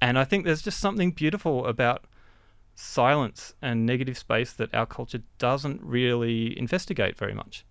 And 0.00 0.18
I 0.18 0.24
think 0.24 0.44
there's 0.44 0.62
just 0.62 0.80
something 0.80 1.12
beautiful 1.12 1.66
about 1.66 2.04
silence 2.74 3.54
and 3.60 3.84
negative 3.84 4.16
space 4.16 4.52
that 4.52 4.72
our 4.74 4.86
culture 4.86 5.22
doesn't 5.38 5.82
really 5.82 6.56
investigate 6.58 7.16
very 7.16 7.34
much 7.34 7.64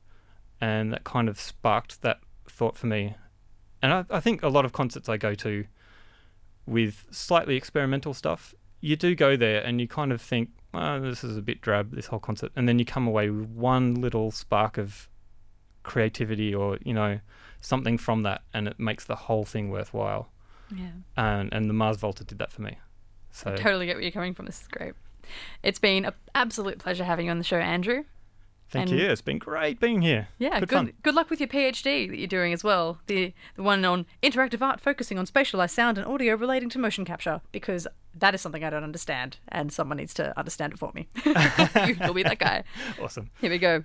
and 0.59 0.91
that 0.91 1.03
kind 1.03 1.29
of 1.29 1.39
sparked 1.39 2.01
that 2.01 2.19
thought 2.49 2.77
for 2.77 2.87
me. 2.87 3.15
And 3.82 3.93
I, 3.93 4.05
I 4.09 4.19
think 4.19 4.43
a 4.43 4.49
lot 4.49 4.65
of 4.65 4.73
concerts 4.73 5.07
I 5.07 5.17
go 5.17 5.36
to 5.36 5.65
with 6.65 7.05
slightly 7.11 7.55
experimental 7.55 8.13
stuff, 8.13 8.53
you 8.82 8.95
do 8.95 9.15
go 9.15 9.36
there 9.36 9.61
and 9.61 9.80
you 9.82 9.88
kind 9.88 10.11
of 10.11 10.21
think, 10.21 10.49
oh, 10.73 10.99
this 10.99 11.23
is 11.23 11.38
a 11.38 11.41
bit 11.41 11.61
drab, 11.61 11.95
this 11.95 12.07
whole 12.07 12.19
concert. 12.19 12.51
And 12.55 12.67
then 12.67 12.80
you 12.80 12.86
come 12.86 13.07
away 13.07 13.30
with 13.30 13.49
one 13.49 13.95
little 13.95 14.32
spark 14.32 14.78
of 14.78 15.09
creativity 15.84 16.53
or, 16.53 16.78
you 16.84 16.93
know, 16.93 17.19
something 17.61 17.97
from 17.97 18.23
that, 18.23 18.43
and 18.53 18.67
it 18.67 18.80
makes 18.80 19.05
the 19.05 19.15
whole 19.15 19.45
thing 19.45 19.69
worthwhile. 19.69 20.30
Yeah. 20.75 20.89
And, 21.15 21.51
and 21.53 21.69
the 21.69 21.73
Mars 21.73 21.97
Volta 21.97 22.23
did 22.23 22.38
that 22.39 22.51
for 22.51 22.61
me. 22.61 22.78
So 23.32 23.53
I 23.53 23.55
totally 23.55 23.86
get 23.86 23.95
where 23.95 24.03
you're 24.03 24.11
coming 24.11 24.34
from. 24.34 24.45
This 24.45 24.61
is 24.61 24.67
great. 24.67 24.93
It's 25.63 25.80
been 25.80 26.05
an 26.05 26.13
absolute 26.36 26.80
pleasure 26.80 27.03
having 27.03 27.25
you 27.25 27.32
on 27.32 27.38
the 27.38 27.43
show, 27.43 27.57
Andrew. 27.57 28.03
Thank 28.70 28.89
and- 28.89 28.99
you. 28.99 29.07
It's 29.07 29.22
been 29.22 29.38
great 29.38 29.80
being 29.80 30.01
here. 30.01 30.28
Yeah, 30.39 30.59
good, 30.59 30.70
good 30.70 30.76
fun. 30.76 30.93
good 31.03 31.15
luck 31.15 31.30
with 31.30 31.39
your 31.39 31.47
PhD 31.49 32.09
that 32.09 32.18
you're 32.18 32.28
doing 32.28 32.53
as 32.53 32.63
well. 32.63 32.99
The 33.07 33.34
the 33.55 33.63
one 33.63 33.84
on 33.86 34.05
interactive 34.24 34.61
art 34.61 34.80
focusing 34.82 35.18
on 35.18 35.26
spatialized 35.26 35.72
sound 35.72 35.97
and 35.97 36.07
audio 36.07 36.36
relating 36.36 36.70
to 36.70 36.80
motion 36.80 37.05
capture 37.05 37.41
because 37.51 37.88
that 38.15 38.34
is 38.34 38.41
something 38.41 38.63
I 38.63 38.70
don't 38.70 38.84
understand 38.84 39.38
and 39.49 39.72
someone 39.72 39.97
needs 39.97 40.13
to 40.15 40.38
understand 40.38 40.74
it 40.74 40.80
for 40.80 40.91
me. 40.93 41.07
You- 41.88 41.97
You'll 42.01 42.13
be 42.13 42.24
that 42.24 42.39
guy. 42.39 42.63
Awesome. 43.01 43.30
Here 43.41 43.49
we 43.51 43.57
go. 43.59 43.84